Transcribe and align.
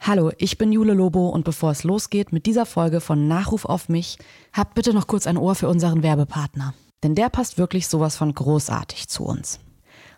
Hallo, 0.00 0.30
ich 0.38 0.56
bin 0.56 0.72
Jule 0.72 0.94
Lobo 0.94 1.28
und 1.28 1.44
bevor 1.44 1.72
es 1.72 1.84
losgeht 1.84 2.32
mit 2.32 2.46
dieser 2.46 2.66
Folge 2.66 3.00
von 3.00 3.28
Nachruf 3.28 3.64
auf 3.64 3.88
mich, 3.88 4.16
habt 4.52 4.74
bitte 4.74 4.94
noch 4.94 5.06
kurz 5.06 5.26
ein 5.26 5.36
Ohr 5.36 5.54
für 5.54 5.68
unseren 5.68 6.02
Werbepartner. 6.02 6.72
Denn 7.02 7.14
der 7.14 7.28
passt 7.28 7.58
wirklich 7.58 7.88
sowas 7.88 8.16
von 8.16 8.32
großartig 8.32 9.08
zu 9.08 9.24
uns. 9.24 9.60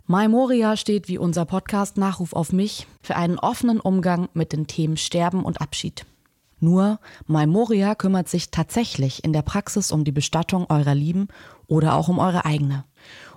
My 0.07 0.29
Moria 0.29 0.77
steht 0.77 1.09
wie 1.09 1.19
unser 1.19 1.45
Podcast 1.45 1.97
Nachruf 1.97 2.35
auf 2.35 2.53
mich 2.53 2.87
für 3.03 3.17
einen 3.17 3.39
offenen 3.39 3.81
Umgang 3.81 4.29
mit 4.35 4.53
den 4.53 4.67
Themen 4.67 4.97
Sterben 4.97 5.45
und 5.45 5.61
Abschied. 5.61 6.07
Nur 6.61 7.01
My 7.27 7.47
Moria 7.47 7.95
kümmert 7.95 8.29
sich 8.29 8.51
tatsächlich 8.51 9.25
in 9.25 9.33
der 9.33 9.43
Praxis 9.43 9.93
um 9.93 10.05
die 10.05 10.13
Bestattung 10.13 10.67
eurer 10.69 10.95
Lieben 10.95 11.29
oder 11.67 11.95
auch 11.95 12.09
um 12.09 12.19
eure 12.19 12.45
eigene. 12.45 12.85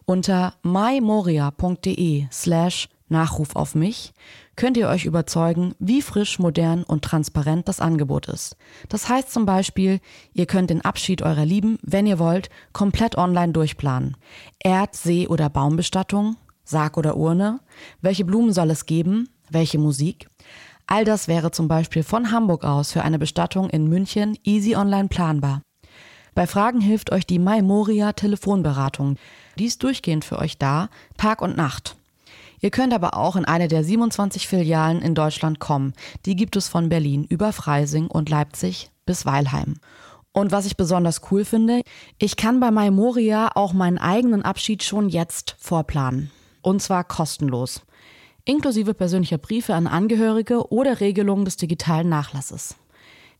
Unter 0.05 0.55
mymoria.de 0.61 2.27
slash 2.31 2.89
Nachruf 3.07 3.55
auf 3.55 3.75
mich 3.75 4.13
könnt 4.55 4.77
ihr 4.77 4.87
euch 4.87 5.05
überzeugen, 5.05 5.73
wie 5.79 6.01
frisch, 6.01 6.39
modern 6.39 6.83
und 6.83 7.03
transparent 7.03 7.67
das 7.67 7.79
Angebot 7.79 8.27
ist. 8.27 8.55
Das 8.89 9.09
heißt 9.09 9.31
zum 9.31 9.45
Beispiel, 9.45 9.99
ihr 10.33 10.45
könnt 10.45 10.69
den 10.69 10.81
Abschied 10.81 11.21
eurer 11.21 11.45
Lieben, 11.45 11.77
wenn 11.81 12.05
ihr 12.05 12.19
wollt, 12.19 12.49
komplett 12.71 13.17
online 13.17 13.53
durchplanen. 13.53 14.17
Erd-, 14.59 14.95
See- 14.95 15.27
oder 15.27 15.49
Baumbestattung, 15.49 16.37
Sarg 16.63 16.97
oder 16.97 17.17
Urne, 17.17 17.59
welche 18.01 18.25
Blumen 18.25 18.53
soll 18.53 18.69
es 18.69 18.85
geben, 18.85 19.29
welche 19.49 19.79
Musik. 19.79 20.27
All 20.87 21.05
das 21.05 21.27
wäre 21.27 21.51
zum 21.51 21.67
Beispiel 21.67 22.03
von 22.03 22.31
Hamburg 22.31 22.63
aus 22.63 22.91
für 22.91 23.03
eine 23.03 23.19
Bestattung 23.19 23.69
in 23.69 23.87
München 23.87 24.37
easy 24.43 24.75
online 24.75 25.07
planbar. 25.07 25.61
Bei 26.35 26.47
Fragen 26.47 26.81
hilft 26.81 27.11
euch 27.11 27.27
die 27.27 27.39
Maimoria 27.39 28.13
Telefonberatung. 28.13 29.17
Die 29.57 29.65
ist 29.65 29.83
durchgehend 29.83 30.25
für 30.25 30.39
euch 30.39 30.57
da, 30.57 30.89
Tag 31.17 31.41
und 31.41 31.55
Nacht. 31.55 31.95
Ihr 32.63 32.71
könnt 32.71 32.93
aber 32.93 33.17
auch 33.17 33.35
in 33.35 33.43
eine 33.43 33.67
der 33.67 33.83
27 33.83 34.47
Filialen 34.47 35.01
in 35.01 35.15
Deutschland 35.15 35.59
kommen. 35.59 35.91
Die 36.25 36.37
gibt 36.37 36.55
es 36.55 36.69
von 36.69 36.87
Berlin 36.87 37.25
über 37.25 37.51
Freising 37.51 38.07
und 38.07 38.29
Leipzig 38.29 38.89
bis 39.05 39.25
Weilheim. 39.25 39.75
Und 40.31 40.53
was 40.53 40.65
ich 40.65 40.77
besonders 40.77 41.23
cool 41.29 41.43
finde, 41.43 41.81
ich 42.19 42.37
kann 42.37 42.61
bei 42.61 42.71
Maimoria 42.71 43.51
auch 43.55 43.73
meinen 43.73 43.97
eigenen 43.97 44.43
Abschied 44.43 44.81
schon 44.81 45.09
jetzt 45.09 45.57
vorplanen. 45.59 46.31
Und 46.61 46.81
zwar 46.81 47.03
kostenlos. 47.03 47.81
Inklusive 48.45 48.93
persönlicher 48.93 49.39
Briefe 49.39 49.73
an 49.73 49.85
Angehörige 49.85 50.71
oder 50.71 51.01
Regelungen 51.01 51.43
des 51.43 51.57
digitalen 51.57 52.07
Nachlasses. 52.07 52.77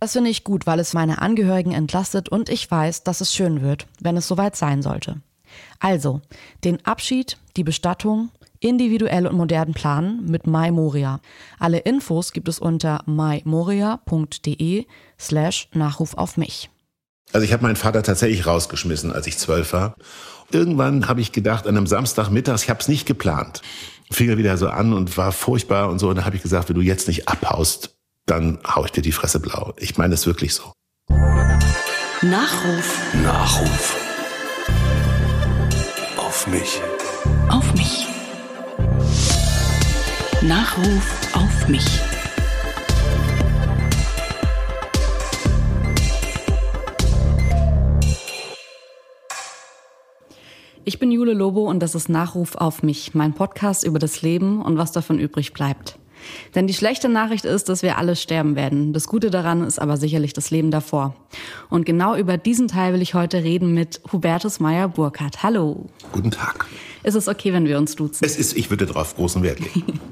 Das 0.02 0.12
finde 0.12 0.32
ich 0.32 0.44
gut, 0.44 0.68
weil 0.68 0.82
es 0.82 0.94
meine 0.94 1.22
Angehörigen 1.22 1.72
entlastet 1.72 2.28
und 2.28 2.50
ich 2.50 2.70
weiß, 2.70 3.04
dass 3.04 3.22
es 3.22 3.34
schön 3.34 3.62
wird, 3.62 3.88
wenn 4.02 4.18
es 4.18 4.28
soweit 4.28 4.58
sein 4.58 4.82
sollte. 4.82 5.22
Also, 5.80 6.20
den 6.66 6.86
Abschied, 6.86 7.38
die 7.56 7.64
Bestattung, 7.64 8.30
individuell 8.64 9.28
und 9.28 9.36
modern 9.36 9.74
planen 9.74 10.26
mit 10.26 10.48
MyMoria. 10.48 11.20
Alle 11.60 11.80
Infos 11.80 12.32
gibt 12.32 12.48
es 12.48 12.60
unter 12.60 13.02
mymoria.de 13.06 14.86
slash 15.20 15.70
Nachruf 15.74 16.16
auf 16.16 16.38
mich. 16.38 16.70
Also 17.32 17.46
ich 17.46 17.54
habe 17.54 17.64
meinen 17.64 17.76
Vater 17.76 18.04
tatsächlich 18.04 18.46
rausgeschmissen, 18.46 19.12
als 19.12 19.28
ich 19.28 19.38
zwölf 19.38 19.74
war. 19.74 19.96
Irgendwann 20.52 21.08
habe 21.08 21.22
ich 21.22 21.32
gedacht, 21.32 21.68
an 21.68 21.76
einem 21.76 21.88
Samstagmittag, 21.88 22.56
ich 22.62 22.70
habe 22.70 22.80
es 22.80 22.88
nicht 22.88 23.06
geplant, 23.06 23.62
fing 24.12 24.30
er 24.30 24.38
wieder 24.38 24.58
so 24.58 24.68
an 24.68 24.94
und 24.94 25.18
war 25.18 25.32
furchtbar 25.32 25.90
und 25.90 26.00
so. 26.00 26.10
Und 26.10 26.18
da 26.18 26.26
habe 26.26 26.36
ich 26.36 26.42
gesagt, 26.42 26.70
wenn 26.70 26.76
du 26.76 26.82
jetzt 26.82 27.08
nicht 27.08 27.28
abhaust, 27.28 27.96
dann 28.26 28.60
hau 28.66 28.86
ich 28.86 28.92
dir 28.92 29.02
die 29.02 29.12
Fresse 29.12 29.40
blau. 29.40 29.74
Ich 29.78 29.98
meine 29.98 30.14
es 30.14 30.28
wirklich 30.28 30.54
so. 30.54 30.72
Nachruf 32.22 33.14
Nachruf. 33.24 33.96
Auf 36.18 36.48
mich. 36.48 36.82
auf 37.50 37.74
mich. 37.74 38.13
Nachruf 40.48 41.36
auf 41.36 41.70
mich. 41.70 41.86
Ich 50.84 51.00
bin 51.00 51.12
Jule 51.12 51.32
Lobo 51.32 51.62
und 51.70 51.80
das 51.80 51.96
ist 51.96 52.10
Nachruf 52.10 52.56
auf 52.56 52.84
mich, 52.84 53.16
mein 53.16 53.34
Podcast 53.34 53.86
über 53.86 54.00
das 54.00 54.22
Leben 54.22 54.62
und 54.62 54.78
was 54.78 54.92
davon 54.92 55.18
übrig 55.18 55.54
bleibt. 55.54 55.98
Denn 56.56 56.68
die 56.68 56.74
schlechte 56.74 57.08
Nachricht 57.08 57.46
ist, 57.46 57.70
dass 57.70 57.82
wir 57.82 57.98
alle 57.98 58.18
sterben 58.18 58.58
werden. 58.58 58.92
Das 58.92 59.08
Gute 59.08 59.30
daran 59.30 59.64
ist 59.64 59.80
aber 59.80 59.96
sicherlich 59.96 60.34
das 60.34 60.52
Leben 60.52 60.72
davor. 60.72 61.16
Und 61.70 61.86
genau 61.86 62.18
über 62.18 62.38
diesen 62.38 62.68
Teil 62.68 62.94
will 62.94 63.02
ich 63.02 63.14
heute 63.14 63.46
reden 63.46 63.74
mit 63.74 64.02
Hubertus 64.12 64.60
Meyer-Burkhardt. 64.60 65.42
Hallo. 65.42 65.86
Guten 66.12 66.32
Tag. 66.32 66.68
Ist 67.04 67.16
es 67.16 67.28
okay, 67.28 67.54
wenn 67.54 67.66
wir 67.66 67.78
uns 67.78 67.96
duzen? 67.96 68.24
Es 68.24 68.38
ist, 68.38 68.56
ich 68.56 68.70
würde 68.70 68.86
darauf 68.86 69.16
großen 69.16 69.44
Wert 69.44 69.60
legen. 69.60 70.00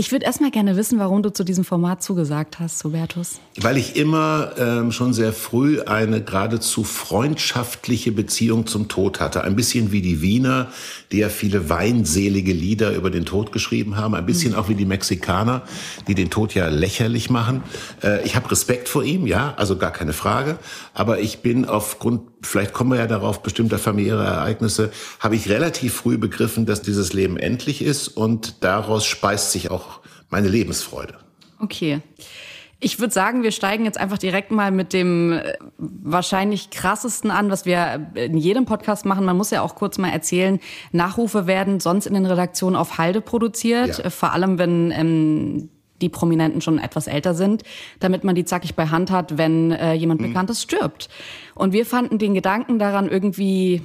Ich 0.00 0.12
würde 0.12 0.26
erstmal 0.26 0.52
gerne 0.52 0.76
wissen, 0.76 1.00
warum 1.00 1.24
du 1.24 1.32
zu 1.32 1.42
diesem 1.42 1.64
Format 1.64 2.04
zugesagt 2.04 2.60
hast, 2.60 2.84
Hubertus. 2.84 3.40
Weil 3.56 3.76
ich 3.76 3.96
immer 3.96 4.52
ähm, 4.56 4.92
schon 4.92 5.12
sehr 5.12 5.32
früh 5.32 5.80
eine 5.80 6.22
geradezu 6.22 6.84
freundschaftliche 6.84 8.12
Beziehung 8.12 8.68
zum 8.68 8.86
Tod 8.86 9.18
hatte. 9.18 9.42
Ein 9.42 9.56
bisschen 9.56 9.90
wie 9.90 10.00
die 10.00 10.22
Wiener, 10.22 10.68
die 11.10 11.18
ja 11.18 11.28
viele 11.28 11.68
weinselige 11.68 12.52
Lieder 12.52 12.94
über 12.94 13.10
den 13.10 13.24
Tod 13.24 13.50
geschrieben 13.50 13.96
haben. 13.96 14.14
Ein 14.14 14.24
bisschen 14.24 14.54
auch 14.54 14.68
wie 14.68 14.76
die 14.76 14.84
Mexikaner, 14.84 15.62
die 16.06 16.14
den 16.14 16.30
Tod 16.30 16.54
ja 16.54 16.68
lächerlich 16.68 17.28
machen. 17.28 17.64
Äh, 18.00 18.24
ich 18.24 18.36
habe 18.36 18.48
Respekt 18.52 18.88
vor 18.88 19.02
ihm, 19.02 19.26
ja, 19.26 19.54
also 19.56 19.78
gar 19.78 19.90
keine 19.90 20.12
Frage. 20.12 20.60
Aber 20.98 21.20
ich 21.20 21.38
bin 21.42 21.64
aufgrund, 21.64 22.22
vielleicht 22.42 22.72
kommen 22.72 22.90
wir 22.90 22.98
ja 22.98 23.06
darauf, 23.06 23.42
bestimmter 23.42 23.78
familiärer 23.78 24.24
Ereignisse, 24.24 24.90
habe 25.20 25.36
ich 25.36 25.48
relativ 25.48 25.94
früh 25.94 26.18
begriffen, 26.18 26.66
dass 26.66 26.82
dieses 26.82 27.12
Leben 27.12 27.36
endlich 27.36 27.82
ist. 27.82 28.08
Und 28.08 28.62
daraus 28.64 29.06
speist 29.06 29.52
sich 29.52 29.70
auch 29.70 30.00
meine 30.28 30.48
Lebensfreude. 30.48 31.14
Okay. 31.60 32.00
Ich 32.80 33.00
würde 33.00 33.12
sagen, 33.12 33.42
wir 33.42 33.50
steigen 33.50 33.84
jetzt 33.84 33.98
einfach 33.98 34.18
direkt 34.18 34.52
mal 34.52 34.70
mit 34.70 34.92
dem 34.92 35.32
äh, 35.32 35.54
wahrscheinlich 35.78 36.70
krassesten 36.70 37.30
an, 37.32 37.50
was 37.50 37.64
wir 37.64 38.10
in 38.14 38.36
jedem 38.36 38.66
Podcast 38.66 39.04
machen. 39.04 39.24
Man 39.24 39.36
muss 39.36 39.50
ja 39.50 39.62
auch 39.62 39.74
kurz 39.74 39.98
mal 39.98 40.10
erzählen, 40.10 40.60
Nachrufe 40.92 41.48
werden 41.48 41.80
sonst 41.80 42.06
in 42.06 42.14
den 42.14 42.24
Redaktionen 42.26 42.76
auf 42.76 42.98
Halde 42.98 43.20
produziert, 43.20 43.98
Ja. 43.98 44.04
äh, 44.04 44.10
vor 44.10 44.32
allem 44.32 44.58
wenn 44.58 44.92
ähm, 44.92 45.70
die 46.00 46.08
Prominenten 46.08 46.60
schon 46.60 46.78
etwas 46.78 47.06
älter 47.06 47.34
sind, 47.34 47.62
damit 48.00 48.24
man 48.24 48.34
die 48.34 48.44
zackig 48.44 48.74
bei 48.74 48.86
Hand 48.86 49.10
hat, 49.10 49.38
wenn 49.38 49.72
äh, 49.72 49.94
jemand 49.94 50.22
Bekanntes 50.22 50.62
stirbt. 50.62 51.08
Und 51.54 51.72
wir 51.72 51.86
fanden 51.86 52.18
den 52.18 52.34
Gedanken 52.34 52.78
daran 52.78 53.08
irgendwie 53.08 53.82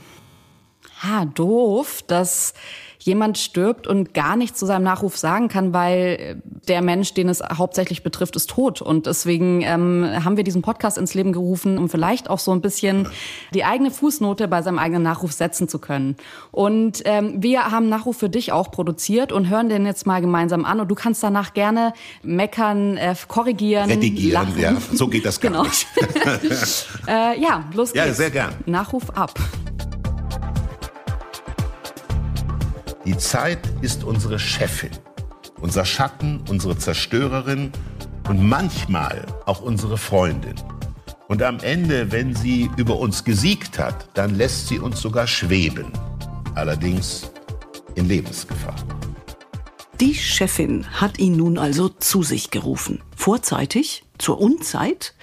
ha, 1.03 1.25
doof, 1.25 2.01
dass 2.07 2.53
jemand 2.99 3.37
stirbt 3.37 3.85
und 3.85 4.13
gar 4.13 4.37
nichts 4.37 4.57
zu 4.59 4.65
seinem 4.65 4.83
Nachruf 4.83 5.17
sagen 5.17 5.49
kann, 5.49 5.73
weil 5.73 5.97
äh, 5.99 6.35
der 6.69 6.81
Mensch, 6.81 7.13
den 7.13 7.27
es 7.27 7.41
hauptsächlich 7.41 8.01
betrifft, 8.01 8.37
ist 8.37 8.49
tot. 8.49 8.81
Und 8.81 9.07
deswegen 9.07 9.61
ähm, 9.61 10.07
haben 10.23 10.37
wir 10.37 10.45
diesen 10.45 10.61
Podcast 10.61 10.97
ins 10.97 11.13
Leben 11.13 11.33
gerufen, 11.33 11.77
um 11.77 11.89
vielleicht 11.89 12.29
auch 12.29 12.39
so 12.39 12.51
ein 12.53 12.61
bisschen 12.61 13.09
die 13.53 13.65
eigene 13.65 13.91
Fußnote 13.91 14.47
bei 14.47 14.61
seinem 14.61 14.79
eigenen 14.79 15.03
Nachruf 15.03 15.33
setzen 15.33 15.67
zu 15.67 15.79
können. 15.79 16.15
Und 16.51 17.01
ähm, 17.03 17.43
wir 17.43 17.71
haben 17.71 17.89
Nachruf 17.89 18.15
für 18.15 18.29
dich 18.29 18.53
auch 18.53 18.71
produziert 18.71 19.33
und 19.33 19.49
hören 19.49 19.67
den 19.67 19.85
jetzt 19.85 20.07
mal 20.07 20.21
gemeinsam 20.21 20.63
an. 20.63 20.79
Und 20.79 20.87
du 20.87 20.95
kannst 20.95 21.21
danach 21.23 21.53
gerne 21.53 21.91
meckern, 22.23 22.95
äh, 22.95 23.13
korrigieren, 23.27 23.89
Redigieren, 23.89 24.47
lachen. 24.47 24.61
ja, 24.61 24.77
so 24.93 25.07
geht 25.09 25.25
das 25.25 25.41
gar 25.41 25.51
Genau. 25.51 25.63
nicht. 25.63 25.87
äh, 27.07 27.37
ja, 27.41 27.65
los 27.73 27.91
geht's. 27.91 28.05
Ja, 28.07 28.13
sehr 28.13 28.31
gern. 28.31 28.53
Nachruf 28.65 29.09
ab. 29.09 29.37
Die 33.05 33.17
Zeit 33.17 33.59
ist 33.81 34.05
unsere 34.05 34.39
Chefin, 34.39 34.91
unser 35.59 35.83
Schatten, 35.83 36.41
unsere 36.47 36.77
Zerstörerin 36.77 37.73
und 38.29 38.41
manchmal 38.41 39.25
auch 39.45 39.61
unsere 39.61 39.97
Freundin. 39.97 40.55
Und 41.27 41.43
am 41.43 41.59
Ende, 41.59 42.13
wenn 42.13 42.33
sie 42.33 42.69
über 42.77 42.97
uns 42.97 43.25
gesiegt 43.25 43.77
hat, 43.77 44.07
dann 44.13 44.35
lässt 44.35 44.69
sie 44.69 44.79
uns 44.79 45.01
sogar 45.01 45.27
schweben. 45.27 45.91
Allerdings 46.55 47.29
in 47.95 48.07
Lebensgefahr. 48.07 48.75
Die 49.99 50.15
Chefin 50.15 50.85
hat 51.01 51.19
ihn 51.19 51.35
nun 51.35 51.57
also 51.57 51.89
zu 51.89 52.23
sich 52.23 52.51
gerufen. 52.51 53.01
Vorzeitig? 53.17 54.05
Zur 54.17 54.39
Unzeit? 54.39 55.13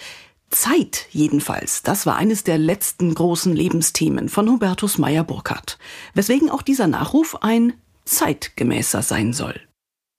Zeit 0.50 1.06
jedenfalls. 1.10 1.82
Das 1.82 2.06
war 2.06 2.16
eines 2.16 2.44
der 2.44 2.58
letzten 2.58 3.14
großen 3.14 3.54
Lebensthemen 3.54 4.28
von 4.28 4.48
Hubertus 4.48 4.98
Meyer-Burkhardt. 4.98 5.78
Weswegen 6.14 6.50
auch 6.50 6.62
dieser 6.62 6.86
Nachruf 6.86 7.36
ein 7.42 7.74
zeitgemäßer 8.04 9.02
sein 9.02 9.32
soll. 9.32 9.60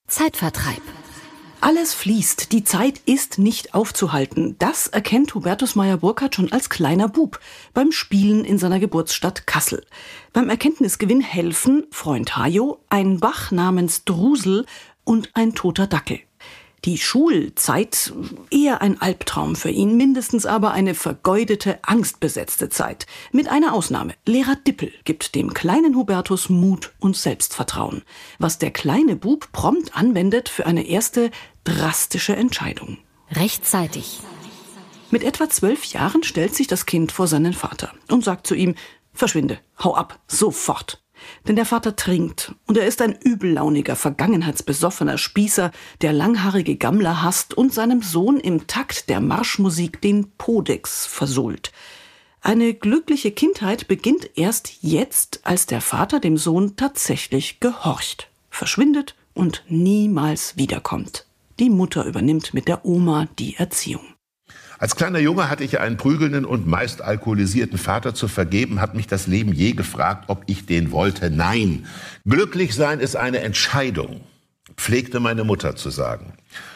Zeitvertreib. 0.08 0.82
Alles 1.60 1.94
fließt, 1.94 2.50
die 2.50 2.64
Zeit 2.64 3.00
ist 3.06 3.38
nicht 3.38 3.72
aufzuhalten. 3.72 4.56
Das 4.58 4.88
erkennt 4.88 5.32
Hubertus 5.32 5.76
Meyer-Burkhardt 5.76 6.34
schon 6.34 6.50
als 6.50 6.70
kleiner 6.70 7.08
Bub 7.08 7.38
beim 7.72 7.92
Spielen 7.92 8.44
in 8.44 8.58
seiner 8.58 8.80
Geburtsstadt 8.80 9.46
Kassel. 9.46 9.86
Beim 10.32 10.50
Erkenntnisgewinn 10.50 11.20
helfen 11.20 11.86
Freund 11.92 12.36
Hajo, 12.36 12.80
ein 12.88 13.20
Bach 13.20 13.52
namens 13.52 14.04
Drusel 14.04 14.66
und 15.04 15.30
ein 15.34 15.54
toter 15.54 15.86
Dackel. 15.86 16.18
Die 16.84 16.98
Schulzeit 16.98 18.12
eher 18.50 18.82
ein 18.82 19.00
Albtraum 19.00 19.54
für 19.54 19.70
ihn, 19.70 19.96
mindestens 19.96 20.46
aber 20.46 20.72
eine 20.72 20.96
vergeudete, 20.96 21.78
angstbesetzte 21.82 22.70
Zeit. 22.70 23.06
Mit 23.30 23.46
einer 23.46 23.72
Ausnahme. 23.72 24.14
Lehrer 24.26 24.56
Dippel 24.56 24.92
gibt 25.04 25.36
dem 25.36 25.54
kleinen 25.54 25.94
Hubertus 25.94 26.48
Mut 26.48 26.92
und 26.98 27.16
Selbstvertrauen, 27.16 28.02
was 28.40 28.58
der 28.58 28.72
kleine 28.72 29.14
Bub 29.14 29.52
prompt 29.52 29.96
anwendet 29.96 30.48
für 30.48 30.66
eine 30.66 30.84
erste 30.84 31.30
drastische 31.62 32.34
Entscheidung. 32.34 32.98
Rechtzeitig. 33.30 34.18
Mit 35.10 35.22
etwa 35.22 35.48
zwölf 35.48 35.84
Jahren 35.84 36.24
stellt 36.24 36.56
sich 36.56 36.66
das 36.66 36.86
Kind 36.86 37.12
vor 37.12 37.28
seinen 37.28 37.52
Vater 37.52 37.92
und 38.08 38.24
sagt 38.24 38.46
zu 38.46 38.56
ihm, 38.56 38.74
Verschwinde, 39.12 39.60
hau 39.78 39.94
ab, 39.94 40.18
sofort. 40.26 41.01
Denn 41.46 41.56
der 41.56 41.66
Vater 41.66 41.96
trinkt 41.96 42.54
und 42.66 42.76
er 42.76 42.86
ist 42.86 43.02
ein 43.02 43.18
übellauniger, 43.22 43.96
vergangenheitsbesoffener 43.96 45.18
Spießer, 45.18 45.70
der 46.00 46.12
langhaarige 46.12 46.76
Gammler 46.76 47.22
hasst 47.22 47.54
und 47.54 47.72
seinem 47.72 48.02
Sohn 48.02 48.38
im 48.38 48.66
Takt 48.66 49.08
der 49.08 49.20
Marschmusik 49.20 50.00
den 50.00 50.30
Podex 50.38 51.06
versohlt. 51.06 51.72
Eine 52.40 52.74
glückliche 52.74 53.30
Kindheit 53.30 53.86
beginnt 53.86 54.30
erst 54.36 54.82
jetzt, 54.82 55.40
als 55.44 55.66
der 55.66 55.80
Vater 55.80 56.18
dem 56.18 56.36
Sohn 56.36 56.74
tatsächlich 56.76 57.60
gehorcht, 57.60 58.28
verschwindet 58.50 59.14
und 59.32 59.62
niemals 59.68 60.56
wiederkommt. 60.56 61.26
Die 61.60 61.70
Mutter 61.70 62.04
übernimmt 62.04 62.52
mit 62.54 62.66
der 62.66 62.84
Oma 62.84 63.28
die 63.38 63.54
Erziehung. 63.54 64.11
Als 64.82 64.96
kleiner 64.96 65.20
Junge 65.20 65.48
hatte 65.48 65.62
ich 65.62 65.78
einen 65.78 65.96
prügelnden 65.96 66.44
und 66.44 66.66
meist 66.66 67.02
alkoholisierten 67.02 67.78
Vater 67.78 68.16
zu 68.16 68.26
vergeben, 68.26 68.80
hat 68.80 68.96
mich 68.96 69.06
das 69.06 69.28
Leben 69.28 69.52
je 69.52 69.74
gefragt, 69.74 70.24
ob 70.26 70.42
ich 70.46 70.66
den 70.66 70.90
wollte. 70.90 71.30
Nein. 71.30 71.86
Glücklich 72.26 72.74
sein 72.74 72.98
ist 72.98 73.14
eine 73.14 73.42
Entscheidung, 73.42 74.22
pflegte 74.76 75.20
meine 75.20 75.44
Mutter 75.44 75.76
zu 75.76 75.90
sagen. 75.90 76.32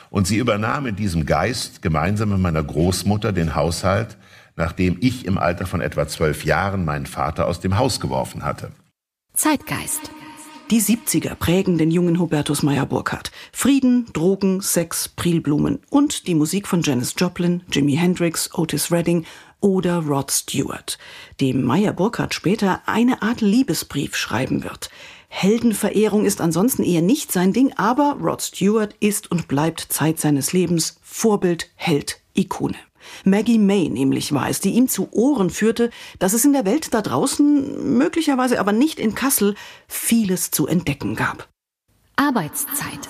Und 0.09 0.29
sie 0.29 0.37
übernahm 0.37 0.87
in 0.87 0.95
diesem 0.95 1.27
Geist 1.27 1.83
gemeinsam 1.83 2.29
mit 2.29 2.39
meiner 2.39 2.63
Großmutter 2.63 3.33
den 3.33 3.57
Haushalt, 3.57 4.17
nachdem 4.55 4.99
ich 5.01 5.27
im 5.27 5.37
Alter 5.37 5.67
von 5.67 5.81
etwa 5.81 6.07
zwölf 6.07 6.45
Jahren 6.45 6.85
meinen 6.85 7.07
Vater 7.07 7.49
aus 7.49 7.59
dem 7.59 7.77
Haus 7.77 7.99
geworfen 7.99 8.45
hatte. 8.45 8.71
Zeitgeist. 9.35 10.13
Die 10.69 10.83
70er 10.83 11.37
prägen 11.37 11.79
den 11.79 11.93
jungen 11.93 12.19
Hubertus 12.19 12.65
Meyer-Burkhardt. 12.65 13.31
Frieden, 13.53 14.07
Drogen, 14.13 14.61
Sex, 14.61 15.09
Prilblumen 15.09 15.79
und 15.91 16.27
die 16.27 16.35
Musik 16.35 16.67
von 16.67 16.83
Janis 16.83 17.15
Joplin, 17.17 17.63
Jimi 17.71 17.95
Hendrix, 17.95 18.53
Otis 18.53 18.91
Redding 18.91 19.25
oder 19.61 19.99
Rod 19.99 20.33
Stewart, 20.33 20.99
dem 21.41 21.63
Meyer-Burkhardt 21.63 22.35
später 22.35 22.83
eine 22.87 23.23
Art 23.23 23.43
Liebesbrief 23.43 24.17
schreiben 24.17 24.65
wird. 24.65 24.91
Heldenverehrung 25.29 26.25
ist 26.25 26.41
ansonsten 26.41 26.83
eher 26.83 27.03
nicht 27.03 27.31
sein 27.31 27.53
Ding, 27.53 27.73
aber 27.77 28.17
Rod 28.21 28.43
Stewart 28.43 28.97
ist 28.99 29.31
und 29.31 29.47
bleibt 29.47 29.81
Zeit 29.81 30.19
seines 30.19 30.53
Lebens 30.53 30.99
Vorbild, 31.01 31.71
Held, 31.77 32.21
Ikone. 32.35 32.86
Maggie 33.25 33.59
May 33.59 33.89
nämlich 33.89 34.33
war 34.33 34.49
es, 34.49 34.61
die 34.61 34.71
ihm 34.71 34.89
zu 34.89 35.09
Ohren 35.13 35.51
führte, 35.51 35.91
dass 36.19 36.33
es 36.33 36.45
in 36.45 36.53
der 36.53 36.65
Welt 36.65 36.95
da 36.95 37.03
draußen, 37.03 37.97
möglicherweise 37.97 38.61
aber 38.61 38.73
nicht 38.73 38.99
in 38.99 39.15
Kassel, 39.15 39.55
vieles 39.89 40.51
zu 40.51 40.67
entdecken 40.67 41.17
gab. 41.17 41.49
Arbeitszeit. 42.17 43.09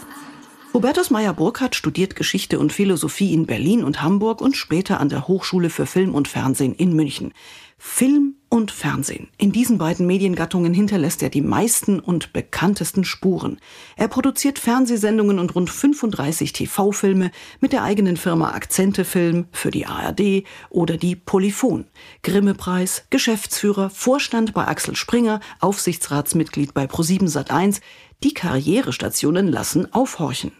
Hubertus 0.76 1.08
Meyer-Burkhardt 1.08 1.74
studiert 1.74 2.16
Geschichte 2.16 2.58
und 2.58 2.70
Philosophie 2.70 3.32
in 3.32 3.46
Berlin 3.46 3.82
und 3.82 4.02
Hamburg 4.02 4.42
und 4.42 4.58
später 4.58 5.00
an 5.00 5.08
der 5.08 5.26
Hochschule 5.26 5.70
für 5.70 5.86
Film 5.86 6.14
und 6.14 6.28
Fernsehen 6.28 6.74
in 6.74 6.94
München. 6.94 7.32
Film 7.78 8.36
und 8.48 8.70
Fernsehen. 8.70 9.28
In 9.36 9.52
diesen 9.52 9.76
beiden 9.76 10.06
Mediengattungen 10.06 10.72
hinterlässt 10.72 11.22
er 11.22 11.28
die 11.28 11.42
meisten 11.42 12.00
und 12.00 12.32
bekanntesten 12.32 13.04
Spuren. 13.04 13.58
Er 13.96 14.08
produziert 14.08 14.58
Fernsehsendungen 14.58 15.38
und 15.38 15.54
rund 15.54 15.68
35 15.68 16.52
TV-Filme 16.52 17.30
mit 17.60 17.72
der 17.72 17.82
eigenen 17.82 18.16
Firma 18.16 18.52
Akzente 18.52 19.04
Film 19.04 19.46
für 19.52 19.70
die 19.70 19.86
ARD 19.86 20.44
oder 20.70 20.96
die 20.96 21.16
Polyphon. 21.16 21.86
Grimme-Preis, 22.22 23.04
Geschäftsführer, 23.10 23.90
Vorstand 23.90 24.54
bei 24.54 24.66
Axel 24.66 24.96
Springer, 24.96 25.40
Aufsichtsratsmitglied 25.60 26.72
bei 26.72 26.84
Pro7 26.86 27.28
Sat1. 27.28 27.80
Die 28.22 28.32
Karrierestationen 28.32 29.48
lassen 29.48 29.92
aufhorchen. 29.92 30.52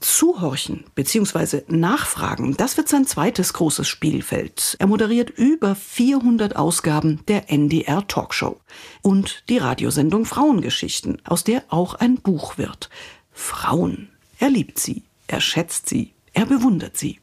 Zuhorchen 0.00 0.84
bzw. 0.94 1.62
Nachfragen, 1.68 2.56
das 2.56 2.76
wird 2.76 2.88
sein 2.88 3.06
zweites 3.06 3.52
großes 3.52 3.88
Spielfeld. 3.88 4.76
Er 4.78 4.86
moderiert 4.86 5.30
über 5.30 5.74
400 5.74 6.56
Ausgaben 6.56 7.20
der 7.26 7.50
NDR 7.50 8.06
Talkshow 8.06 8.60
und 9.02 9.42
die 9.48 9.58
Radiosendung 9.58 10.24
Frauengeschichten, 10.24 11.20
aus 11.24 11.44
der 11.44 11.64
auch 11.68 11.94
ein 11.94 12.16
Buch 12.16 12.58
wird. 12.58 12.90
Frauen. 13.32 14.08
Er 14.38 14.50
liebt 14.50 14.78
sie, 14.78 15.02
er 15.26 15.40
schätzt 15.40 15.88
sie, 15.88 16.12
er 16.32 16.46
bewundert 16.46 16.96
sie. 16.96 17.18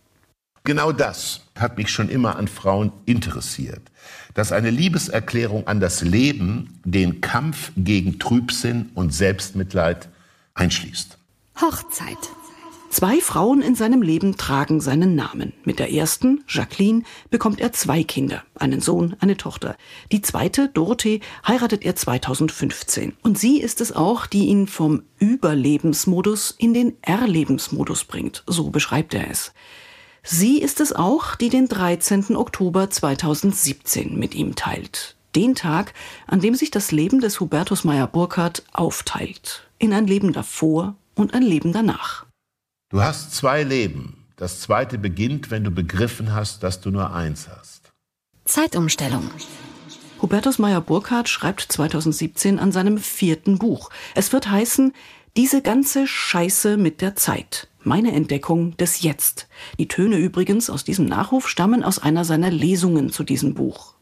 Genau 0.65 0.91
das 0.91 1.41
hat 1.57 1.77
mich 1.77 1.91
schon 1.91 2.09
immer 2.09 2.37
an 2.37 2.47
Frauen 2.47 2.91
interessiert, 3.05 3.83
dass 4.33 4.51
eine 4.51 4.71
Liebeserklärung 4.71 5.67
an 5.67 5.79
das 5.79 6.01
Leben 6.01 6.79
den 6.83 7.21
Kampf 7.21 7.71
gegen 7.77 8.17
Trübsinn 8.19 8.89
und 8.95 9.13
Selbstmitleid 9.13 10.09
einschließt. 10.55 11.17
Hochzeit. 11.61 12.17
Zwei 12.95 13.19
Frauen 13.19 13.61
in 13.61 13.75
seinem 13.75 14.01
Leben 14.01 14.37
tragen 14.37 14.79
seinen 14.79 15.15
Namen. 15.15 15.51
Mit 15.65 15.79
der 15.79 15.91
ersten, 15.91 16.45
Jacqueline, 16.47 17.03
bekommt 17.29 17.59
er 17.59 17.73
zwei 17.73 18.05
Kinder, 18.05 18.45
einen 18.55 18.79
Sohn, 18.79 19.17
eine 19.19 19.35
Tochter. 19.35 19.75
Die 20.13 20.21
zweite, 20.21 20.69
Dorothee, 20.69 21.19
heiratet 21.45 21.83
er 21.83 21.97
2015. 21.97 23.11
Und 23.21 23.37
sie 23.37 23.59
ist 23.59 23.81
es 23.81 23.91
auch, 23.91 24.27
die 24.27 24.45
ihn 24.45 24.67
vom 24.67 25.03
Überlebensmodus 25.19 26.55
in 26.57 26.73
den 26.73 26.95
Erlebensmodus 27.01 28.05
bringt. 28.05 28.45
So 28.47 28.69
beschreibt 28.69 29.13
er 29.13 29.29
es. 29.29 29.51
Sie 30.23 30.61
ist 30.61 30.79
es 30.79 30.93
auch, 30.93 31.35
die 31.35 31.49
den 31.49 31.67
13. 31.67 32.37
Oktober 32.37 32.89
2017 32.89 34.17
mit 34.17 34.35
ihm 34.35 34.55
teilt. 34.55 35.17
Den 35.35 35.53
Tag, 35.53 35.93
an 36.27 36.39
dem 36.39 36.55
sich 36.55 36.71
das 36.71 36.93
Leben 36.93 37.19
des 37.19 37.41
Hubertus 37.41 37.83
Meyer-Burkhardt 37.83 38.63
aufteilt. 38.71 39.67
In 39.79 39.91
ein 39.91 40.07
Leben 40.07 40.31
davor 40.31 40.95
und 41.13 41.33
ein 41.33 41.43
Leben 41.43 41.73
danach. 41.73 42.24
Du 42.89 43.01
hast 43.01 43.33
zwei 43.33 43.63
Leben. 43.63 44.25
Das 44.35 44.59
zweite 44.59 44.99
beginnt, 44.99 45.49
wenn 45.49 45.63
du 45.63 45.71
begriffen 45.71 46.33
hast, 46.33 46.61
dass 46.61 46.81
du 46.81 46.91
nur 46.91 47.13
eins 47.13 47.47
hast. 47.49 47.91
Zeitumstellung. 48.45 49.31
Hubertus 50.21 50.59
Meyer-Burkhardt 50.59 51.27
schreibt 51.27 51.61
2017 51.61 52.59
an 52.59 52.71
seinem 52.71 52.99
vierten 52.99 53.57
Buch. 53.57 53.89
Es 54.13 54.31
wird 54.33 54.51
heißen, 54.51 54.93
diese 55.35 55.63
ganze 55.63 56.05
Scheiße 56.05 56.77
mit 56.77 57.01
der 57.01 57.15
Zeit. 57.15 57.69
Meine 57.81 58.11
Entdeckung 58.11 58.77
des 58.77 59.01
Jetzt. 59.01 59.47
Die 59.79 59.87
Töne 59.87 60.17
übrigens 60.17 60.69
aus 60.69 60.83
diesem 60.83 61.05
Nachruf 61.05 61.49
stammen 61.49 61.83
aus 61.83 61.97
einer 61.97 62.23
seiner 62.23 62.51
Lesungen 62.51 63.09
zu 63.09 63.23
diesem 63.23 63.55
Buch. 63.55 63.94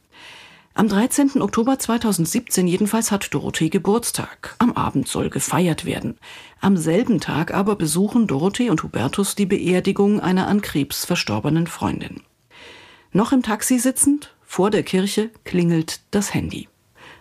Am 0.75 0.88
13. 0.88 1.39
Oktober 1.39 1.77
2017 1.77 2.68
jedenfalls 2.68 3.12
hat 3.12 3.32
Dorothee 3.32 3.70
Geburtstag. 3.70 4.56
Am 4.58 4.72
Abend 4.72 5.08
soll 5.08 5.30
gefeiert 5.30 5.86
werden. 5.86 6.18
Am 6.62 6.77
selben 6.77 7.20
Tag 7.20 7.53
aber 7.53 7.75
besuchen 7.75 8.25
Dorothee 8.25 8.72
und 8.72 8.82
Hubertus 8.82 9.36
die 9.36 9.46
Beerdigung 9.46 10.20
einer 10.20 10.48
an 10.48 10.63
Krebs 10.63 11.06
verstorbenen 11.06 11.68
Freundin. 11.68 12.22
Noch 13.12 13.32
im 13.34 13.44
Taxi 13.44 13.77
sitzend, 13.77 14.34
vor 14.42 14.72
der 14.72 14.82
Kirche, 14.82 15.30
klingelt 15.44 16.00
das 16.10 16.34
Handy. 16.34 16.68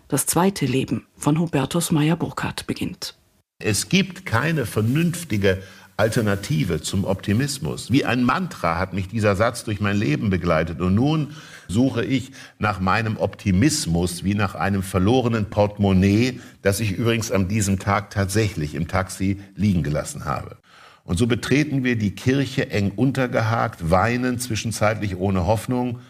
Das 0.08 0.24
zweite 0.24 0.64
Leben 0.64 1.06
von 1.18 1.38
Hubertus 1.38 1.90
Meyer-Burkhardt 1.90 2.66
beginnt. 2.66 3.18
Es 3.58 3.90
gibt 3.90 4.24
keine 4.24 4.64
vernünftige 4.64 5.62
Alternative 6.02 6.82
zum 6.82 7.04
Optimismus. 7.04 7.92
Wie 7.92 8.04
ein 8.04 8.24
Mantra 8.24 8.76
hat 8.76 8.92
mich 8.92 9.06
dieser 9.06 9.36
Satz 9.36 9.62
durch 9.62 9.80
mein 9.80 9.96
Leben 9.96 10.30
begleitet. 10.30 10.80
Und 10.80 10.96
nun 10.96 11.28
suche 11.68 12.04
ich 12.04 12.32
nach 12.58 12.80
meinem 12.80 13.16
Optimismus 13.18 14.24
wie 14.24 14.34
nach 14.34 14.56
einem 14.56 14.82
verlorenen 14.82 15.48
Portemonnaie, 15.48 16.40
das 16.60 16.80
ich 16.80 16.90
übrigens 16.90 17.30
an 17.30 17.46
diesem 17.46 17.78
Tag 17.78 18.10
tatsächlich 18.10 18.74
im 18.74 18.88
Taxi 18.88 19.40
liegen 19.54 19.84
gelassen 19.84 20.24
habe. 20.24 20.56
Und 21.04 21.18
so 21.20 21.28
betreten 21.28 21.84
wir 21.84 21.94
die 21.96 22.16
Kirche 22.16 22.68
eng 22.70 22.90
untergehakt, 22.96 23.92
weinen 23.92 24.40
zwischenzeitlich 24.40 25.16
ohne 25.16 25.46
Hoffnung 25.46 26.00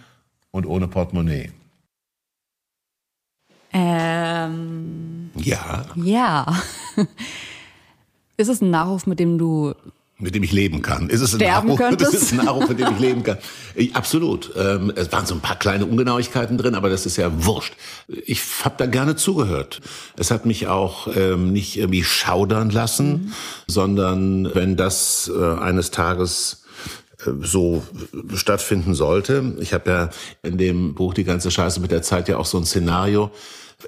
und 0.52 0.64
ohne 0.64 0.88
Portemonnaie. 0.88 1.50
Ähm, 3.74 5.30
ja. 5.34 5.84
Ja. 5.96 6.46
Ist 8.36 8.48
es 8.48 8.60
ein 8.60 8.70
Nachruf, 8.70 9.06
mit 9.06 9.20
dem 9.20 9.38
du 9.38 9.74
mit 10.22 10.36
dem 10.36 10.42
ich 10.44 10.52
leben 10.52 10.82
kann. 10.82 11.10
Ist 11.10 11.20
es 11.20 11.34
ein 11.34 11.40
Sterben 11.40 11.68
Nahrung? 11.68 11.78
könntest? 11.88 12.14
Ist 12.14 12.32
ein 12.32 12.44
Nahrung, 12.44 12.68
mit 12.68 12.78
dem 12.78 12.92
ich 12.94 13.00
leben 13.00 13.22
kann. 13.24 13.38
Ich, 13.74 13.96
absolut. 13.96 14.52
Ähm, 14.56 14.92
es 14.94 15.10
waren 15.10 15.26
so 15.26 15.34
ein 15.34 15.40
paar 15.40 15.58
kleine 15.58 15.84
Ungenauigkeiten 15.84 16.56
drin, 16.56 16.76
aber 16.76 16.88
das 16.88 17.06
ist 17.06 17.16
ja 17.16 17.44
wurscht. 17.44 17.74
Ich 18.06 18.40
habe 18.62 18.76
da 18.78 18.86
gerne 18.86 19.16
zugehört. 19.16 19.80
Es 20.16 20.30
hat 20.30 20.46
mich 20.46 20.68
auch 20.68 21.08
ähm, 21.16 21.52
nicht 21.52 21.76
irgendwie 21.76 22.04
schaudern 22.04 22.70
lassen, 22.70 23.10
mhm. 23.10 23.32
sondern 23.66 24.54
wenn 24.54 24.76
das 24.76 25.30
äh, 25.34 25.54
eines 25.58 25.90
Tages 25.90 26.62
äh, 27.26 27.30
so 27.40 27.82
stattfinden 28.34 28.94
sollte. 28.94 29.56
Ich 29.58 29.74
habe 29.74 29.90
ja 29.90 30.10
in 30.42 30.56
dem 30.56 30.94
Buch 30.94 31.14
Die 31.14 31.24
ganze 31.24 31.50
Scheiße 31.50 31.80
mit 31.80 31.90
der 31.90 32.02
Zeit 32.02 32.28
ja 32.28 32.36
auch 32.36 32.46
so 32.46 32.58
ein 32.58 32.64
Szenario 32.64 33.32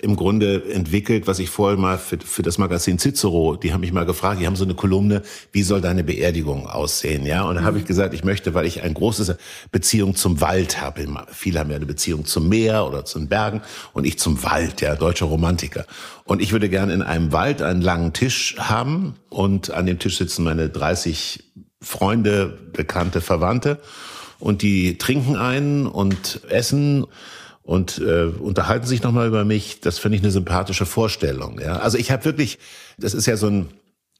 im 0.02 0.16
Grunde 0.16 0.62
entwickelt, 0.72 1.26
was 1.26 1.38
ich 1.38 1.50
vorher 1.50 1.78
mal 1.78 1.98
für, 1.98 2.18
für 2.18 2.42
das 2.42 2.58
Magazin 2.58 2.98
Cicero, 2.98 3.56
die 3.56 3.72
haben 3.72 3.80
mich 3.80 3.92
mal 3.92 4.06
gefragt, 4.06 4.40
die 4.40 4.46
haben 4.46 4.56
so 4.56 4.64
eine 4.64 4.74
Kolumne, 4.74 5.22
wie 5.52 5.62
soll 5.62 5.80
deine 5.80 6.04
Beerdigung 6.04 6.66
aussehen, 6.66 7.26
ja? 7.26 7.44
Und 7.44 7.56
da 7.56 7.62
mhm. 7.62 7.66
habe 7.66 7.78
ich 7.78 7.84
gesagt, 7.84 8.14
ich 8.14 8.24
möchte, 8.24 8.54
weil 8.54 8.66
ich 8.66 8.82
eine 8.82 8.94
große 8.94 9.38
Beziehung 9.70 10.14
zum 10.14 10.40
Wald 10.40 10.80
habe. 10.80 11.06
Viele 11.32 11.60
haben 11.60 11.70
ja 11.70 11.76
eine 11.76 11.86
Beziehung 11.86 12.24
zum 12.24 12.48
Meer 12.48 12.86
oder 12.86 13.04
zu 13.04 13.18
den 13.18 13.28
Bergen 13.28 13.62
und 13.92 14.04
ich 14.06 14.18
zum 14.18 14.42
Wald, 14.42 14.80
ja, 14.80 14.96
deutscher 14.96 15.26
Romantiker. 15.26 15.86
Und 16.24 16.40
ich 16.40 16.52
würde 16.52 16.68
gerne 16.68 16.94
in 16.94 17.02
einem 17.02 17.32
Wald 17.32 17.62
einen 17.62 17.82
langen 17.82 18.12
Tisch 18.12 18.56
haben 18.58 19.14
und 19.28 19.70
an 19.70 19.86
dem 19.86 19.98
Tisch 19.98 20.18
sitzen 20.18 20.44
meine 20.44 20.68
30 20.68 21.44
Freunde, 21.80 22.58
Bekannte, 22.72 23.20
Verwandte 23.20 23.80
und 24.38 24.62
die 24.62 24.98
trinken 24.98 25.36
einen 25.36 25.86
und 25.86 26.40
essen 26.48 27.06
und 27.64 27.98
äh, 27.98 28.26
unterhalten 28.26 28.86
sich 28.86 29.02
nochmal 29.02 29.26
über 29.26 29.44
mich. 29.44 29.80
Das 29.80 29.98
finde 29.98 30.16
ich 30.16 30.22
eine 30.22 30.30
sympathische 30.30 30.86
Vorstellung. 30.86 31.60
Ja? 31.60 31.78
Also 31.78 31.98
ich 31.98 32.10
habe 32.10 32.24
wirklich, 32.24 32.58
das 32.98 33.14
ist 33.14 33.26
ja 33.26 33.36
so 33.36 33.48
ein, 33.48 33.68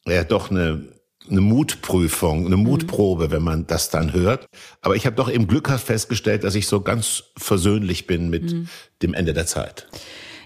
ja 0.09 0.25
doch 0.25 0.51
eine, 0.51 0.83
eine 1.29 1.41
Mutprüfung, 1.41 2.47
eine 2.47 2.57
mhm. 2.57 2.65
Mutprobe, 2.65 3.31
wenn 3.31 3.43
man 3.43 3.67
das 3.67 3.91
dann 3.91 4.13
hört. 4.13 4.47
Aber 4.81 4.97
ich 4.97 5.07
habe 5.07 5.17
doch 5.17 5.31
eben 5.31 5.47
glückhaft 5.47 5.87
festgestellt, 5.87 6.43
dass 6.43 6.55
ich 6.55 6.67
so 6.67 6.81
ganz 6.81 7.25
versöhnlich 7.37 8.07
bin 8.07 8.31
mit 8.31 8.53
mhm. 8.53 8.69
dem 9.03 9.15
Ende 9.15 9.35
der 9.35 9.47
Zeit. 9.47 9.87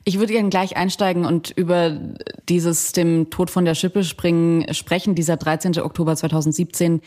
Ich 0.05 0.19
würde 0.19 0.33
gerne 0.33 0.49
gleich 0.49 0.77
einsteigen 0.77 1.25
und 1.25 1.51
über 1.51 2.01
dieses 2.49 2.93
dem 2.93 3.31
Tod 3.31 3.51
von 3.51 3.65
der 3.65 3.75
Schippe 3.75 4.05
springen 4.05 4.73
sprechen, 4.73 5.15
dieser 5.15 5.37
13. 5.37 5.79
Oktober 5.81 6.17
2017. 6.17 7.01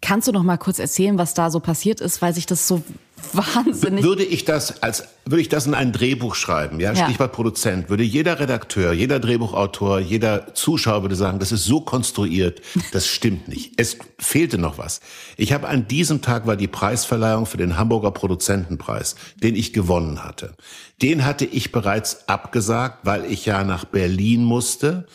Kannst 0.00 0.28
du 0.28 0.32
noch 0.32 0.44
mal 0.44 0.56
kurz 0.56 0.78
erzählen, 0.78 1.18
was 1.18 1.34
da 1.34 1.50
so 1.50 1.60
passiert 1.60 2.00
ist, 2.00 2.22
weil 2.22 2.32
sich 2.32 2.46
das 2.46 2.66
so 2.66 2.82
wahnsinnig. 3.32 4.04
Würde 4.04 4.24
ich 4.24 4.44
das 4.44 4.82
als, 4.82 5.04
würde 5.24 5.40
ich 5.40 5.48
das 5.48 5.66
in 5.66 5.74
ein 5.74 5.92
Drehbuch 5.92 6.34
schreiben, 6.34 6.80
ja, 6.80 6.94
Stichwort 6.94 7.30
ja. 7.30 7.34
Produzent, 7.34 7.90
würde 7.90 8.02
jeder 8.02 8.40
Redakteur, 8.40 8.92
jeder 8.92 9.20
Drehbuchautor, 9.20 10.00
jeder 10.00 10.54
Zuschauer 10.54 11.02
würde 11.02 11.16
sagen, 11.16 11.38
das 11.38 11.52
ist 11.52 11.64
so 11.64 11.80
konstruiert, 11.80 12.62
das 12.92 13.06
stimmt 13.06 13.48
nicht. 13.48 13.72
Es 13.76 13.98
fehlte 14.18 14.58
noch 14.58 14.78
was. 14.78 15.00
Ich 15.36 15.52
habe 15.52 15.68
an 15.68 15.88
diesem 15.88 16.22
Tag 16.22 16.46
war 16.46 16.56
die 16.56 16.68
Preisverleihung 16.68 17.46
für 17.46 17.56
den 17.56 17.76
Hamburger 17.76 18.10
Produzentenpreis, 18.10 19.16
den 19.42 19.54
ich 19.54 19.72
gewonnen 19.72 20.24
hatte. 20.24 20.54
Den 21.02 21.24
hatte 21.24 21.44
ich 21.44 21.72
bereits 21.72 22.28
abgesagt, 22.28 23.00
weil 23.04 23.24
ich 23.24 23.46
ja 23.46 23.64
nach 23.64 23.84
Berlin 23.84 24.44
musste 24.44 25.06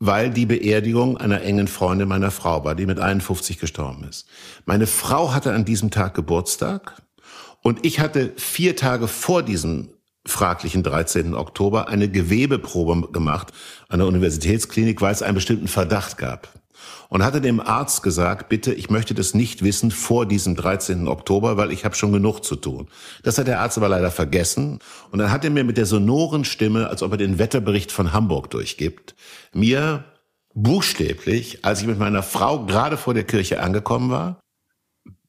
weil 0.00 0.30
die 0.30 0.46
Beerdigung 0.46 1.16
einer 1.16 1.42
engen 1.42 1.66
Freundin 1.66 2.08
meiner 2.08 2.30
Frau 2.30 2.64
war, 2.64 2.74
die 2.74 2.86
mit 2.86 3.00
51 3.00 3.58
gestorben 3.58 4.04
ist. 4.04 4.26
Meine 4.64 4.86
Frau 4.86 5.34
hatte 5.34 5.52
an 5.52 5.64
diesem 5.64 5.90
Tag 5.90 6.14
Geburtstag 6.14 7.02
und 7.62 7.84
ich 7.84 8.00
hatte 8.00 8.32
vier 8.36 8.76
Tage 8.76 9.08
vor 9.08 9.42
diesem 9.42 9.90
fraglichen 10.26 10.82
13. 10.82 11.34
Oktober 11.34 11.88
eine 11.88 12.08
Gewebeprobe 12.08 13.10
gemacht 13.12 13.52
an 13.88 13.98
der 13.98 14.08
Universitätsklinik, 14.08 15.00
weil 15.00 15.12
es 15.12 15.22
einen 15.22 15.34
bestimmten 15.34 15.68
Verdacht 15.68 16.18
gab. 16.18 16.48
Und 17.08 17.24
hatte 17.24 17.40
dem 17.40 17.58
Arzt 17.58 18.02
gesagt, 18.02 18.48
bitte, 18.50 18.72
ich 18.72 18.90
möchte 18.90 19.14
das 19.14 19.32
nicht 19.34 19.64
wissen 19.64 19.90
vor 19.90 20.26
diesem 20.26 20.54
13. 20.54 21.08
Oktober, 21.08 21.56
weil 21.56 21.72
ich 21.72 21.84
habe 21.84 21.94
schon 21.94 22.12
genug 22.12 22.44
zu 22.44 22.54
tun. 22.54 22.88
Das 23.22 23.38
hat 23.38 23.46
der 23.46 23.60
Arzt 23.60 23.78
aber 23.78 23.88
leider 23.88 24.10
vergessen. 24.10 24.78
Und 25.10 25.18
dann 25.18 25.32
hat 25.32 25.42
er 25.42 25.50
mir 25.50 25.64
mit 25.64 25.78
der 25.78 25.86
sonoren 25.86 26.44
Stimme, 26.44 26.88
als 26.88 27.02
ob 27.02 27.12
er 27.12 27.18
den 27.18 27.38
Wetterbericht 27.38 27.90
von 27.90 28.12
Hamburg 28.12 28.50
durchgibt, 28.50 29.16
mir 29.52 30.04
buchstäblich, 30.54 31.64
als 31.64 31.80
ich 31.80 31.86
mit 31.86 31.98
meiner 31.98 32.22
Frau 32.22 32.66
gerade 32.66 32.96
vor 32.96 33.14
der 33.14 33.24
Kirche 33.24 33.60
angekommen 33.60 34.10
war, 34.10 34.40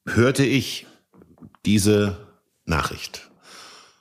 hörte 0.06 0.44
ich 0.44 0.86
diese 1.66 2.18
Nachricht. 2.64 3.30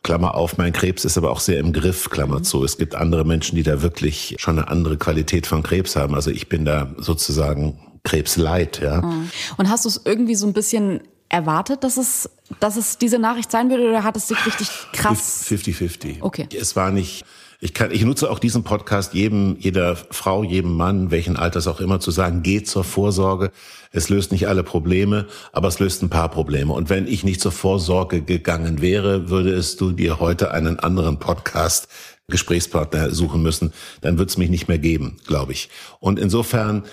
Klammer 0.04 0.36
auf, 0.36 0.58
mein 0.58 0.72
Krebs 0.72 1.04
ist 1.04 1.18
aber 1.18 1.30
auch 1.30 1.42
sehr 1.42 1.60
im 1.60 1.74
Griff, 1.74 2.10
Klammer 2.10 2.42
zu. 2.42 2.64
Es 2.64 2.78
gibt 2.78 2.96
andere 2.96 3.26
Menschen, 3.26 3.56
die 3.56 3.64
da 3.64 3.82
wirklich 3.82 4.36
schon 4.40 4.58
eine 4.58 4.70
andere 4.70 4.98
Qualität 4.98 5.46
von 5.46 5.62
Krebs 5.62 5.96
haben. 5.96 6.16
Also 6.16 6.32
ich 6.32 6.48
bin 6.48 6.64
da 6.64 6.94
sozusagen 6.98 7.80
Krebsleid, 8.04 8.80
ja. 8.82 9.02
Mhm. 9.02 9.30
Und 9.58 9.70
hast 9.70 9.86
du 9.86 9.90
es 9.90 10.02
irgendwie 10.06 10.36
so 10.36 10.48
ein 10.48 10.54
bisschen 10.54 11.02
erwartet, 11.28 11.84
dass 11.84 11.98
es, 11.98 12.30
dass 12.60 12.78
es 12.78 12.98
diese 12.98 13.20
Nachricht 13.20 13.52
sein 13.52 13.70
würde 13.70 13.90
oder 13.90 14.04
hat 14.04 14.16
es 14.16 14.28
dich 14.28 14.46
richtig 14.46 14.70
krass? 14.94 15.46
50-50. 15.48 16.22
Okay. 16.22 16.48
Es 16.58 16.76
war 16.76 16.92
nicht, 16.92 17.26
ich 17.62 17.74
kann, 17.74 17.92
ich 17.92 18.06
nutze 18.06 18.32
auch 18.32 18.40
diesen 18.40 18.64
Podcast 18.64 19.14
jedem, 19.14 19.58
jeder 19.60 19.96
Frau, 19.96 20.44
jedem 20.44 20.76
Mann, 20.76 21.12
welchen 21.12 21.36
Alters 21.36 21.68
auch 21.68 21.82
immer, 21.82 22.00
zu 22.00 22.10
sagen, 22.10 22.42
geht 22.42 22.70
zur 22.70 22.86
Vorsorge. 22.86 23.52
Es 23.92 24.08
löst 24.08 24.32
nicht 24.32 24.48
alle 24.48 24.64
Probleme, 24.64 25.28
aber 25.52 25.68
es 25.68 25.80
löst 25.80 26.02
ein 26.02 26.10
paar 26.10 26.30
Probleme. 26.30 26.72
Und 26.72 26.90
wenn 26.90 27.06
ich 27.06 27.26
nicht 27.26 27.42
zur 27.42 27.52
Vorsorge 27.52 28.22
gegangen 28.22 28.82
wäre, 28.82 29.30
würdest 29.30 29.82
du 29.82 29.92
dir 29.92 30.22
heute 30.22 30.52
einen 30.52 30.80
anderen 30.80 31.20
Podcast 31.20 31.90
Gesprächspartner 32.30 33.12
suchen 33.12 33.42
müssen, 33.42 33.74
dann 34.02 34.18
wird 34.18 34.30
es 34.30 34.38
mich 34.38 34.50
nicht 34.50 34.68
mehr 34.68 34.80
geben, 34.80 35.18
glaube 35.28 35.52
ich. 35.52 35.70
Und 36.00 36.20
insofern 36.20 36.84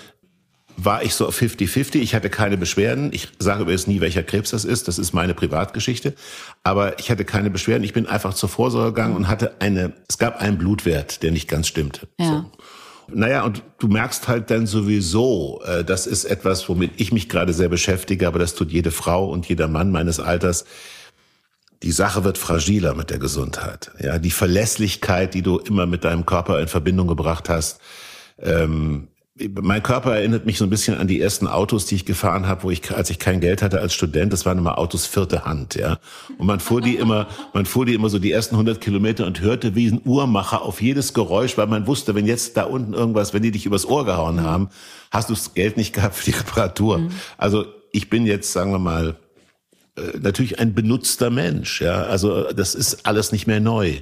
war 0.77 1.03
ich 1.03 1.15
so 1.15 1.27
auf 1.27 1.39
50-50. 1.39 1.97
Ich 1.97 2.13
hatte 2.13 2.29
keine 2.29 2.55
Beschwerden. 2.55 3.11
Ich 3.11 3.29
sage 3.39 3.63
übrigens 3.63 3.87
nie, 3.87 3.99
welcher 3.99 4.23
Krebs 4.23 4.51
das 4.51 4.63
ist. 4.63 4.87
Das 4.87 4.99
ist 4.99 5.11
meine 5.11 5.33
Privatgeschichte. 5.33 6.13
Aber 6.63 6.99
ich 6.99 7.09
hatte 7.09 7.25
keine 7.25 7.49
Beschwerden. 7.49 7.83
Ich 7.83 7.93
bin 7.93 8.05
einfach 8.05 8.35
zur 8.35 8.47
Vorsorge 8.47 8.93
gegangen 8.93 9.15
und 9.15 9.27
hatte 9.27 9.59
eine, 9.59 9.93
es 10.07 10.19
gab 10.19 10.39
einen 10.39 10.59
Blutwert, 10.59 11.23
der 11.23 11.31
nicht 11.31 11.47
ganz 11.47 11.67
stimmte. 11.67 12.07
Ja. 12.19 12.27
So. 12.27 12.51
Naja, 13.09 13.43
und 13.43 13.63
du 13.79 13.87
merkst 13.87 14.27
halt 14.27 14.51
dann 14.51 14.67
sowieso, 14.67 15.61
äh, 15.65 15.83
das 15.83 16.07
ist 16.07 16.25
etwas, 16.25 16.67
womit 16.69 16.91
ich 16.97 17.11
mich 17.11 17.29
gerade 17.29 17.53
sehr 17.53 17.69
beschäftige, 17.69 18.27
aber 18.27 18.37
das 18.37 18.53
tut 18.53 18.71
jede 18.71 18.91
Frau 18.91 19.29
und 19.29 19.47
jeder 19.47 19.67
Mann 19.67 19.91
meines 19.91 20.19
Alters. 20.19 20.65
Die 21.83 21.91
Sache 21.91 22.23
wird 22.23 22.37
fragiler 22.37 22.95
mit 22.95 23.09
der 23.09 23.19
Gesundheit. 23.19 23.91
Ja, 23.99 24.19
die 24.19 24.31
Verlässlichkeit, 24.31 25.33
die 25.33 25.41
du 25.41 25.57
immer 25.57 25.85
mit 25.85 26.03
deinem 26.03 26.25
Körper 26.25 26.59
in 26.59 26.67
Verbindung 26.67 27.07
gebracht 27.07 27.49
hast, 27.49 27.79
ähm, 28.39 29.07
mein 29.61 29.83
Körper 29.83 30.15
erinnert 30.15 30.45
mich 30.45 30.57
so 30.57 30.63
ein 30.63 30.69
bisschen 30.69 30.97
an 30.97 31.07
die 31.07 31.21
ersten 31.21 31.47
Autos, 31.47 31.85
die 31.85 31.95
ich 31.95 32.05
gefahren 32.05 32.47
habe, 32.47 32.63
wo 32.63 32.71
ich, 32.71 32.91
als 32.95 33.09
ich 33.09 33.19
kein 33.19 33.39
Geld 33.39 33.61
hatte 33.61 33.79
als 33.79 33.93
Student, 33.93 34.33
das 34.33 34.45
waren 34.45 34.57
immer 34.57 34.77
Autos 34.77 35.05
vierte 35.05 35.45
Hand, 35.45 35.75
ja. 35.75 35.99
Und 36.37 36.47
man 36.47 36.59
fuhr 36.59 36.81
die 36.81 36.95
immer, 36.95 37.27
man 37.53 37.65
fuhr 37.65 37.85
die 37.85 37.93
immer 37.93 38.09
so 38.09 38.19
die 38.19 38.31
ersten 38.31 38.55
100 38.55 38.81
Kilometer 38.81 39.25
und 39.25 39.41
hörte 39.41 39.75
wie 39.75 39.87
ein 39.87 40.01
Uhrmacher 40.05 40.63
auf 40.63 40.81
jedes 40.81 41.13
Geräusch, 41.13 41.57
weil 41.57 41.67
man 41.67 41.85
wusste, 41.85 42.15
wenn 42.15 42.25
jetzt 42.25 42.57
da 42.57 42.63
unten 42.63 42.93
irgendwas, 42.93 43.33
wenn 43.33 43.43
die 43.43 43.51
dich 43.51 43.65
übers 43.65 43.85
Ohr 43.85 44.05
gehauen 44.05 44.41
haben, 44.41 44.69
hast 45.11 45.29
du 45.29 45.33
das 45.33 45.53
Geld 45.53 45.77
nicht 45.77 45.93
gehabt 45.93 46.15
für 46.15 46.25
die 46.25 46.37
Reparatur. 46.37 46.99
Mhm. 46.99 47.09
Also 47.37 47.65
ich 47.91 48.09
bin 48.09 48.25
jetzt, 48.25 48.51
sagen 48.51 48.71
wir 48.71 48.79
mal, 48.79 49.17
äh, 49.97 50.17
natürlich 50.19 50.59
ein 50.59 50.73
benutzter 50.73 51.29
Mensch, 51.29 51.81
ja. 51.81 52.03
Also 52.03 52.51
das 52.53 52.73
ist 52.73 53.05
alles 53.05 53.31
nicht 53.31 53.45
mehr 53.45 53.59
neu. 53.59 53.93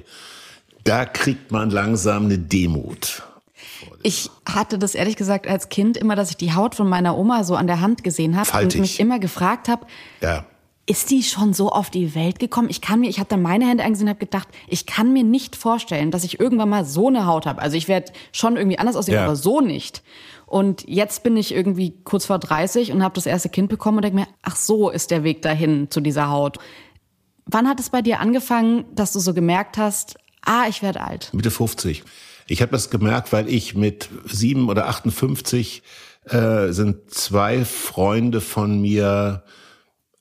Da 0.84 1.04
kriegt 1.04 1.52
man 1.52 1.70
langsam 1.70 2.26
eine 2.26 2.38
Demut. 2.38 3.22
Ich 4.06 4.30
hatte 4.48 4.78
das 4.78 4.94
ehrlich 4.94 5.16
gesagt 5.16 5.48
als 5.48 5.68
Kind 5.68 5.96
immer, 5.96 6.14
dass 6.14 6.30
ich 6.30 6.36
die 6.36 6.54
Haut 6.54 6.76
von 6.76 6.88
meiner 6.88 7.18
Oma 7.18 7.42
so 7.42 7.56
an 7.56 7.66
der 7.66 7.80
Hand 7.80 8.04
gesehen 8.04 8.36
habe 8.36 8.64
und 8.64 8.78
mich 8.78 9.00
immer 9.00 9.18
gefragt 9.18 9.68
habe, 9.68 9.84
ja. 10.20 10.44
ist 10.86 11.10
die 11.10 11.24
schon 11.24 11.52
so 11.52 11.70
auf 11.70 11.90
die 11.90 12.14
Welt 12.14 12.38
gekommen? 12.38 12.70
Ich 12.70 12.80
kann 12.80 13.00
mir, 13.00 13.08
ich 13.08 13.18
habe 13.18 13.28
dann 13.28 13.42
meine 13.42 13.66
Hände 13.66 13.82
angesehen 13.82 14.06
und 14.06 14.10
habe 14.10 14.20
gedacht, 14.20 14.46
ich 14.68 14.86
kann 14.86 15.12
mir 15.12 15.24
nicht 15.24 15.56
vorstellen, 15.56 16.12
dass 16.12 16.22
ich 16.22 16.38
irgendwann 16.38 16.68
mal 16.68 16.84
so 16.84 17.08
eine 17.08 17.26
Haut 17.26 17.46
habe. 17.46 17.60
Also 17.60 17.76
ich 17.76 17.88
werde 17.88 18.12
schon 18.30 18.56
irgendwie 18.56 18.78
anders 18.78 18.94
aussehen, 18.94 19.16
ja. 19.16 19.24
aber 19.24 19.34
so 19.34 19.60
nicht. 19.60 20.04
Und 20.46 20.88
jetzt 20.88 21.24
bin 21.24 21.36
ich 21.36 21.52
irgendwie 21.52 21.92
kurz 22.04 22.26
vor 22.26 22.38
30 22.38 22.92
und 22.92 23.02
habe 23.02 23.16
das 23.16 23.26
erste 23.26 23.48
Kind 23.48 23.68
bekommen 23.68 23.98
und 23.98 24.02
denke 24.04 24.20
mir, 24.20 24.28
ach 24.42 24.54
so 24.54 24.88
ist 24.88 25.10
der 25.10 25.24
Weg 25.24 25.42
dahin 25.42 25.90
zu 25.90 26.00
dieser 26.00 26.30
Haut. 26.30 26.58
Wann 27.46 27.66
hat 27.66 27.80
es 27.80 27.90
bei 27.90 28.02
dir 28.02 28.20
angefangen, 28.20 28.84
dass 28.94 29.12
du 29.12 29.18
so 29.18 29.34
gemerkt 29.34 29.78
hast, 29.78 30.16
ah, 30.42 30.66
ich 30.68 30.80
werde 30.80 31.00
alt? 31.00 31.30
Mitte 31.32 31.50
50. 31.50 32.04
Ich 32.48 32.62
habe 32.62 32.72
das 32.72 32.90
gemerkt, 32.90 33.32
weil 33.32 33.48
ich 33.48 33.74
mit 33.74 34.08
sieben 34.24 34.68
oder 34.68 34.88
58 34.88 35.82
äh, 36.26 36.72
sind 36.72 37.10
zwei 37.10 37.64
Freunde 37.64 38.40
von 38.40 38.80
mir, 38.80 39.42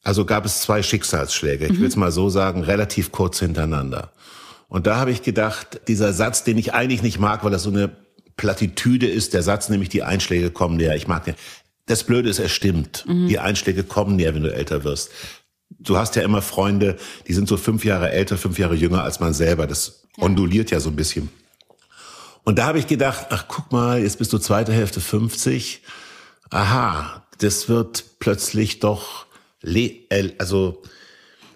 also 0.04 0.26
gab 0.26 0.46
es 0.46 0.62
zwei 0.62 0.84
Schicksalsschläge, 0.84 1.68
ich 1.68 1.80
will 1.80 1.88
es 1.88 1.96
mal 1.96 2.12
so 2.12 2.30
sagen, 2.30 2.64
relativ 2.64 3.12
kurz 3.12 3.40
hintereinander. 3.40 4.12
Und 4.68 4.88
da 4.88 4.98
habe 4.98 5.12
ich 5.12 5.22
gedacht, 5.22 5.82
dieser 5.88 6.14
Satz, 6.14 6.44
den 6.44 6.58
ich 6.58 6.74
eigentlich 6.74 7.04
nicht 7.04 7.20
mag, 7.20 7.44
weil 7.44 7.52
das 7.52 7.64
so 7.64 7.70
eine 7.70 7.92
Plattitüde 8.38 9.08
ist, 9.08 9.34
der 9.34 9.44
Satz 9.44 9.70
nämlich, 9.70 9.90
die 9.90 10.04
Einschläge 10.04 10.52
kommen 10.52 10.78
näher. 10.78 10.96
Ich 10.96 11.08
mag 11.08 11.24
den. 11.24 11.36
Das 11.86 12.04
Blöde 12.04 12.30
ist, 12.30 12.40
er 12.40 12.50
stimmt. 12.50 13.06
Mhm. 13.08 13.28
Die 13.28 13.40
Einschläge 13.40 13.84
kommen 13.84 14.16
näher, 14.16 14.34
wenn 14.36 14.44
du 14.44 14.54
älter 14.54 14.84
wirst. 14.84 15.12
Du 15.80 15.98
hast 15.98 16.16
ja 16.16 16.24
immer 16.24 16.42
Freunde, 16.42 16.98
die 17.28 17.34
sind 17.34 17.48
so 17.48 17.58
fünf 17.58 17.86
Jahre 17.86 18.12
älter, 18.12 18.38
fünf 18.38 18.60
Jahre 18.60 18.76
jünger 18.76 19.04
als 19.04 19.20
man 19.20 19.34
selber. 19.34 19.68
Das 19.68 20.04
ja. 20.18 20.24
onduliert 20.24 20.72
ja 20.72 20.80
so 20.80 20.90
ein 20.90 20.96
bisschen. 20.96 21.30
Und 22.46 22.60
da 22.60 22.68
habe 22.68 22.80
ich 22.80 22.88
gedacht, 22.88 23.28
ach 23.32 23.46
guck 23.48 23.72
mal, 23.72 24.02
jetzt 24.02 24.20
bist 24.20 24.32
du 24.32 24.38
zweite 24.38 24.72
Hälfte 24.72 25.02
50. 25.02 25.82
Aha, 26.52 27.26
das 27.40 27.68
wird 27.68 28.06
plötzlich 28.20 28.80
doch, 28.80 29.26
also 30.40 30.84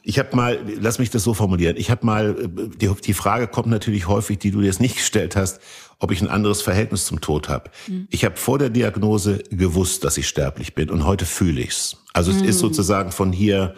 ich 0.02 0.18
habe 0.18 0.36
mal, 0.36 0.60
lass 0.82 0.98
mich 0.98 1.12
das 1.12 1.24
so 1.24 1.36
formulieren, 1.36 1.78
ich 1.78 1.92
habe 1.92 2.06
mal, 2.06 2.50
die, 2.82 2.92
die, 3.06 3.14
Frage 3.14 3.48
kommt 3.48 3.68
natürlich 3.68 4.08
häufig, 4.08 4.40
die 4.40 4.50
du 4.50 4.62
jetzt 4.62 4.82
nicht 4.82 4.96
gestellt 4.96 5.36
hast, 5.36 5.62
ob 6.00 6.12
ich 6.12 6.22
ein 6.22 6.30
anderes 6.30 6.64
Verhältnis 6.64 7.06
zum 7.06 7.22
Tod 7.22 7.50
habe. 7.50 7.70
Mhm. 7.88 8.08
Ich 8.10 8.26
habe 8.26 8.38
vor 8.38 8.58
der 8.58 8.72
Diagnose 8.72 9.44
gewusst, 9.52 10.04
dass 10.04 10.18
ich 10.18 10.28
sterblich 10.28 10.74
bin 10.74 10.90
und 10.90 11.06
heute 11.06 11.26
fühle 11.26 11.62
ich's. 11.62 11.98
Also 12.14 12.32
mhm. 12.32 12.40
es 12.40 12.44
ist 12.44 12.56
mhm. 12.56 12.68
sozusagen 12.68 13.12
von 13.12 13.32
hier 13.32 13.76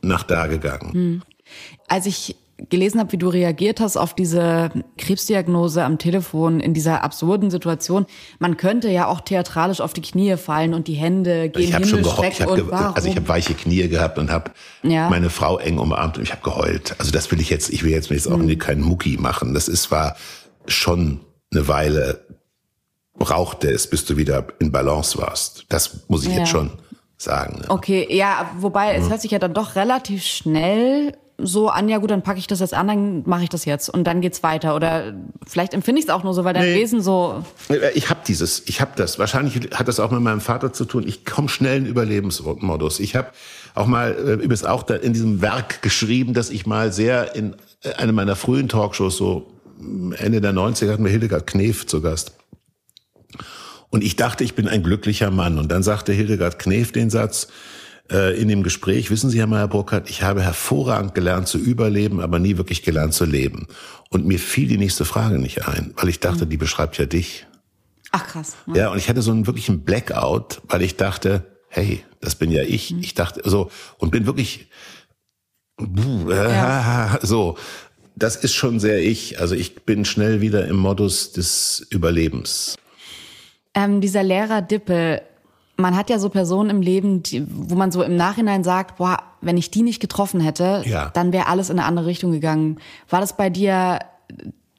nach 0.00 0.24
da 0.24 0.48
gegangen. 0.48 0.90
Mhm. 0.92 1.22
Als 1.86 2.06
ich 2.06 2.34
gelesen 2.68 3.00
habe, 3.00 3.12
wie 3.12 3.18
du 3.18 3.28
reagiert 3.28 3.80
hast 3.80 3.96
auf 3.96 4.14
diese 4.14 4.70
Krebsdiagnose 4.98 5.84
am 5.84 5.98
Telefon 5.98 6.60
in 6.60 6.74
dieser 6.74 7.04
absurden 7.04 7.50
Situation. 7.50 8.06
Man 8.38 8.56
könnte 8.56 8.90
ja 8.90 9.06
auch 9.06 9.20
theatralisch 9.20 9.80
auf 9.80 9.92
die 9.92 10.02
Knie 10.02 10.36
fallen 10.36 10.74
und 10.74 10.88
die 10.88 10.94
Hände 10.94 11.48
gehen 11.48 11.62
ich 11.62 11.74
Himmel 11.74 12.04
schon 12.04 12.24
ich 12.24 12.42
hab 12.42 12.54
ge 12.54 12.64
Also 12.72 13.08
ich 13.08 13.16
habe 13.16 13.28
weiche 13.28 13.54
Knie 13.54 13.88
gehabt 13.88 14.18
und 14.18 14.30
habe 14.30 14.50
ja. 14.82 15.08
meine 15.08 15.30
Frau 15.30 15.58
eng 15.58 15.78
umarmt 15.78 16.18
und 16.18 16.24
ich 16.24 16.32
habe 16.32 16.42
geheult. 16.42 16.94
Also 16.98 17.12
das 17.12 17.30
will 17.30 17.40
ich 17.40 17.50
jetzt, 17.50 17.70
ich 17.70 17.84
will 17.84 17.90
jetzt, 17.90 18.10
jetzt 18.10 18.30
auch 18.30 18.36
mhm. 18.36 18.58
keinen 18.58 18.82
Mucki 18.82 19.16
machen. 19.18 19.54
Das 19.54 19.68
ist 19.68 19.90
war 19.90 20.16
schon 20.66 21.20
eine 21.52 21.68
Weile 21.68 22.24
brauchte 23.18 23.70
es, 23.70 23.88
bis 23.88 24.04
du 24.04 24.16
wieder 24.16 24.46
in 24.58 24.72
Balance 24.72 25.18
warst. 25.18 25.66
Das 25.68 26.08
muss 26.08 26.24
ich 26.24 26.32
ja. 26.32 26.38
jetzt 26.38 26.48
schon 26.48 26.70
sagen. 27.16 27.60
Ne? 27.60 27.66
Okay, 27.68 28.06
ja, 28.10 28.50
wobei 28.58 28.94
es 28.94 29.08
hört 29.08 29.20
sich 29.20 29.30
ja 29.30 29.38
dann 29.38 29.54
doch 29.54 29.76
relativ 29.76 30.24
schnell 30.24 31.16
so 31.46 31.68
an, 31.68 31.88
ja 31.88 31.98
gut, 31.98 32.10
dann 32.10 32.22
packe 32.22 32.38
ich 32.38 32.46
das 32.46 32.60
jetzt 32.60 32.74
an, 32.74 32.86
dann 32.88 33.22
mache 33.26 33.44
ich 33.44 33.48
das 33.48 33.64
jetzt 33.64 33.88
und 33.88 34.04
dann 34.04 34.20
geht's 34.20 34.42
weiter. 34.42 34.74
Oder 34.74 35.14
vielleicht 35.46 35.74
empfinde 35.74 36.00
ich 36.00 36.06
es 36.06 36.10
auch 36.10 36.24
nur 36.24 36.34
so, 36.34 36.44
weil 36.44 36.54
dein 36.54 36.64
nee. 36.64 36.74
Wesen 36.74 37.00
so. 37.00 37.44
Ich 37.94 38.10
habe 38.10 38.20
dieses, 38.26 38.62
ich 38.66 38.80
habe 38.80 38.92
das. 38.96 39.18
Wahrscheinlich 39.18 39.70
hat 39.74 39.88
das 39.88 40.00
auch 40.00 40.10
mit 40.10 40.20
meinem 40.20 40.40
Vater 40.40 40.72
zu 40.72 40.84
tun. 40.84 41.04
Ich 41.06 41.24
komme 41.24 41.48
schnell 41.48 41.78
in 41.78 41.86
Überlebensmodus. 41.86 43.00
Ich 43.00 43.16
habe 43.16 43.28
auch 43.74 43.86
mal 43.86 44.12
äh, 44.12 44.32
übrigens 44.34 44.64
auch 44.64 44.88
in 44.88 45.12
diesem 45.12 45.40
Werk 45.40 45.82
geschrieben, 45.82 46.34
dass 46.34 46.50
ich 46.50 46.66
mal 46.66 46.92
sehr 46.92 47.34
in 47.34 47.56
äh, 47.82 47.94
einem 47.94 48.14
meiner 48.14 48.36
frühen 48.36 48.68
Talkshows, 48.68 49.16
so 49.16 49.52
Ende 50.16 50.40
der 50.40 50.52
90er, 50.52 50.92
hatten 50.92 51.04
wir 51.04 51.10
Hildegard 51.10 51.46
Knef 51.46 51.86
zu 51.86 52.00
Gast. 52.00 52.32
Und 53.90 54.02
ich 54.02 54.16
dachte, 54.16 54.42
ich 54.42 54.54
bin 54.54 54.68
ein 54.68 54.82
glücklicher 54.82 55.30
Mann. 55.30 55.58
Und 55.58 55.70
dann 55.70 55.82
sagte 55.82 56.12
Hildegard 56.12 56.58
Knef 56.58 56.92
den 56.92 57.10
Satz, 57.10 57.48
äh, 58.12 58.38
in 58.38 58.48
dem 58.48 58.62
Gespräch, 58.62 59.10
wissen 59.10 59.30
Sie, 59.30 59.38
Herr 59.38 59.46
Meyer 59.46 59.68
Burkhardt, 59.68 60.10
ich 60.10 60.22
habe 60.22 60.42
hervorragend 60.42 61.14
gelernt 61.14 61.48
zu 61.48 61.58
überleben, 61.58 62.20
aber 62.20 62.38
nie 62.38 62.56
wirklich 62.58 62.82
gelernt 62.82 63.14
zu 63.14 63.24
leben. 63.24 63.66
Und 64.10 64.26
mir 64.26 64.38
fiel 64.38 64.68
die 64.68 64.78
nächste 64.78 65.04
Frage 65.04 65.38
nicht 65.38 65.66
ein, 65.66 65.94
weil 65.96 66.08
ich 66.08 66.20
dachte, 66.20 66.44
mhm. 66.44 66.50
die 66.50 66.56
beschreibt 66.58 66.98
ja 66.98 67.06
dich. 67.06 67.46
Ach 68.10 68.26
krass. 68.26 68.56
Ja. 68.66 68.74
ja, 68.74 68.90
und 68.90 68.98
ich 68.98 69.08
hatte 69.08 69.22
so 69.22 69.30
einen 69.30 69.46
wirklichen 69.46 69.84
Blackout, 69.84 70.60
weil 70.68 70.82
ich 70.82 70.96
dachte, 70.96 71.46
hey, 71.68 72.04
das 72.20 72.34
bin 72.34 72.50
ja 72.50 72.62
ich. 72.62 72.90
Mhm. 72.90 73.00
Ich 73.00 73.14
dachte 73.14 73.40
so 73.44 73.70
und 73.98 74.10
bin 74.10 74.26
wirklich 74.26 74.68
äh, 75.80 76.30
ja. 76.30 77.18
so. 77.22 77.56
Das 78.14 78.36
ist 78.36 78.52
schon 78.52 78.78
sehr 78.78 79.02
ich. 79.02 79.40
Also 79.40 79.54
ich 79.54 79.86
bin 79.86 80.04
schnell 80.04 80.42
wieder 80.42 80.66
im 80.68 80.76
Modus 80.76 81.32
des 81.32 81.86
Überlebens. 81.88 82.76
Ähm, 83.74 84.02
dieser 84.02 84.22
Lehrer 84.22 84.60
Dippe, 84.60 85.22
man 85.82 85.96
hat 85.96 86.08
ja 86.08 86.18
so 86.18 86.30
Personen 86.30 86.70
im 86.70 86.80
Leben, 86.80 87.22
die, 87.22 87.44
wo 87.48 87.74
man 87.74 87.92
so 87.92 88.02
im 88.02 88.16
Nachhinein 88.16 88.64
sagt, 88.64 88.96
boah, 88.96 89.18
wenn 89.42 89.58
ich 89.58 89.70
die 89.70 89.82
nicht 89.82 90.00
getroffen 90.00 90.40
hätte, 90.40 90.82
ja. 90.86 91.10
dann 91.10 91.32
wäre 91.32 91.48
alles 91.48 91.68
in 91.68 91.78
eine 91.78 91.86
andere 91.86 92.06
Richtung 92.06 92.32
gegangen. 92.32 92.78
War 93.10 93.20
das 93.20 93.36
bei 93.36 93.50
dir 93.50 93.98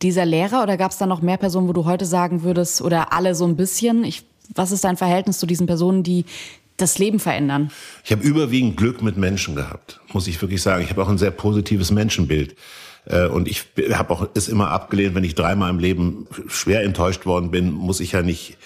dieser 0.01 0.25
Lehrer 0.25 0.63
oder 0.63 0.77
gab 0.77 0.91
es 0.91 0.97
da 0.97 1.05
noch 1.05 1.21
mehr 1.21 1.37
Personen, 1.37 1.67
wo 1.67 1.73
du 1.73 1.85
heute 1.85 2.05
sagen 2.05 2.43
würdest, 2.43 2.81
oder 2.81 3.13
alle 3.13 3.35
so 3.35 3.45
ein 3.45 3.55
bisschen? 3.55 4.03
Ich, 4.03 4.23
was 4.55 4.71
ist 4.71 4.83
dein 4.83 4.97
Verhältnis 4.97 5.37
zu 5.37 5.45
diesen 5.45 5.67
Personen, 5.67 6.03
die 6.03 6.25
das 6.77 6.97
Leben 6.97 7.19
verändern? 7.19 7.71
Ich 8.03 8.11
habe 8.11 8.23
überwiegend 8.23 8.77
Glück 8.77 9.01
mit 9.01 9.17
Menschen 9.17 9.55
gehabt, 9.55 9.99
muss 10.11 10.27
ich 10.27 10.41
wirklich 10.41 10.61
sagen. 10.61 10.83
Ich 10.83 10.89
habe 10.89 11.03
auch 11.03 11.09
ein 11.09 11.17
sehr 11.17 11.31
positives 11.31 11.91
Menschenbild. 11.91 12.55
Äh, 13.05 13.27
und 13.27 13.47
ich 13.47 13.65
habe 13.93 14.13
auch 14.13 14.27
es 14.33 14.47
immer 14.47 14.71
abgelehnt, 14.71 15.15
wenn 15.15 15.23
ich 15.23 15.35
dreimal 15.35 15.69
im 15.69 15.79
Leben 15.79 16.27
schwer 16.47 16.83
enttäuscht 16.83 17.25
worden 17.25 17.51
bin, 17.51 17.71
muss 17.71 17.99
ich 17.99 18.13
ja 18.13 18.21
nicht 18.21 18.57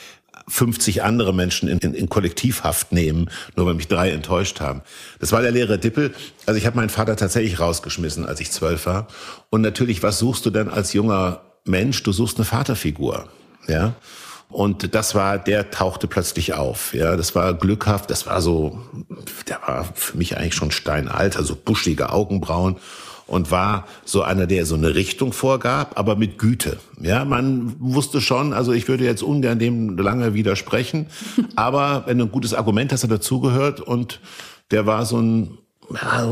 50 0.48 1.04
andere 1.04 1.34
Menschen 1.34 1.68
in, 1.68 1.78
in, 1.80 1.94
in 1.94 2.10
Kollektivhaft 2.10 2.92
nehmen, 2.92 3.30
nur 3.56 3.66
weil 3.66 3.74
mich 3.74 3.88
drei 3.88 4.12
enttäuscht 4.12 4.62
haben. 4.62 4.82
Das 5.20 5.32
war 5.32 5.42
der 5.42 5.52
Lehrer 5.52 5.78
Dippel. 5.78 6.14
Also 6.46 6.58
ich 6.58 6.66
habe 6.66 6.78
meinen 6.78 6.90
Vater 6.90 7.16
tatsächlich 7.16 7.60
rausgeschmissen, 7.60 8.26
als 8.26 8.40
ich 8.40 8.52
zwölf 8.52 8.86
war. 8.86 9.08
Und 9.50 9.62
natürlich, 9.62 10.04
was 10.04 10.20
suchst 10.20 10.46
du 10.46 10.50
denn 10.50 10.70
als 10.70 10.94
junger 10.94 11.42
Mensch? 11.66 12.02
Du 12.04 12.12
suchst 12.12 12.38
eine 12.38 12.46
Vaterfigur, 12.46 13.28
ja. 13.68 13.96
Und 14.50 14.96
das 14.96 15.14
war, 15.14 15.38
der 15.38 15.72
tauchte 15.72 16.08
plötzlich 16.08 16.54
auf. 16.54 16.94
Ja, 16.94 17.18
das 17.18 17.36
war 17.36 17.54
glückhaft. 17.54 18.10
Das 18.10 18.26
war 18.28 18.42
so, 18.42 18.80
der 19.50 19.60
war 19.66 19.86
für 19.94 20.18
mich 20.18 20.38
eigentlich 20.38 20.56
schon 20.56 20.72
steinalt, 20.72 21.36
also 21.36 21.56
buschige 21.56 22.12
Augenbrauen 22.14 22.78
und 23.28 23.52
war 23.52 23.86
so 24.06 24.24
einer, 24.24 24.48
der 24.48 24.66
so 24.66 24.76
eine 24.76 24.96
Richtung 24.96 25.34
vorgab, 25.34 26.00
aber 26.00 26.16
mit 26.16 26.40
Güte. 26.40 26.78
Ja, 27.02 27.26
man 27.26 27.76
wusste 27.80 28.22
schon, 28.22 28.54
also 28.54 28.72
ich 28.72 28.88
würde 28.88 29.06
jetzt 29.06 29.22
ungern 29.22 29.60
dem 29.60 29.98
lange 29.98 30.34
widersprechen, 30.34 31.08
aber 31.56 32.04
wenn 32.08 32.18
du 32.18 32.26
ein 32.26 32.32
gutes 32.32 32.54
Argument 32.54 32.92
hast, 32.92 33.04
hat 33.04 33.12
er 33.12 33.18
dazugehört 33.18 33.82
und 33.82 34.20
der 34.72 34.86
war 34.86 35.06
so 35.06 35.20
ein, 35.20 35.58
ja, 35.94 36.28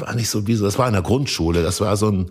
war 0.00 0.14
nicht 0.14 0.30
so 0.30 0.46
wie 0.46 0.54
so, 0.54 0.64
das 0.64 0.78
war 0.78 0.86
in 0.86 0.92
der 0.92 1.02
Grundschule, 1.02 1.62
das 1.62 1.80
war 1.80 1.96
so 1.96 2.08
ein, 2.10 2.30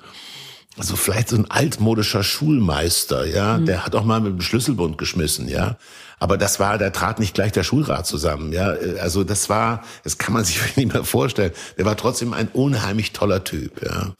also 0.77 0.95
vielleicht 0.95 1.29
so 1.29 1.35
ein 1.35 1.49
altmodischer 1.51 2.23
Schulmeister, 2.23 3.25
ja, 3.25 3.57
mhm. 3.57 3.65
der 3.65 3.85
hat 3.85 3.95
auch 3.95 4.03
mal 4.03 4.19
mit 4.21 4.33
dem 4.33 4.41
Schlüsselbund 4.41 4.97
geschmissen, 4.97 5.47
ja. 5.47 5.77
Aber 6.19 6.37
das 6.37 6.59
war, 6.59 6.77
da 6.77 6.89
trat 6.89 7.19
nicht 7.19 7.33
gleich 7.33 7.51
der 7.51 7.63
Schulrat 7.63 8.07
zusammen, 8.07 8.51
ja. 8.53 8.73
Also 8.99 9.23
das 9.23 9.49
war, 9.49 9.83
das 10.03 10.17
kann 10.17 10.33
man 10.33 10.43
sich 10.45 10.75
nicht 10.75 10.93
mehr 10.93 11.03
vorstellen. 11.03 11.51
Der 11.77 11.85
war 11.85 11.95
trotzdem 11.95 12.33
ein 12.33 12.47
unheimlich 12.47 13.13
toller 13.13 13.43
Typ, 13.43 13.83
ja. 13.83 14.13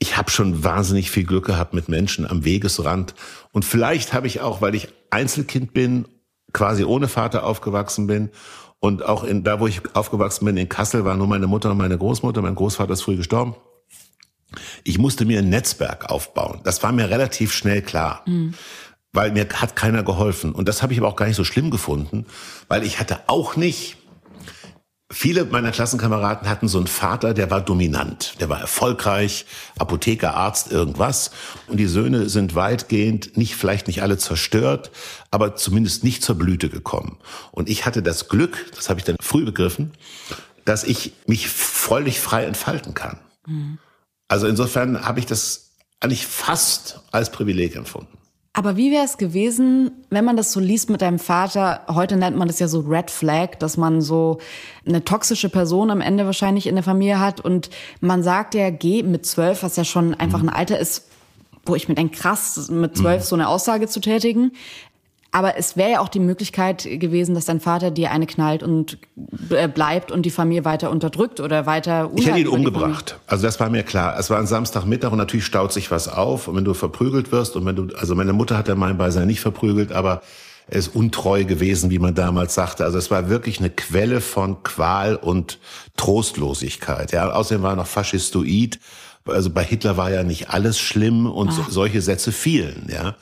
Ich 0.00 0.16
habe 0.16 0.30
schon 0.30 0.62
wahnsinnig 0.62 1.10
viel 1.10 1.24
Glück 1.24 1.46
gehabt 1.46 1.74
mit 1.74 1.88
Menschen 1.88 2.28
am 2.28 2.44
Wegesrand 2.44 3.14
und 3.52 3.64
vielleicht 3.64 4.12
habe 4.12 4.26
ich 4.26 4.40
auch, 4.40 4.60
weil 4.60 4.74
ich 4.74 4.88
Einzelkind 5.10 5.72
bin, 5.72 6.06
quasi 6.52 6.84
ohne 6.84 7.08
Vater 7.08 7.44
aufgewachsen 7.44 8.06
bin 8.06 8.30
und 8.80 9.04
auch 9.04 9.24
in 9.24 9.44
da, 9.44 9.60
wo 9.60 9.66
ich 9.66 9.82
aufgewachsen 9.94 10.44
bin 10.44 10.56
in 10.56 10.68
Kassel, 10.68 11.04
war 11.04 11.16
nur 11.16 11.26
meine 11.26 11.46
Mutter 11.46 11.70
und 11.70 11.78
meine 11.78 11.98
Großmutter. 11.98 12.42
Mein 12.42 12.54
Großvater 12.54 12.92
ist 12.92 13.02
früh 13.02 13.16
gestorben. 13.16 13.56
Ich 14.84 14.98
musste 14.98 15.24
mir 15.24 15.40
ein 15.40 15.48
Netzwerk 15.48 16.10
aufbauen. 16.10 16.60
Das 16.64 16.82
war 16.82 16.92
mir 16.92 17.10
relativ 17.10 17.52
schnell 17.52 17.82
klar. 17.82 18.22
Mhm. 18.26 18.54
Weil 19.12 19.32
mir 19.32 19.48
hat 19.54 19.76
keiner 19.76 20.02
geholfen. 20.02 20.52
Und 20.52 20.68
das 20.68 20.82
habe 20.82 20.92
ich 20.92 20.98
aber 20.98 21.08
auch 21.08 21.16
gar 21.16 21.26
nicht 21.26 21.36
so 21.36 21.44
schlimm 21.44 21.70
gefunden, 21.70 22.26
weil 22.68 22.84
ich 22.84 23.00
hatte 23.00 23.20
auch 23.26 23.56
nicht, 23.56 23.96
viele 25.10 25.46
meiner 25.46 25.70
Klassenkameraden 25.70 26.48
hatten 26.48 26.68
so 26.68 26.78
einen 26.78 26.86
Vater, 26.86 27.32
der 27.32 27.50
war 27.50 27.60
dominant, 27.62 28.34
der 28.40 28.48
war 28.48 28.60
erfolgreich, 28.60 29.46
Apotheker, 29.78 30.34
Arzt, 30.34 30.70
irgendwas. 30.70 31.30
Und 31.66 31.78
die 31.78 31.86
Söhne 31.86 32.28
sind 32.28 32.54
weitgehend, 32.54 33.36
nicht, 33.36 33.54
vielleicht 33.54 33.86
nicht 33.86 34.02
alle 34.02 34.18
zerstört, 34.18 34.90
aber 35.30 35.56
zumindest 35.56 36.04
nicht 36.04 36.22
zur 36.22 36.36
Blüte 36.36 36.68
gekommen. 36.68 37.16
Und 37.50 37.68
ich 37.68 37.86
hatte 37.86 38.02
das 38.02 38.28
Glück, 38.28 38.66
das 38.76 38.90
habe 38.90 39.00
ich 39.00 39.04
dann 39.04 39.16
früh 39.20 39.44
begriffen, 39.44 39.92
dass 40.64 40.84
ich 40.84 41.12
mich 41.26 41.48
völlig 41.48 42.20
frei 42.20 42.44
entfalten 42.44 42.92
kann. 42.92 43.18
Mhm. 43.46 43.78
Also 44.28 44.46
insofern 44.46 45.06
habe 45.06 45.18
ich 45.18 45.26
das 45.26 45.70
eigentlich 46.00 46.26
fast 46.26 47.00
als 47.10 47.30
Privileg 47.30 47.74
empfunden. 47.74 48.18
Aber 48.52 48.76
wie 48.76 48.90
wäre 48.90 49.04
es 49.04 49.18
gewesen, 49.18 49.92
wenn 50.10 50.24
man 50.24 50.36
das 50.36 50.52
so 50.52 50.58
liest 50.58 50.90
mit 50.90 51.00
deinem 51.00 51.20
Vater? 51.20 51.82
Heute 51.88 52.16
nennt 52.16 52.36
man 52.36 52.48
das 52.48 52.58
ja 52.58 52.66
so 52.66 52.80
Red 52.80 53.10
Flag, 53.10 53.56
dass 53.60 53.76
man 53.76 54.00
so 54.00 54.38
eine 54.84 55.04
toxische 55.04 55.48
Person 55.48 55.92
am 55.92 56.00
Ende 56.00 56.26
wahrscheinlich 56.26 56.66
in 56.66 56.74
der 56.74 56.82
Familie 56.82 57.20
hat. 57.20 57.40
Und 57.40 57.70
man 58.00 58.24
sagt 58.24 58.54
ja, 58.54 58.70
geh 58.70 59.04
mit 59.04 59.26
zwölf, 59.26 59.62
was 59.62 59.76
ja 59.76 59.84
schon 59.84 60.14
einfach 60.14 60.42
mhm. 60.42 60.48
ein 60.48 60.54
Alter 60.56 60.78
ist, 60.78 61.04
wo 61.66 61.76
ich 61.76 61.88
mir 61.88 61.94
denke, 61.94 62.16
krass, 62.16 62.68
mit 62.68 62.96
zwölf 62.96 63.22
mhm. 63.22 63.26
so 63.26 63.36
eine 63.36 63.48
Aussage 63.48 63.86
zu 63.86 64.00
tätigen. 64.00 64.50
Aber 65.30 65.58
es 65.58 65.76
wäre 65.76 65.90
ja 65.90 66.00
auch 66.00 66.08
die 66.08 66.20
Möglichkeit 66.20 66.84
gewesen, 66.84 67.34
dass 67.34 67.44
dein 67.44 67.60
Vater 67.60 67.90
dir 67.90 68.10
eine 68.12 68.26
knallt 68.26 68.62
und 68.62 68.98
äh, 69.50 69.68
bleibt 69.68 70.10
und 70.10 70.22
die 70.22 70.30
Familie 70.30 70.64
weiter 70.64 70.90
unterdrückt 70.90 71.40
oder 71.40 71.66
weiter 71.66 72.10
Ich 72.16 72.26
hätte 72.26 72.38
ihn 72.38 72.48
umgebracht. 72.48 73.18
Also 73.26 73.46
das 73.46 73.60
war 73.60 73.68
mir 73.68 73.82
klar. 73.82 74.18
Es 74.18 74.30
war 74.30 74.38
ein 74.38 74.46
Samstagmittag 74.46 75.12
und 75.12 75.18
natürlich 75.18 75.44
staut 75.44 75.72
sich 75.72 75.90
was 75.90 76.08
auf. 76.08 76.48
Und 76.48 76.56
wenn 76.56 76.64
du 76.64 76.72
verprügelt 76.72 77.30
wirst 77.30 77.56
und 77.56 77.66
wenn 77.66 77.76
du, 77.76 77.88
also 77.96 78.14
meine 78.14 78.32
Mutter 78.32 78.56
hat 78.56 78.68
ja 78.68 78.74
mein 78.74 78.96
Beisein 78.96 79.26
nicht 79.26 79.40
verprügelt, 79.40 79.92
aber 79.92 80.22
er 80.66 80.78
ist 80.78 80.94
untreu 80.94 81.44
gewesen, 81.44 81.90
wie 81.90 81.98
man 81.98 82.14
damals 82.14 82.54
sagte. 82.54 82.84
Also 82.84 82.96
es 82.96 83.10
war 83.10 83.28
wirklich 83.28 83.58
eine 83.58 83.70
Quelle 83.70 84.20
von 84.22 84.62
Qual 84.62 85.16
und 85.16 85.58
Trostlosigkeit. 85.96 87.12
Ja, 87.12 87.30
außerdem 87.30 87.62
war 87.62 87.72
er 87.72 87.76
noch 87.76 87.86
faschistoid. 87.86 88.78
Also 89.24 89.50
bei 89.50 89.62
Hitler 89.62 89.98
war 89.98 90.10
ja 90.10 90.22
nicht 90.22 90.50
alles 90.50 90.78
schlimm 90.78 91.26
und 91.26 91.52
so, 91.52 91.64
solche 91.68 92.00
Sätze 92.00 92.32
fielen, 92.32 92.88
ja. 92.90 93.14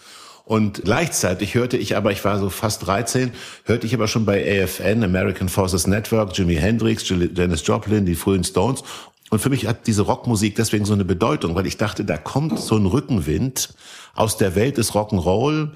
Und 0.46 0.84
gleichzeitig 0.84 1.56
hörte 1.56 1.76
ich 1.76 1.96
aber, 1.96 2.12
ich 2.12 2.24
war 2.24 2.38
so 2.38 2.50
fast 2.50 2.86
13, 2.86 3.32
hörte 3.64 3.84
ich 3.84 3.94
aber 3.94 4.06
schon 4.06 4.24
bei 4.24 4.62
AFN, 4.62 5.02
American 5.02 5.48
Forces 5.48 5.88
Network, 5.88 6.38
Jimi 6.38 6.54
Hendrix, 6.54 7.04
Dennis 7.08 7.66
Joplin, 7.66 8.06
die 8.06 8.14
frühen 8.14 8.44
Stones. 8.44 8.84
Und 9.30 9.40
für 9.40 9.50
mich 9.50 9.66
hat 9.66 9.88
diese 9.88 10.02
Rockmusik 10.02 10.54
deswegen 10.54 10.84
so 10.84 10.94
eine 10.94 11.04
Bedeutung, 11.04 11.56
weil 11.56 11.66
ich 11.66 11.78
dachte, 11.78 12.04
da 12.04 12.16
kommt 12.16 12.60
so 12.60 12.76
ein 12.76 12.86
Rückenwind 12.86 13.74
aus 14.14 14.36
der 14.36 14.54
Welt 14.54 14.78
des 14.78 14.92
Rock'n'Roll, 14.92 15.72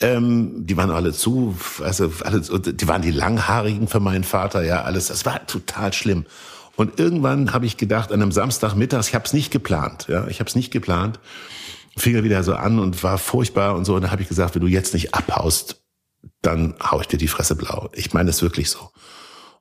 ähm, 0.00 0.66
die 0.66 0.76
waren 0.76 0.92
alle 0.92 1.12
zu, 1.12 1.56
also 1.82 2.12
alle, 2.22 2.40
die 2.40 2.86
waren 2.86 3.02
die 3.02 3.10
Langhaarigen 3.10 3.88
für 3.88 3.98
meinen 3.98 4.24
Vater, 4.24 4.62
ja, 4.62 4.82
alles. 4.82 5.08
Das 5.08 5.26
war 5.26 5.44
total 5.48 5.92
schlimm. 5.92 6.26
Und 6.76 7.00
irgendwann 7.00 7.52
habe 7.52 7.66
ich 7.66 7.76
gedacht, 7.76 8.12
an 8.12 8.22
einem 8.22 8.30
Samstagmittag, 8.30 9.08
ich 9.08 9.14
habe 9.16 9.24
es 9.24 9.32
nicht 9.32 9.50
geplant, 9.50 10.06
ja, 10.08 10.28
ich 10.28 10.38
habe 10.38 10.48
es 10.48 10.54
nicht 10.54 10.70
geplant, 10.70 11.18
fing 11.96 12.14
er 12.14 12.24
wieder 12.24 12.42
so 12.42 12.54
an 12.54 12.78
und 12.78 13.02
war 13.02 13.18
furchtbar 13.18 13.74
und 13.74 13.84
so. 13.84 13.94
Und 13.94 14.02
da 14.02 14.10
habe 14.10 14.22
ich 14.22 14.28
gesagt, 14.28 14.54
wenn 14.54 14.62
du 14.62 14.68
jetzt 14.68 14.94
nicht 14.94 15.14
abhaust, 15.14 15.82
dann 16.42 16.74
hau 16.82 17.00
ich 17.00 17.06
dir 17.06 17.18
die 17.18 17.28
Fresse 17.28 17.56
blau. 17.56 17.90
Ich 17.94 18.12
meine 18.12 18.30
es 18.30 18.42
wirklich 18.42 18.70
so. 18.70 18.90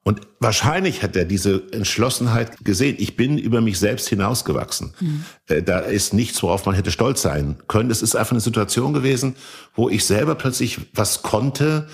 Und 0.04 0.22
wahrscheinlich 0.40 1.02
hat 1.02 1.16
er 1.16 1.26
diese 1.26 1.64
Entschlossenheit 1.72 2.64
gesehen. 2.64 2.96
Ich 3.00 3.16
bin 3.16 3.40
über 3.40 3.62
mich 3.62 3.80
selbst 3.80 4.08
hinausgewachsen. 4.08 4.94
Mhm. 5.00 5.26
Da 5.66 5.80
ist 5.80 6.14
nichts, 6.14 6.44
worauf 6.44 6.66
man 6.68 6.76
hätte 6.76 6.92
stolz 6.92 7.24
sein 7.24 7.58
können. 7.68 7.90
Es 7.90 8.04
ist 8.04 8.16
einfach 8.16 8.34
eine 8.34 8.42
Situation 8.42 8.94
gewesen, 8.94 9.36
wo 9.74 9.90
ich 9.90 10.06
selber 10.06 10.36
plötzlich 10.36 10.80
was 10.94 11.24
konnte, 11.24 11.88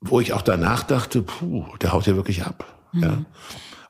wo 0.00 0.20
ich 0.20 0.32
auch 0.34 0.42
danach 0.42 0.84
dachte, 0.84 1.22
puh, 1.22 1.64
der 1.80 1.92
haut 1.92 2.06
ja 2.06 2.14
wirklich 2.14 2.44
ab. 2.44 2.64
Mhm. 2.92 3.02
Ja. 3.02 3.24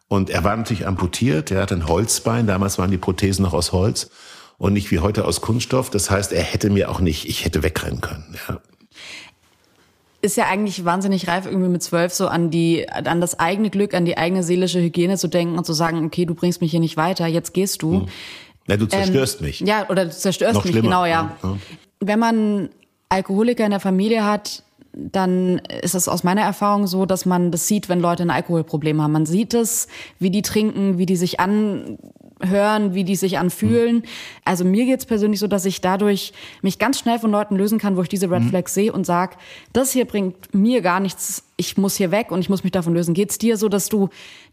Und 0.09 0.31
er 0.31 0.45
war 0.45 0.57
natürlich 0.57 0.87
amputiert, 0.87 1.51
er 1.51 1.63
hat 1.63 1.73
ein 1.73 1.89
Holzbein, 1.89 2.47
damals 2.47 2.79
waren 2.79 2.91
die 2.91 2.99
Prothesen 2.99 3.43
noch 3.43 3.55
aus 3.55 3.73
Holz 3.73 4.11
und 4.63 4.75
nicht 4.75 4.93
wie 4.93 5.01
heute 5.01 5.25
aus 5.25 5.41
Kunststoff. 5.41 5.91
Das 5.91 6.09
heißt, 6.09 6.33
er 6.33 6.43
hätte 6.43 6.71
mir 6.71 6.89
auch 6.89 7.01
nicht, 7.01 7.29
ich 7.29 7.45
hätte 7.45 7.65
wegrennen 7.65 8.01
können. 8.01 8.37
Ja 8.49 8.61
ist 10.25 10.37
ja 10.37 10.47
eigentlich 10.47 10.85
wahnsinnig 10.85 11.27
reif, 11.27 11.47
irgendwie 11.47 11.69
mit 11.69 11.83
zwölf 11.83 12.15
so 12.15 12.29
an 12.29 12.49
die, 12.53 12.89
an 12.89 13.21
das 13.21 13.41
eigene 13.41 13.71
Glück, 13.71 13.93
an 13.93 14.05
die 14.05 14.17
eigene 14.17 14.45
seelische 14.45 14.81
Hygiene 14.81 15.19
zu 15.19 15.27
denken 15.27 15.59
und 15.59 15.67
zu 15.67 15.73
sagen, 15.73 16.07
okay, 16.07 16.27
du 16.27 16.37
bringst 16.37 16.61
mich 16.61 16.71
hier 16.71 16.79
nicht 16.79 16.97
weiter, 16.97 17.27
jetzt 17.27 17.53
gehst 17.53 17.83
du. 17.83 18.03
Hm. 18.03 18.09
Ja, 18.69 18.77
du 18.77 18.87
zerstörst 18.87 19.41
ähm, 19.41 19.47
mich. 19.47 19.61
Ja, 19.63 19.89
oder 19.89 20.05
du 20.05 20.13
zerstörst 20.13 20.55
Noch 20.55 20.63
mich, 20.63 20.75
schlimmer. 20.75 20.87
genau, 20.87 21.05
ja. 21.07 21.37
ja. 21.43 21.59
Wenn 21.99 22.21
man 22.21 22.69
Alkoholiker 23.09 23.65
in 23.65 23.73
der 23.73 23.81
Familie 23.81 24.25
hat, 24.25 24.63
dann 24.93 25.59
ist 25.83 25.97
es 25.97 26.07
aus 26.07 26.23
meiner 26.23 26.43
Erfahrung 26.43 26.87
so, 26.87 27.05
dass 27.05 27.27
man 27.27 27.51
das 27.51 27.67
sieht, 27.67 27.89
wenn 27.89 27.99
Leute 27.99 28.23
ein 28.23 28.31
Alkoholproblem 28.31 29.03
haben. 29.03 29.11
Man 29.11 29.27
sieht 29.27 29.55
es, 29.55 29.89
wie 30.21 30.31
die 30.31 30.43
trinken, 30.43 30.99
wie 30.99 31.07
die 31.07 31.17
sich 31.17 31.41
an 31.41 31.99
hören, 32.45 32.95
wie 32.95 33.05
die 33.05 33.17
sich 33.17 33.39
anfühlen. 33.39 33.97
Mhm. 33.97 34.03
Also 34.45 34.65
mir 34.65 34.85
geht's 34.85 35.07
persönlich 35.07 35.41
so, 35.41 35.47
dass 35.47 35.65
ich 35.65 35.81
dadurch 35.81 36.33
mich 36.61 36.79
ganz 36.79 36.99
schnell 36.99 37.19
von 37.19 37.31
Leuten 37.31 37.57
lösen 37.57 37.79
kann, 37.79 37.97
wo 37.97 38.03
ich 38.03 38.09
diese 38.09 38.31
Red 38.31 38.43
mhm. 38.43 38.49
Flags 38.49 38.75
sehe 38.75 38.93
und 38.93 39.07
sag, 39.07 39.37
das 39.73 39.93
hier 39.93 40.05
bringt 40.05 40.55
mir 40.55 40.83
gar 40.83 41.01
nichts, 41.01 41.45
ich 41.57 41.77
muss 41.77 41.97
hier 41.97 42.11
weg 42.11 42.31
und 42.31 42.41
ich 42.41 42.49
muss 42.49 42.65
mich 42.65 42.73
davon 42.73 42.95
lösen. 42.95 43.15
Geht's 43.15 43.39
dir 43.39 43.57
so, 43.57 43.69
dass 43.69 43.89
du 43.89 44.09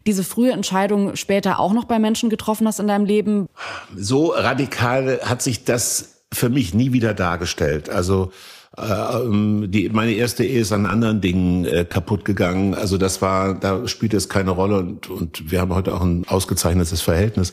diese 0.06 0.24
frühe 0.24 0.52
Entscheidung 0.52 1.16
später 1.16 1.58
auch 1.58 1.72
noch 1.72 1.84
bei 1.84 1.98
Menschen 1.98 2.30
getroffen 2.30 2.66
hast 2.66 2.80
in 2.80 2.88
deinem 2.88 3.04
Leben? 3.04 3.48
So 3.96 4.28
radikal 4.28 5.20
hat 5.24 5.42
sich 5.42 5.64
das 5.64 6.20
für 6.32 6.48
mich 6.48 6.74
nie 6.74 6.92
wieder 6.92 7.14
dargestellt. 7.14 7.90
Also 7.90 8.32
die, 8.76 9.90
meine 9.92 10.12
erste 10.12 10.44
Ehe 10.44 10.60
ist 10.60 10.72
an 10.72 10.86
anderen 10.86 11.20
Dingen 11.20 11.64
äh, 11.64 11.84
kaputt 11.84 12.24
gegangen. 12.24 12.74
Also 12.74 12.98
das 12.98 13.20
war, 13.20 13.54
da 13.54 13.86
spielt 13.88 14.14
es 14.14 14.28
keine 14.28 14.52
Rolle 14.52 14.78
und, 14.78 15.10
und 15.10 15.50
wir 15.50 15.60
haben 15.60 15.74
heute 15.74 15.94
auch 15.94 16.02
ein 16.02 16.24
ausgezeichnetes 16.28 17.00
Verhältnis. 17.00 17.52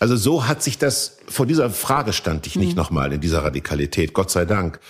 Also 0.00 0.16
so 0.16 0.48
hat 0.48 0.62
sich 0.62 0.78
das, 0.78 1.18
vor 1.28 1.46
dieser 1.46 1.70
Frage 1.70 2.12
stand 2.12 2.46
ich 2.46 2.56
nicht 2.56 2.70
mhm. 2.70 2.76
nochmal 2.76 3.12
in 3.12 3.20
dieser 3.20 3.44
Radikalität, 3.44 4.12
Gott 4.12 4.30
sei 4.30 4.44
Dank. 4.44 4.80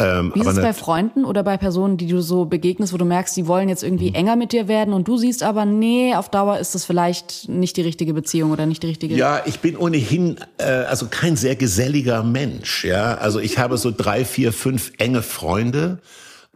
Ähm, 0.00 0.32
Wie 0.34 0.40
ist 0.40 0.48
es 0.48 0.56
bei 0.56 0.72
Freunden 0.72 1.24
oder 1.24 1.44
bei 1.44 1.56
Personen, 1.56 1.96
die 1.96 2.08
du 2.08 2.20
so 2.20 2.46
begegnest, 2.46 2.92
wo 2.92 2.96
du 2.96 3.04
merkst, 3.04 3.36
die 3.36 3.46
wollen 3.46 3.68
jetzt 3.68 3.84
irgendwie 3.84 4.08
mhm. 4.08 4.16
enger 4.16 4.36
mit 4.36 4.50
dir 4.50 4.66
werden 4.66 4.92
und 4.92 5.06
du 5.06 5.16
siehst 5.16 5.44
aber, 5.44 5.66
nee, 5.66 6.14
auf 6.16 6.28
Dauer 6.28 6.58
ist 6.58 6.74
das 6.74 6.84
vielleicht 6.84 7.48
nicht 7.48 7.76
die 7.76 7.82
richtige 7.82 8.12
Beziehung 8.12 8.50
oder 8.50 8.66
nicht 8.66 8.82
die 8.82 8.88
richtige. 8.88 9.14
Ja, 9.14 9.42
ich 9.44 9.60
bin 9.60 9.76
ohnehin 9.76 10.36
äh, 10.58 10.64
also 10.64 11.06
kein 11.08 11.36
sehr 11.36 11.54
geselliger 11.54 12.24
Mensch. 12.24 12.84
Ja, 12.84 13.14
also 13.14 13.38
ich 13.38 13.58
habe 13.58 13.78
so 13.78 13.92
drei, 13.96 14.24
vier, 14.24 14.52
fünf 14.52 14.90
enge 14.98 15.22
Freunde 15.22 15.98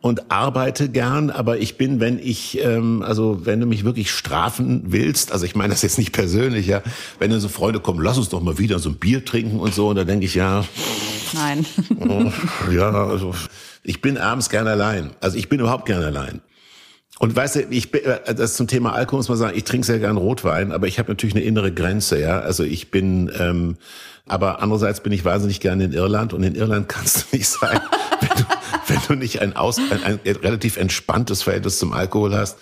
und 0.01 0.33
arbeite 0.33 0.89
gern, 0.89 1.31
aber 1.31 1.59
ich 1.59 1.77
bin, 1.77 2.01
wenn 2.01 2.19
ich, 2.19 2.61
ähm, 2.65 3.03
also 3.03 3.47
wenn 3.47 3.61
du 3.61 3.67
mich 3.67 3.85
wirklich 3.85 4.11
strafen 4.11 4.83
willst, 4.87 5.31
also 5.31 5.45
ich 5.45 5.55
meine 5.55 5.71
das 5.73 5.83
jetzt 5.83 5.99
nicht 5.99 6.13
persönlich, 6.13 6.67
ja, 6.67 6.83
wenn 7.21 7.31
dann 7.31 7.41
so 7.41 7.49
Freunde 7.49 7.79
kommen, 7.79 8.03
lass 8.03 8.19
uns 8.19 8.29
doch 8.29 8.43
mal 8.43 8.59
wieder 8.59 8.81
so 8.81 8.91
ein 8.91 8.97
Bier 8.97 9.25
trinken 9.25 9.61
und 9.61 9.75
so, 9.75 9.89
und 9.89 9.97
da 9.97 10.03
denke 10.03 10.27
ich, 10.27 10.35
ja. 10.35 10.65
Nein. 11.35 11.67
Oh, 12.01 12.31
ja, 12.71 12.91
also 12.91 13.35
ich 13.83 14.01
bin 14.01 14.19
abends 14.19 14.49
gern 14.49 14.67
allein. 14.67 15.11
Also 15.21 15.37
ich 15.37 15.49
bin 15.49 15.61
überhaupt 15.61 15.87
gern 15.87 16.03
allein. 16.03 16.41
Und 17.19 17.35
weißt 17.35 17.57
du, 17.57 17.61
ich 17.71 17.93
äh, 17.95 18.35
das 18.35 18.55
zum 18.55 18.69
Thema 18.69 18.93
Alkohol 18.93 19.19
muss 19.19 19.29
man 19.29 19.39
sagen, 19.39 19.57
ich 19.57 19.65
trinke 19.65 19.87
sehr 19.87 19.99
gern 19.99 20.17
Rotwein, 20.17 20.73
aber 20.73 20.87
ich 20.87 20.99
habe 20.99 21.11
natürlich 21.11 21.35
eine 21.35 21.45
innere 21.45 21.73
Grenze, 21.73 22.21
ja. 22.21 22.41
Also 22.41 22.63
ich 22.63 22.91
bin, 22.91 23.31
ähm, 23.39 23.77
aber 24.27 24.63
andererseits 24.63 25.03
bin 25.03 25.13
ich 25.13 25.25
wahnsinnig 25.25 25.61
gerne 25.61 25.85
in 25.85 25.93
Irland 25.93 26.33
und 26.33 26.43
in 26.43 26.55
Irland 26.55 26.89
kannst 26.91 27.33
du 27.33 27.37
nicht 27.37 27.49
sein, 27.49 27.81
wenn 28.21 28.29
du, 28.37 28.45
wenn 28.87 29.01
du 29.09 29.15
nicht 29.15 29.41
ein, 29.41 29.57
aus, 29.57 29.79
ein, 29.79 30.03
ein 30.03 30.21
relativ 30.25 30.77
entspanntes 30.77 31.43
Verhältnis 31.43 31.79
zum 31.79 31.93
Alkohol 31.93 32.35
hast. 32.35 32.57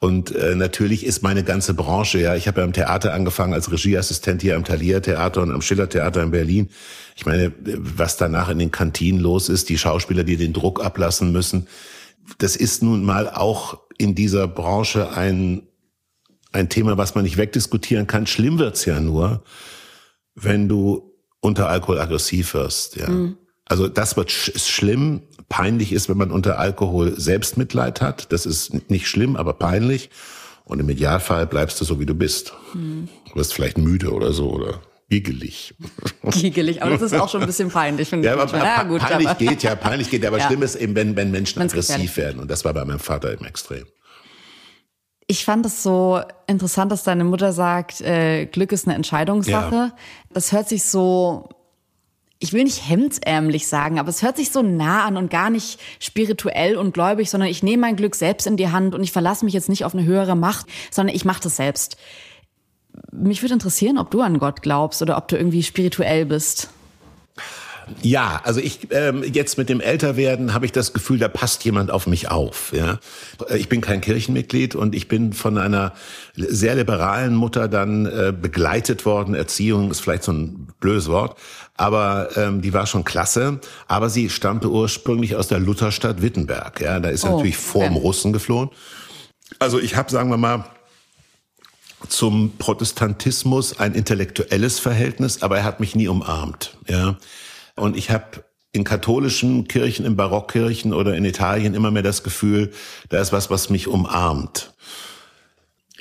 Und 0.00 0.34
äh, 0.34 0.54
natürlich 0.54 1.06
ist 1.06 1.22
meine 1.22 1.44
ganze 1.44 1.72
Branche, 1.72 2.18
ja, 2.18 2.34
ich 2.34 2.46
habe 2.46 2.60
ja 2.60 2.66
im 2.66 2.72
Theater 2.72 3.14
angefangen 3.14 3.54
als 3.54 3.70
Regieassistent 3.70 4.42
hier 4.42 4.56
am 4.56 4.64
Thalia 4.64 5.00
Theater 5.00 5.42
und 5.42 5.50
am 5.50 5.62
Schiller 5.62 5.88
Theater 5.88 6.22
in 6.22 6.30
Berlin. 6.30 6.68
Ich 7.16 7.24
meine, 7.24 7.52
was 7.60 8.16
danach 8.16 8.50
in 8.50 8.58
den 8.58 8.70
Kantinen 8.70 9.20
los 9.20 9.48
ist, 9.48 9.68
die 9.68 9.78
Schauspieler, 9.78 10.24
die 10.24 10.36
den 10.36 10.52
Druck 10.52 10.84
ablassen 10.84 11.32
müssen, 11.32 11.68
das 12.38 12.56
ist 12.56 12.82
nun 12.82 13.04
mal 13.04 13.28
auch 13.30 13.80
in 13.96 14.14
dieser 14.14 14.48
Branche 14.48 15.10
ein, 15.12 15.62
ein 16.52 16.68
Thema, 16.68 16.98
was 16.98 17.14
man 17.14 17.24
nicht 17.24 17.36
wegdiskutieren 17.36 18.06
kann. 18.06 18.26
Schlimm 18.26 18.58
wird's 18.58 18.84
ja 18.84 19.00
nur, 19.00 19.44
wenn 20.34 20.68
du 20.68 21.12
unter 21.40 21.68
Alkohol 21.68 22.00
aggressiv 22.00 22.54
wirst. 22.54 22.96
Ja. 22.96 23.08
Mhm. 23.08 23.36
Also 23.66 23.88
das 23.88 24.16
wird 24.16 24.30
sch 24.30 24.52
schlimm. 24.58 25.22
Peinlich 25.48 25.92
ist, 25.92 26.08
wenn 26.08 26.16
man 26.16 26.30
unter 26.30 26.58
Alkohol 26.58 27.18
Selbstmitleid 27.18 28.00
hat. 28.00 28.32
Das 28.32 28.46
ist 28.46 28.90
nicht 28.90 29.08
schlimm, 29.08 29.36
aber 29.36 29.54
peinlich. 29.54 30.10
Und 30.64 30.80
im 30.80 30.88
Idealfall 30.88 31.46
bleibst 31.46 31.80
du 31.80 31.84
so, 31.84 32.00
wie 32.00 32.06
du 32.06 32.14
bist. 32.14 32.54
Mhm. 32.72 33.08
Du 33.30 33.36
wirst 33.36 33.52
vielleicht 33.52 33.78
müde 33.78 34.12
oder 34.12 34.32
so 34.32 34.50
oder 34.50 34.80
giggelig. 35.10 35.74
Giggelig, 36.30 36.82
aber 36.82 36.92
das 36.92 37.02
ist 37.02 37.14
auch 37.14 37.28
schon 37.28 37.42
ein 37.42 37.46
bisschen 37.46 37.70
peinlich. 37.70 38.10
Ja, 38.10 38.32
aber 38.32 38.56
ja, 38.56 38.82
gut, 38.84 39.00
peinlich 39.00 39.28
aber. 39.28 39.38
geht, 39.38 39.62
ja, 39.62 39.74
peinlich 39.74 40.10
geht. 40.10 40.24
Aber 40.24 40.38
ja. 40.40 40.46
schlimm 40.46 40.62
ist 40.62 40.76
eben, 40.76 40.96
wenn, 40.96 41.14
wenn 41.14 41.30
Menschen 41.30 41.60
Wenn's 41.60 41.72
aggressiv 41.72 42.16
werden. 42.16 42.40
Und 42.40 42.50
das 42.50 42.64
war 42.64 42.72
bei 42.72 42.84
meinem 42.84 42.98
Vater 42.98 43.32
im 43.32 43.44
Extrem. 43.44 43.84
Ich 45.26 45.44
fand 45.44 45.64
es 45.64 45.82
so 45.82 46.20
interessant, 46.46 46.92
dass 46.92 47.04
deine 47.04 47.24
Mutter 47.24 47.52
sagt, 47.52 48.00
äh, 48.00 48.46
Glück 48.46 48.72
ist 48.72 48.86
eine 48.86 48.94
Entscheidungssache. 48.94 49.74
Ja. 49.74 49.96
Das 50.30 50.52
hört 50.52 50.68
sich 50.68 50.84
so, 50.84 51.48
ich 52.44 52.52
will 52.52 52.64
nicht 52.64 52.86
hemdsärmlich 52.86 53.66
sagen, 53.66 53.98
aber 53.98 54.10
es 54.10 54.22
hört 54.22 54.36
sich 54.36 54.52
so 54.52 54.60
nah 54.60 55.06
an 55.06 55.16
und 55.16 55.30
gar 55.30 55.48
nicht 55.48 55.80
spirituell 55.98 56.76
und 56.76 56.92
gläubig, 56.92 57.30
sondern 57.30 57.48
ich 57.48 57.62
nehme 57.62 57.80
mein 57.80 57.96
Glück 57.96 58.14
selbst 58.14 58.46
in 58.46 58.58
die 58.58 58.68
Hand 58.68 58.94
und 58.94 59.02
ich 59.02 59.12
verlasse 59.12 59.46
mich 59.46 59.54
jetzt 59.54 59.70
nicht 59.70 59.86
auf 59.86 59.94
eine 59.94 60.04
höhere 60.04 60.36
Macht, 60.36 60.66
sondern 60.90 61.16
ich 61.16 61.24
mache 61.24 61.42
das 61.42 61.56
selbst. 61.56 61.96
Mich 63.10 63.40
würde 63.40 63.54
interessieren, 63.54 63.96
ob 63.96 64.10
du 64.10 64.20
an 64.20 64.38
Gott 64.38 64.60
glaubst 64.60 65.00
oder 65.00 65.16
ob 65.16 65.26
du 65.28 65.36
irgendwie 65.38 65.62
spirituell 65.62 66.26
bist. 66.26 66.68
Ja, 68.02 68.40
also 68.44 68.60
ich 68.60 68.88
ähm, 68.90 69.22
jetzt 69.24 69.58
mit 69.58 69.68
dem 69.68 69.80
Älterwerden 69.80 70.54
habe 70.54 70.66
ich 70.66 70.72
das 70.72 70.92
Gefühl, 70.92 71.18
da 71.18 71.28
passt 71.28 71.64
jemand 71.64 71.90
auf 71.90 72.06
mich 72.06 72.30
auf. 72.30 72.72
Ja, 72.72 72.98
ich 73.54 73.68
bin 73.68 73.80
kein 73.80 74.00
Kirchenmitglied 74.00 74.74
und 74.74 74.94
ich 74.94 75.08
bin 75.08 75.32
von 75.32 75.58
einer 75.58 75.92
sehr 76.36 76.74
liberalen 76.74 77.34
Mutter 77.34 77.68
dann 77.68 78.06
äh, 78.06 78.32
begleitet 78.38 79.06
worden. 79.06 79.34
Erziehung 79.34 79.90
ist 79.90 80.00
vielleicht 80.00 80.24
so 80.24 80.32
ein 80.32 80.68
blödes 80.80 81.08
Wort, 81.08 81.38
aber 81.76 82.28
ähm, 82.36 82.62
die 82.62 82.72
war 82.72 82.86
schon 82.86 83.04
klasse. 83.04 83.60
Aber 83.88 84.10
sie 84.10 84.30
stammte 84.30 84.70
ursprünglich 84.70 85.36
aus 85.36 85.48
der 85.48 85.58
Lutherstadt 85.58 86.22
Wittenberg. 86.22 86.80
Ja, 86.80 87.00
da 87.00 87.08
ist 87.08 87.24
oh, 87.24 87.36
natürlich 87.36 87.56
vorm 87.56 87.94
ja. 87.94 88.00
Russen 88.00 88.32
geflohen. 88.32 88.70
Also 89.58 89.78
ich 89.78 89.96
habe, 89.96 90.10
sagen 90.10 90.30
wir 90.30 90.36
mal, 90.36 90.64
zum 92.08 92.52
Protestantismus 92.58 93.78
ein 93.78 93.94
intellektuelles 93.94 94.78
Verhältnis, 94.78 95.42
aber 95.42 95.58
er 95.58 95.64
hat 95.64 95.80
mich 95.80 95.94
nie 95.94 96.08
umarmt. 96.08 96.76
Ja, 96.88 97.16
und 97.76 97.96
ich 97.96 98.10
habe 98.10 98.44
in 98.74 98.82
katholischen 98.82 99.68
Kirchen, 99.68 100.04
in 100.04 100.16
Barockkirchen 100.16 100.92
oder 100.92 101.14
in 101.14 101.24
Italien 101.24 101.74
immer 101.74 101.92
mehr 101.92 102.02
das 102.02 102.24
Gefühl, 102.24 102.72
da 103.08 103.20
ist 103.20 103.32
was, 103.32 103.48
was 103.48 103.70
mich 103.70 103.86
umarmt. 103.86 104.74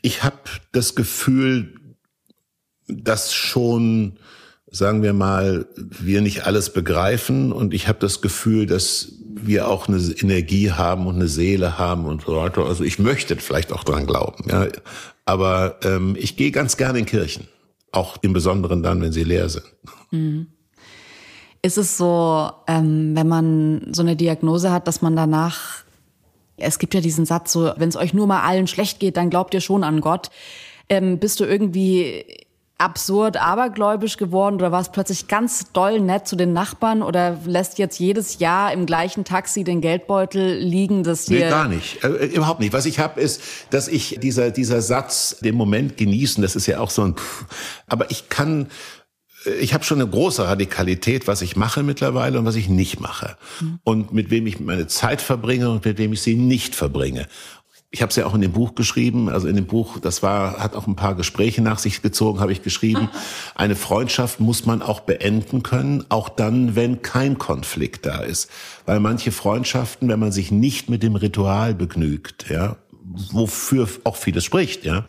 Ich 0.02 0.24
habe 0.24 0.38
das 0.72 0.96
Gefühl, 0.96 1.76
dass 2.88 3.34
schon, 3.34 4.18
sagen 4.72 5.04
wir 5.04 5.14
mal, 5.14 5.68
wir 5.76 6.22
nicht 6.22 6.48
alles 6.48 6.74
begreifen 6.74 7.52
und 7.52 7.76
ich 7.76 7.88
habe 7.88 8.00
das 8.00 8.22
Gefühl, 8.22 8.66
dass 8.66 9.14
wir 9.36 9.68
auch 9.68 9.88
eine 9.88 10.00
Energie 10.00 10.72
haben 10.72 11.06
und 11.06 11.16
eine 11.16 11.28
Seele 11.28 11.78
haben 11.78 12.06
und 12.06 12.24
so 12.24 12.38
weiter. 12.38 12.66
Also 12.66 12.84
ich 12.84 12.98
möchte 12.98 13.36
vielleicht 13.36 13.72
auch 13.72 13.84
dran 13.84 14.08
glauben, 14.08 14.50
ja. 14.50 14.68
Aber 15.26 15.78
ähm, 15.84 16.18
ich 16.20 16.38
gehe 16.38 16.52
ganz 16.52 16.76
gerne 16.76 17.00
in 17.00 17.06
Kirchen, 17.06 17.48
auch 17.92 18.18
im 18.24 18.34
Besonderen 18.34 18.82
dann, 18.82 19.00
wenn 19.02 19.14
sie 19.14 19.24
leer 19.24 19.48
sind. 19.48 19.66
Mhm 20.10 20.48
ist 21.64 21.78
es 21.78 21.98
so, 21.98 22.52
ähm, 22.68 23.16
wenn 23.16 23.28
man 23.28 23.88
so 23.94 24.02
eine 24.02 24.16
Diagnose 24.16 24.72
hat, 24.72 24.88
dass 24.88 25.02
man 25.02 25.16
danach, 25.16 25.84
es 26.58 26.78
gibt 26.78 26.94
ja 26.94 27.02
diesen 27.02 27.26
Satz 27.26 27.54
so, 27.54 27.72
wenn 27.78 27.90
es 27.90 27.96
euch 27.96 28.14
nur 28.14 28.28
mal 28.28 28.42
allen 28.42 28.68
schlecht 28.68 29.00
geht, 29.00 29.18
dann 29.18 29.30
glaubt 29.30 29.54
ihr 29.54 29.62
schon 29.62 29.84
an 29.84 30.02
Gott. 30.02 30.30
Ähm, 30.90 31.20
bist 31.20 31.40
du 31.40 31.46
irgendwie 31.46 32.26
absurd 32.78 33.38
abergläubisch 33.38 34.18
geworden 34.18 34.56
oder 34.56 34.74
warst 34.74 34.92
plötzlich 34.92 35.30
ganz 35.30 35.72
doll 35.72 36.02
nett 36.02 36.28
zu 36.28 36.36
den 36.36 36.52
Nachbarn 36.52 37.02
oder 37.02 37.40
lässt 37.46 37.80
jetzt 37.80 37.98
jedes 37.98 38.40
Jahr 38.40 38.74
im 38.74 38.86
gleichen 38.86 39.24
Taxi 39.24 39.64
den 39.64 39.80
Geldbeutel 39.80 40.58
liegen, 40.58 41.04
dass 41.04 41.26
dir... 41.26 41.46
Nee, 41.46 41.50
gar 41.50 41.70
nicht. 41.70 42.04
Äh, 42.04 42.26
überhaupt 42.26 42.60
nicht. 42.60 42.74
Was 42.74 42.86
ich 42.86 43.00
habe, 43.00 43.22
ist, 43.22 43.42
dass 43.70 43.88
ich 43.88 44.20
dieser, 44.22 44.52
dieser 44.52 44.82
Satz, 44.82 45.38
den 45.40 45.56
Moment 45.56 45.96
genießen, 45.96 46.42
das 46.42 46.58
ist 46.58 46.68
ja 46.68 46.82
auch 46.82 46.90
so 46.90 47.04
ein... 47.04 47.16
Pff, 47.16 47.46
aber 47.88 48.12
ich 48.12 48.28
kann 48.28 48.68
ich 49.46 49.74
habe 49.74 49.84
schon 49.84 50.02
eine 50.02 50.10
große 50.10 50.46
Radikalität, 50.46 51.28
was 51.28 51.42
ich 51.42 51.56
mache 51.56 51.84
mittlerweile 51.84 52.40
und 52.40 52.46
was 52.46 52.56
ich 52.56 52.70
nicht 52.70 53.00
mache. 53.00 53.38
Mhm. 53.60 53.80
Und 53.84 54.14
mit 54.14 54.30
wem 54.30 54.48
ich 54.48 54.60
meine 54.60 54.88
Zeit 54.88 55.22
verbringe 55.22 55.70
und 55.70 55.86
mit 55.86 55.98
wem 55.98 56.14
ich 56.14 56.22
sie 56.22 56.36
nicht 56.36 56.76
verbringe. 56.76 57.28
Ich 57.92 58.02
habe 58.02 58.10
es 58.10 58.16
ja 58.16 58.26
auch 58.26 58.34
in 58.34 58.42
dem 58.42 58.54
Buch 58.54 58.74
geschrieben, 58.74 59.30
also 59.30 59.48
in 59.48 59.56
dem 59.56 59.68
Buch, 59.68 60.00
das 60.00 60.24
war, 60.24 60.58
hat 60.58 60.76
auch 60.76 60.88
ein 60.88 60.96
paar 60.96 61.14
Gespräche 61.14 61.62
nach 61.62 61.78
sich 61.78 62.02
gezogen, 62.02 62.40
habe 62.40 62.52
ich 62.52 62.64
geschrieben. 62.64 63.10
Eine 63.56 63.76
Freundschaft 63.76 64.40
muss 64.40 64.66
man 64.66 64.82
auch 64.82 65.02
beenden 65.02 65.62
können, 65.62 66.04
auch 66.10 66.30
dann, 66.30 66.76
wenn 66.76 67.04
kein 67.04 67.38
Konflikt 67.38 68.08
da 68.08 68.22
ist. 68.22 68.50
Weil 68.88 69.00
manche 69.00 69.32
Freundschaften, 69.32 70.10
wenn 70.10 70.20
man 70.20 70.32
sich 70.32 70.52
nicht 70.52 70.90
mit 70.90 71.04
dem 71.04 71.16
Ritual 71.16 71.76
begnügt, 71.76 72.50
ja, 72.50 72.78
wofür 73.32 73.88
auch 74.06 74.16
vieles 74.16 74.44
spricht, 74.44 74.86
ja, 74.86 75.06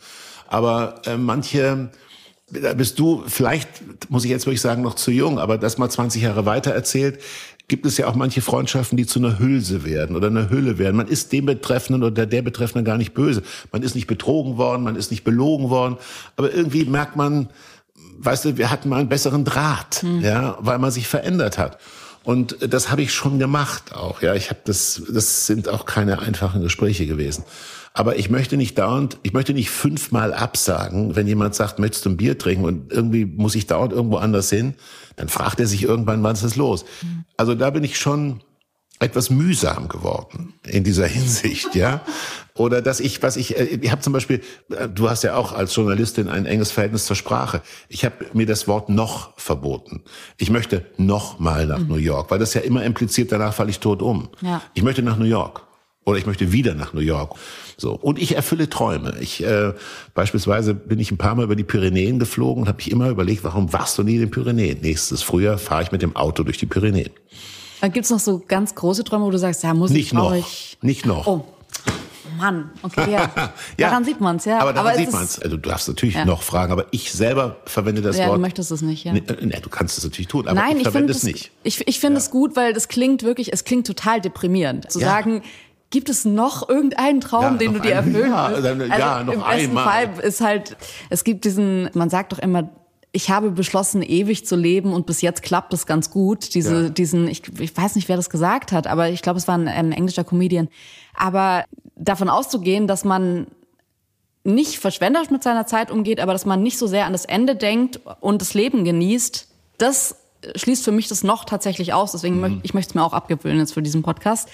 aber 0.47 1.01
äh, 1.07 1.16
manche 1.16 1.90
da 2.62 2.75
bist 2.75 2.99
du 2.99 3.25
vielleicht, 3.27 3.69
muss 4.11 4.25
ich 4.25 4.31
jetzt 4.31 4.47
wirklich 4.47 4.61
sagen, 4.61 4.83
noch 4.83 4.95
zu 4.95 5.11
jung, 5.11 5.38
aber 5.38 5.59
das 5.59 5.79
mal 5.79 5.90
20 5.90 6.23
Jahre 6.23 6.47
weiter 6.47 6.71
erzählt, 6.71 7.21
gibt 7.69 7.87
es 7.87 7.97
ja 7.97 8.07
auch 8.07 8.14
manche 8.14 8.43
Freundschaften, 8.43 8.97
die 8.97 9.07
zu 9.07 9.19
einer 9.19 9.38
Hülse 9.38 9.85
werden 9.85 10.17
oder 10.17 10.29
einer 10.29 10.51
Hülle 10.51 10.79
werden. 10.79 10.97
Man 10.97 11.09
ist 11.09 11.33
dem 11.33 11.47
Betreffenden 11.47 12.03
oder 12.03 12.27
der 12.27 12.43
Betreffenden 12.43 12.85
gar 12.85 12.99
nicht 12.99 13.14
böse. 13.14 13.43
Man 13.73 13.83
ist 13.83 13.95
nicht 13.95 14.07
betrogen 14.07 14.59
worden, 14.59 14.83
man 14.83 14.97
ist 14.97 15.11
nicht 15.11 15.25
belogen 15.25 15.71
worden, 15.71 15.97
aber 16.37 16.53
irgendwie 16.53 16.85
merkt 16.85 17.17
man, 17.17 17.49
weißt 18.19 18.45
du, 18.45 18.57
wir 18.59 18.71
hatten 18.71 18.88
mal 18.88 19.01
einen 19.01 19.09
besseren 19.09 19.45
Draht, 19.45 20.03
hm. 20.03 20.21
ja, 20.21 20.59
weil 20.61 20.79
man 20.79 20.90
sich 20.90 21.09
verändert 21.09 21.59
hat. 21.59 21.79
Und 22.23 22.57
das 22.61 22.90
habe 22.90 23.03
ich 23.03 23.12
schon 23.12 23.38
gemacht 23.38 23.95
auch, 23.95 24.23
ja. 24.23 24.35
Ich 24.35 24.49
habe 24.49 24.61
das, 24.64 25.03
das 25.09 25.47
sind 25.47 25.69
auch 25.69 25.85
keine 25.85 26.21
einfachen 26.21 26.62
Gespräche 26.62 27.07
gewesen. 27.07 27.45
Aber 27.96 28.16
ich 28.16 28.28
möchte 28.28 28.57
nicht 28.57 28.76
dauernd, 28.76 29.18
ich 29.22 29.33
möchte 29.33 29.54
nicht 29.54 29.70
fünfmal 29.70 30.35
absagen, 30.35 31.14
wenn 31.14 31.28
jemand 31.28 31.54
sagt, 31.54 31.78
möchtest 31.78 32.04
du 32.04 32.11
ein 32.11 32.16
Bier 32.16 32.37
trinken 32.37 32.64
und 32.64 32.92
irgendwie 32.92 33.24
muss 33.24 33.54
ich 33.54 33.68
dauernd 33.68 33.92
irgendwo 33.92 34.16
anders 34.16 34.50
hin, 34.50 34.74
dann 35.14 35.28
fragt 35.28 35.61
er 35.61 35.68
sich 35.68 35.85
irgendwann, 35.85 36.20
wann 36.24 36.35
ist 36.35 36.42
das 36.42 36.57
los? 36.57 36.85
Mhm. 37.02 37.24
Also 37.37 37.54
da 37.54 37.70
bin 37.70 37.85
ich 37.85 37.96
schon 37.96 38.40
etwas 38.98 39.30
mühsam 39.30 39.87
geworden 39.87 40.54
in 40.66 40.83
dieser 40.83 41.07
Hinsicht, 41.07 41.76
ja. 41.76 42.00
Oder 42.57 42.83
dass 42.83 42.98
ich, 42.98 43.22
was 43.22 43.37
ich, 43.37 43.57
äh, 43.57 43.78
ich 43.80 43.92
habe 43.92 44.02
zum 44.02 44.12
Beispiel, 44.12 44.40
äh, 44.70 44.88
du 44.88 45.09
hast 45.09 45.22
ja 45.22 45.37
auch 45.37 45.52
als 45.52 45.74
Journalistin 45.76 46.28
ein 46.28 46.46
enges 46.46 46.72
Verhältnis 46.72 47.07
zur 47.07 47.14
Sprache. 47.14 47.62
Ich 47.88 48.04
habe 48.04 48.26
mir 48.33 48.46
das 48.46 48.66
Wort 48.66 48.88
noch 48.88 49.38
verboten. 49.38 50.02
Ich 50.37 50.50
möchte 50.50 50.85
noch 50.96 51.38
mal 51.38 51.66
nach 51.66 51.78
mhm. 51.78 51.88
New 51.88 51.96
York, 51.96 52.33
weil 52.33 52.40
das 52.40 52.54
ja 52.54 52.61
immer 52.61 52.83
impliziert, 52.83 53.30
danach 53.30 53.54
falle 53.54 53.70
ich 53.70 53.78
tot 53.78 54.02
um. 54.02 54.30
Ja. 54.40 54.62
Ich 54.74 54.83
möchte 54.83 55.02
nach 55.02 55.16
New 55.16 55.26
York. 55.26 55.62
Oder 56.04 56.18
ich 56.18 56.26
möchte 56.26 56.52
wieder 56.52 56.74
nach 56.74 56.92
New 56.92 57.00
York. 57.00 57.37
So. 57.77 57.93
Und 57.95 58.19
ich 58.19 58.37
erfülle 58.37 58.69
Träume. 58.69 59.17
Ich 59.21 59.45
äh, 59.45 59.73
beispielsweise 60.15 60.75
bin 60.75 60.99
ich 60.99 61.11
ein 61.11 61.19
paar 61.19 61.35
Mal 61.35 61.45
über 61.45 61.57
die 61.57 61.65
Pyrenäen 61.65 62.19
geflogen 62.19 62.63
und 62.63 62.69
habe 62.69 62.77
mich 62.77 62.91
immer 62.91 63.09
überlegt, 63.09 63.45
warum 63.45 63.73
warst 63.73 63.99
du 63.99 64.03
nie 64.03 64.15
in 64.15 64.21
den 64.21 64.31
Pyrenäen? 64.31 64.81
Nächstes 64.81 65.23
Frühjahr 65.23 65.59
fahre 65.59 65.83
ich 65.83 65.93
mit 65.93 66.03
dem 66.03 66.17
Auto 66.17 66.43
durch 66.43 66.59
die 66.59 66.67
Pyrenäen. 66.67 67.11
Gibt 67.83 68.05
es 68.05 68.11
noch 68.11 68.21
so 68.21 68.43
ganz 68.47 68.75
große 68.75 69.05
Träume, 69.05 69.27
wo 69.27 69.31
du 69.31 69.39
sagst, 69.39 69.63
ja, 69.63 69.75
muss 69.75 69.91
nicht 69.91 70.07
ich 70.07 70.13
noch, 70.15 70.31
euch... 70.31 70.79
Nicht 70.81 71.05
noch. 71.05 71.27
Oh. 71.27 71.45
Mann, 72.37 72.71
okay, 72.83 73.11
ja. 73.11 73.31
ja. 73.37 73.53
Daran 73.89 74.05
sieht 74.05 74.21
man 74.21 74.37
es, 74.37 74.45
ja. 74.45 74.59
Aber 74.59 74.73
daran 74.73 74.93
aber 74.93 74.99
sieht 74.99 75.13
man 75.13 75.25
es. 75.25 75.39
Also, 75.39 75.57
du 75.57 75.69
darfst 75.69 75.89
natürlich 75.89 76.15
ja. 76.15 76.25
noch 76.25 76.43
fragen, 76.43 76.73
aber 76.73 76.87
ich 76.91 77.13
selber 77.13 77.57
verwende 77.65 78.03
das 78.03 78.19
ja, 78.19 78.27
Wort. 78.27 78.39
du 78.39 78.41
möchtest 78.41 78.71
es 78.71 78.83
nicht, 78.83 79.05
ja. 79.05 79.13
Nee, 79.13 79.23
nee, 79.41 79.61
du 79.61 79.69
kannst 79.69 79.99
es 79.99 80.05
natürlich 80.05 80.29
tun, 80.29 80.49
aber 80.49 80.55
Nein, 80.55 80.73
ich, 80.73 80.79
ich 80.79 80.83
verwende 80.83 81.13
es 81.13 81.23
nicht. 81.23 81.53
Ich, 81.63 81.87
ich 81.87 82.01
finde 82.01 82.19
ja. 82.19 82.25
es 82.25 82.31
gut, 82.31 82.57
weil 82.57 82.73
das 82.73 82.89
klingt 82.89 83.23
wirklich, 83.23 83.53
es 83.53 83.65
klingt 83.65 83.87
total 83.87 84.21
deprimierend. 84.21 84.91
Zu 84.91 84.99
sagen, 84.99 85.43
Gibt 85.94 86.09
es 86.09 86.24
noch 86.24 86.68
irgendeinen 86.68 87.20
Traum, 87.20 87.42
ja, 87.42 87.50
den 87.52 87.74
du 87.74 87.78
dir 87.78 87.92
erfüllen 87.92 88.33
ja, 88.33 88.50
willst? 88.50 88.66
Also 88.66 88.98
ja, 88.98 89.22
noch 89.22 89.33
im 89.33 89.44
einmal. 89.44 89.57
besten 89.57 89.76
Fall 89.76 90.26
ist 90.26 90.40
halt, 90.40 90.76
es 91.09 91.22
gibt 91.22 91.44
diesen, 91.44 91.88
man 91.94 92.11
sagt 92.11 92.33
doch 92.33 92.40
immer, 92.40 92.68
ich 93.12 93.30
habe 93.30 93.52
beschlossen, 93.52 94.02
ewig 94.02 94.44
zu 94.44 94.57
leben 94.57 94.92
und 94.92 95.07
bis 95.07 95.22
jetzt 95.22 95.44
klappt 95.44 95.72
es 95.72 95.87
ganz 95.87 96.11
gut. 96.11 96.54
Diese, 96.54 96.83
ja. 96.83 96.88
diesen, 96.88 97.28
ich, 97.28 97.42
ich 97.61 97.76
weiß 97.76 97.94
nicht, 97.94 98.09
wer 98.09 98.16
das 98.16 98.28
gesagt 98.28 98.72
hat, 98.72 98.88
aber 98.88 99.11
ich 99.11 99.22
glaube, 99.22 99.38
es 99.38 99.46
war 99.46 99.57
ein, 99.57 99.68
ein 99.68 99.92
englischer 99.92 100.24
Comedian. 100.24 100.68
Aber 101.14 101.64
davon 101.94 102.28
auszugehen, 102.28 102.88
dass 102.88 103.04
man 103.04 103.46
nicht 104.42 104.80
verschwenderisch 104.80 105.30
mit 105.30 105.44
seiner 105.44 105.64
Zeit 105.64 105.92
umgeht, 105.92 106.18
aber 106.18 106.33
dass 106.33 106.44
man 106.44 106.61
nicht 106.61 106.76
so 106.76 106.88
sehr 106.88 107.07
an 107.07 107.12
das 107.12 107.24
Ende 107.24 107.54
denkt 107.54 108.00
und 108.18 108.42
das 108.42 108.52
Leben 108.52 108.85
genießt, 108.85 109.46
das 109.78 110.16
schließt 110.57 110.85
für 110.85 110.92
mich 110.92 111.09
das 111.09 111.22
noch 111.22 111.44
tatsächlich 111.44 111.92
aus. 111.92 112.12
Deswegen 112.12 112.37
mhm. 112.37 112.40
möchte 112.40 112.61
ich 112.62 112.74
möchte 112.74 112.90
es 112.90 112.94
mir 112.94 113.04
auch 113.04 113.12
abgewöhnen 113.12 113.59
jetzt 113.59 113.74
für 113.74 113.83
diesen 113.83 114.02
Podcast. 114.02 114.48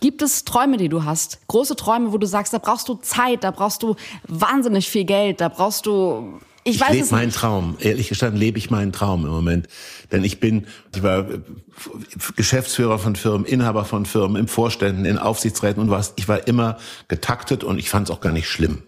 Gibt 0.00 0.22
es 0.22 0.44
Träume, 0.44 0.76
die 0.76 0.88
du 0.88 1.04
hast? 1.04 1.46
Große 1.48 1.76
Träume, 1.76 2.12
wo 2.12 2.18
du 2.18 2.26
sagst, 2.26 2.52
da 2.52 2.58
brauchst 2.58 2.88
du 2.88 2.94
Zeit, 2.96 3.44
da 3.44 3.50
brauchst 3.50 3.82
du 3.82 3.96
wahnsinnig 4.28 4.88
viel 4.88 5.04
Geld, 5.04 5.40
da 5.40 5.48
brauchst 5.48 5.86
du 5.86 6.40
ich, 6.66 6.76
ich 6.76 6.80
weiß 6.80 6.90
lebe 6.90 7.06
meinen 7.12 7.30
Traum. 7.30 7.76
Ehrlich 7.78 8.08
gestanden 8.08 8.40
lebe 8.40 8.58
ich 8.58 8.70
meinen 8.70 8.90
Traum 8.90 9.24
im 9.24 9.30
Moment. 9.30 9.68
Denn 10.10 10.24
ich 10.24 10.40
bin, 10.40 10.66
ich 10.94 11.02
war 11.04 11.24
Geschäftsführer 12.34 12.98
von 12.98 13.14
Firmen, 13.14 13.46
Inhaber 13.46 13.84
von 13.84 14.04
Firmen, 14.04 14.36
im 14.36 14.48
Vorständen, 14.48 15.04
in 15.04 15.16
Aufsichtsräten 15.16 15.80
und 15.80 15.90
was. 15.90 16.14
Ich 16.16 16.26
war 16.26 16.48
immer 16.48 16.78
getaktet 17.06 17.62
und 17.62 17.78
ich 17.78 17.88
fand 17.88 18.08
es 18.08 18.14
auch 18.14 18.20
gar 18.20 18.32
nicht 18.32 18.48
schlimm. 18.48 18.82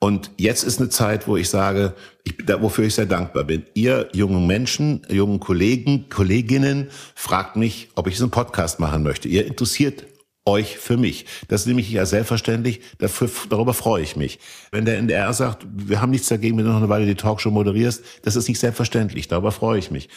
Und 0.00 0.32
jetzt 0.38 0.64
ist 0.64 0.80
eine 0.80 0.88
Zeit, 0.88 1.28
wo 1.28 1.36
ich 1.36 1.48
sage, 1.48 1.94
ich, 2.24 2.34
da, 2.44 2.60
wofür 2.60 2.84
ich 2.84 2.96
sehr 2.96 3.06
dankbar 3.06 3.44
bin. 3.44 3.64
Ihr 3.74 4.08
jungen 4.12 4.48
Menschen, 4.48 5.06
jungen 5.08 5.38
Kollegen, 5.38 6.08
Kolleginnen, 6.10 6.90
fragt 7.14 7.54
mich, 7.54 7.90
ob 7.94 8.08
ich 8.08 8.18
so 8.18 8.24
einen 8.24 8.32
Podcast 8.32 8.80
machen 8.80 9.04
möchte. 9.04 9.28
Ihr 9.28 9.46
interessiert 9.46 10.04
euch 10.46 10.76
für 10.76 10.96
mich. 10.96 11.26
Das 11.48 11.66
nehme 11.66 11.80
ich 11.80 11.90
ja 11.90 12.04
selbstverständlich, 12.04 12.80
dafür, 12.98 13.30
darüber 13.48 13.72
freue 13.72 14.02
ich 14.02 14.16
mich. 14.16 14.38
Wenn 14.70 14.84
der 14.84 14.98
NDR 14.98 15.32
sagt, 15.32 15.66
wir 15.70 16.00
haben 16.00 16.10
nichts 16.10 16.28
dagegen, 16.28 16.58
wenn 16.58 16.64
du 16.64 16.70
noch 16.70 16.78
eine 16.78 16.88
Weile 16.88 17.06
die 17.06 17.14
Talkshow 17.14 17.50
moderierst, 17.50 18.04
das 18.22 18.36
ist 18.36 18.48
nicht 18.48 18.58
selbstverständlich, 18.58 19.28
darüber 19.28 19.52
freue 19.52 19.78
ich 19.78 19.90
mich. 19.90 20.08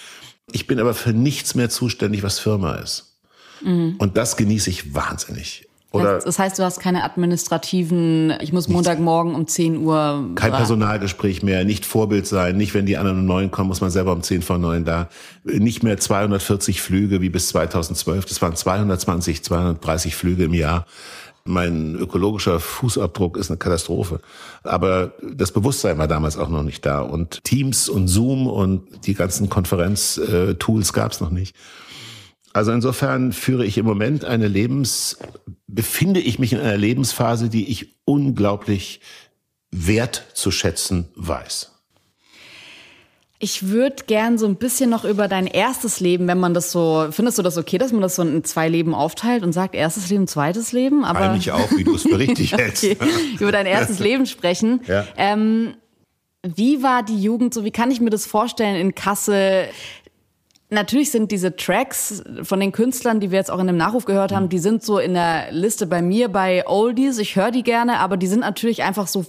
Ich 0.52 0.68
bin 0.68 0.80
aber 0.80 0.94
für 0.94 1.13
nichts 1.13 1.56
mehr 1.56 1.70
zuständig, 1.70 2.24
was 2.24 2.40
Firma 2.40 2.76
ist. 2.76 3.18
Mhm. 3.62 3.96
Und 3.98 4.18
das 4.18 4.38
genieße 4.38 4.70
ich 4.70 4.94
wahnsinnig. 4.94 5.66
Oder 5.91 6.19
das 6.19 6.38
heißt, 6.38 6.60
du 6.60 6.63
hast 6.63 6.80
keine 6.82 7.04
administrativen, 7.04 8.34
ich 8.41 8.52
muss 8.52 8.67
Montagmorgen 8.67 9.36
um 9.36 9.47
10 9.47 9.78
Uhr. 9.78 10.32
Kein 10.36 10.52
Personalgespräch 10.52 11.43
mehr, 11.43 11.63
nicht 11.63 11.86
Vorbild 11.86 12.28
sein, 12.28 12.58
nicht 12.58 12.73
wenn 12.73 12.86
die 12.86 12.97
anderen 12.97 13.19
um 13.19 13.26
9 13.26 13.52
kommen, 13.52 13.69
muss 13.69 13.80
man 13.80 13.89
selber 13.89 14.12
um 14.12 14.21
10 14.21 14.41
vor 14.41 14.58
9 14.58 14.84
da. 14.84 15.08
Nicht 15.45 15.84
mehr 15.84 15.97
240 15.97 16.82
Flüge 16.82 17.21
wie 17.21 17.30
bis 17.30 17.47
2012, 17.50 18.26
das 18.26 18.41
waren 18.41 18.56
220, 18.56 19.43
230 19.43 20.15
Flüge 20.15 20.43
im 20.43 20.54
Jahr. 20.54 20.86
Mein 21.45 21.95
ökologischer 21.95 22.60
Fußabdruck 22.60 23.38
ist 23.38 23.50
eine 23.50 23.58
Katastrophe. 23.58 24.19
Aber 24.63 25.13
das 25.23 25.54
Bewusstsein 25.54 25.97
war 25.97 26.10
damals 26.10 26.38
auch 26.38 26.50
noch 26.50 26.63
nicht 26.63 26.86
da. 26.86 27.00
Und 27.00 27.45
Teams 27.45 27.88
und 27.88 28.10
Zoom 28.10 28.47
und 28.47 29.08
die 29.08 29.13
ganzen 29.13 29.50
Konferenztools 29.50 30.91
gab 30.91 31.13
es 31.13 31.21
noch 31.21 31.32
nicht. 31.32 31.56
Also 32.58 32.72
insofern 32.72 33.34
führe 33.34 33.63
ich 33.67 33.78
im 33.78 33.86
Moment 33.86 34.26
eine 34.26 34.48
Lebens, 34.48 35.20
befinde 35.67 36.20
ich 36.20 36.39
mich 36.39 36.54
in 36.54 36.60
einer 36.60 36.76
Lebensphase, 36.76 37.50
die 37.50 37.70
ich 37.70 38.00
unglaublich 38.04 39.00
wert 39.70 40.26
zu 40.34 40.50
schätzen 40.50 41.08
weiß. 41.15 41.72
Ich 43.38 43.67
würde 43.67 44.06
gern 44.08 44.39
so 44.39 44.48
ein 44.48 44.56
bisschen 44.56 44.89
noch 44.89 45.06
über 45.06 45.28
dein 45.28 45.46
erstes 45.46 46.00
Leben, 46.00 46.28
wenn 46.28 46.39
man 46.39 46.56
das 46.56 46.72
so, 46.72 47.10
findest 47.12 47.38
du 47.38 47.43
das 47.43 47.60
okay, 47.60 47.78
dass 47.78 47.91
man 47.91 48.02
das 48.02 48.15
so 48.15 48.24
in 48.24 48.43
zwei 48.43 48.67
Leben 48.67 48.96
aufteilt 48.96 49.43
und 49.43 49.54
sagt 49.54 49.76
erstes 49.76 50.10
Leben, 50.10 50.26
zweites 50.26 50.72
Leben? 50.72 51.06
Aber 51.06 51.20
Eigentlich 51.20 51.52
auch, 51.52 51.70
wie 51.78 51.84
du 51.84 51.93
es 51.93 52.02
für 52.02 52.17
richtig 52.17 52.54
hältst. 52.54 52.84
okay. 52.84 52.98
Über 53.39 53.52
dein 53.52 53.67
erstes 53.67 54.00
Leben 54.00 54.26
sprechen. 54.26 54.82
Ja. 54.88 55.06
Ähm, 55.15 55.76
wie 56.41 56.82
war 56.82 57.04
die 57.04 57.22
Jugend 57.22 57.54
so? 57.54 57.63
Wie 57.63 57.72
kann 57.72 57.91
ich 57.91 58.02
mir 58.02 58.10
das 58.10 58.26
vorstellen 58.26 58.78
in 58.78 58.96
Kassel? 58.96 59.67
Natürlich 60.69 61.12
sind 61.12 61.32
diese 61.32 61.56
Tracks 61.56 62.21
von 62.43 62.60
den 62.60 62.73
Künstlern, 62.73 63.21
die 63.21 63.32
wir 63.32 63.38
jetzt 63.38 63.49
auch 63.49 63.60
in 63.60 63.67
dem 63.67 63.77
Nachruf 63.77 64.03
gehört 64.03 64.34
haben, 64.34 64.49
die 64.49 64.60
sind 64.60 64.84
so 64.84 64.99
in 64.99 65.13
der 65.13 65.49
Liste 65.51 65.88
bei 65.88 66.01
mir 66.01 66.27
bei 66.27 66.67
Oldies. 66.67 67.19
Ich 67.19 67.38
höre 67.38 67.51
die 67.51 67.63
gerne, 67.63 67.99
aber 67.99 68.17
die 68.17 68.27
sind 68.27 68.41
natürlich 68.41 68.84
einfach 68.84 69.08
so 69.08 69.25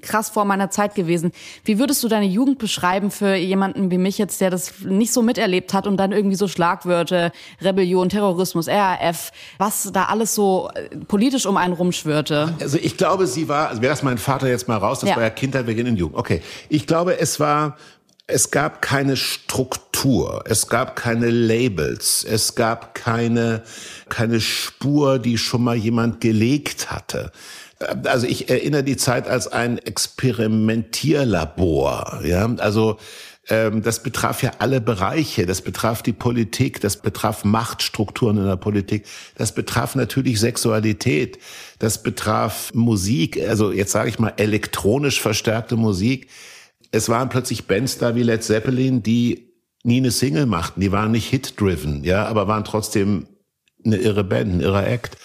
krass 0.00 0.30
vor 0.30 0.44
meiner 0.44 0.70
Zeit 0.70 0.94
gewesen. 0.94 1.32
Wie 1.64 1.80
würdest 1.80 2.04
du 2.04 2.08
deine 2.08 2.26
Jugend 2.26 2.58
beschreiben 2.58 3.10
für 3.10 3.34
jemanden 3.34 3.90
wie 3.90 3.98
mich 3.98 4.16
jetzt, 4.16 4.40
der 4.40 4.50
das 4.50 4.74
nicht 4.84 5.12
so 5.12 5.22
miterlebt 5.22 5.74
hat 5.74 5.88
und 5.88 5.96
dann 5.96 6.12
irgendwie 6.12 6.36
so 6.36 6.46
Schlagwörter, 6.46 7.32
Rebellion, 7.60 8.08
Terrorismus, 8.08 8.68
RAF, 8.68 9.32
was 9.58 9.90
da 9.92 10.04
alles 10.04 10.36
so 10.36 10.70
äh, 10.72 10.96
politisch 11.08 11.46
um 11.46 11.56
einen 11.56 11.72
rumschwirrte? 11.72 12.54
Also 12.60 12.78
ich 12.80 12.96
glaube, 12.96 13.26
sie 13.26 13.48
war, 13.48 13.70
also 13.70 13.82
wir 13.82 13.88
lassen 13.88 14.04
meinen 14.04 14.18
Vater 14.18 14.48
jetzt 14.48 14.68
mal 14.68 14.76
raus, 14.76 15.00
das 15.00 15.10
ja. 15.10 15.16
war 15.16 15.24
ja 15.24 15.30
Kindheit, 15.30 15.66
gehen 15.66 15.86
in 15.86 15.96
Jugend. 15.96 16.16
Okay, 16.16 16.42
ich 16.68 16.86
glaube, 16.86 17.18
es 17.18 17.40
war, 17.40 17.76
es 18.26 18.50
gab 18.50 18.82
keine 18.82 19.16
Struktur 19.16 19.86
es 20.44 20.68
gab 20.68 20.94
keine 20.94 21.30
Labels, 21.30 22.22
es 22.28 22.54
gab 22.54 22.94
keine, 22.94 23.62
keine 24.08 24.42
Spur, 24.42 25.18
die 25.18 25.38
schon 25.38 25.64
mal 25.64 25.76
jemand 25.76 26.20
gelegt 26.20 26.90
hatte. 26.90 27.32
Also 28.04 28.26
ich 28.26 28.50
erinnere 28.50 28.84
die 28.84 28.98
Zeit 28.98 29.26
als 29.28 29.48
ein 29.48 29.78
Experimentierlabor, 29.78 32.20
ja, 32.24 32.54
also 32.58 32.98
ähm, 33.48 33.82
das 33.82 34.02
betraf 34.02 34.42
ja 34.42 34.50
alle 34.58 34.80
Bereiche. 34.80 35.46
Das 35.46 35.62
betraf 35.62 36.02
die 36.02 36.12
Politik, 36.12 36.80
das 36.80 36.96
betraf 36.96 37.44
Machtstrukturen 37.44 38.38
in 38.38 38.46
der 38.46 38.56
Politik, 38.56 39.06
das 39.36 39.52
betraf 39.52 39.94
natürlich 39.94 40.40
Sexualität, 40.40 41.38
das 41.78 42.02
betraf 42.02 42.74
Musik, 42.74 43.40
also 43.46 43.70
jetzt 43.72 43.92
sage 43.92 44.08
ich 44.08 44.18
mal 44.18 44.32
elektronisch 44.36 45.20
verstärkte 45.20 45.76
Musik. 45.76 46.26
Es 46.96 47.10
waren 47.10 47.28
plötzlich 47.28 47.66
Bands 47.66 47.98
da 47.98 48.14
wie 48.14 48.22
Led 48.22 48.42
Zeppelin, 48.42 49.02
die 49.02 49.52
nie 49.82 49.98
eine 49.98 50.10
Single 50.10 50.46
machten, 50.46 50.80
die 50.80 50.92
waren 50.92 51.12
nicht 51.12 51.28
hit-driven, 51.28 52.02
ja, 52.04 52.26
aber 52.26 52.48
waren 52.48 52.64
trotzdem 52.64 53.28
eine 53.84 53.98
irre 53.98 54.24
Band, 54.24 54.54
ein 54.54 54.60
irrer 54.60 54.86
Act. 54.86 55.16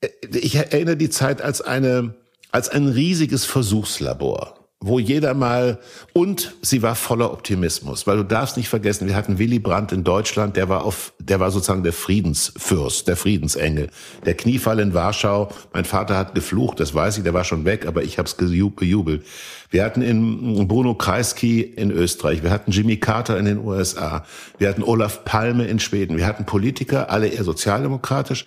Äh, 0.00 0.08
ich 0.32 0.56
erinnere 0.56 0.96
die 0.96 1.08
Zeit 1.08 1.40
als 1.40 1.62
eine, 1.62 2.16
als 2.50 2.68
ein 2.68 2.88
riesiges 2.88 3.44
Versuchslabor 3.44 4.65
wo 4.80 4.98
jeder 4.98 5.32
mal 5.32 5.78
und 6.12 6.54
sie 6.60 6.82
war 6.82 6.94
voller 6.94 7.32
Optimismus, 7.32 8.06
weil 8.06 8.18
du 8.18 8.24
darfst 8.24 8.58
nicht 8.58 8.68
vergessen, 8.68 9.08
wir 9.08 9.16
hatten 9.16 9.38
Willy 9.38 9.58
Brandt 9.58 9.90
in 9.90 10.04
Deutschland, 10.04 10.56
der 10.56 10.68
war 10.68 10.84
auf, 10.84 11.14
der 11.18 11.40
war 11.40 11.50
sozusagen 11.50 11.82
der 11.82 11.94
Friedensfürst, 11.94 13.08
der 13.08 13.16
Friedensengel, 13.16 13.88
der 14.26 14.34
Kniefall 14.34 14.80
in 14.80 14.92
Warschau. 14.92 15.50
Mein 15.72 15.86
Vater 15.86 16.18
hat 16.18 16.34
geflucht, 16.34 16.78
das 16.78 16.94
weiß 16.94 17.16
ich, 17.16 17.24
der 17.24 17.32
war 17.32 17.44
schon 17.44 17.64
weg, 17.64 17.86
aber 17.86 18.02
ich 18.02 18.18
habe 18.18 18.28
es 18.28 18.34
bejubelt. 18.34 19.24
Wir 19.70 19.82
hatten 19.82 20.02
in 20.02 20.68
Bruno 20.68 20.94
Kreisky 20.94 21.62
in 21.62 21.90
Österreich, 21.90 22.42
wir 22.42 22.50
hatten 22.50 22.70
Jimmy 22.70 22.98
Carter 22.98 23.38
in 23.38 23.46
den 23.46 23.58
USA, 23.58 24.26
wir 24.58 24.68
hatten 24.68 24.82
Olaf 24.82 25.24
Palme 25.24 25.66
in 25.66 25.80
Schweden, 25.80 26.18
wir 26.18 26.26
hatten 26.26 26.44
Politiker, 26.44 27.08
alle 27.10 27.28
eher 27.28 27.44
sozialdemokratisch, 27.44 28.44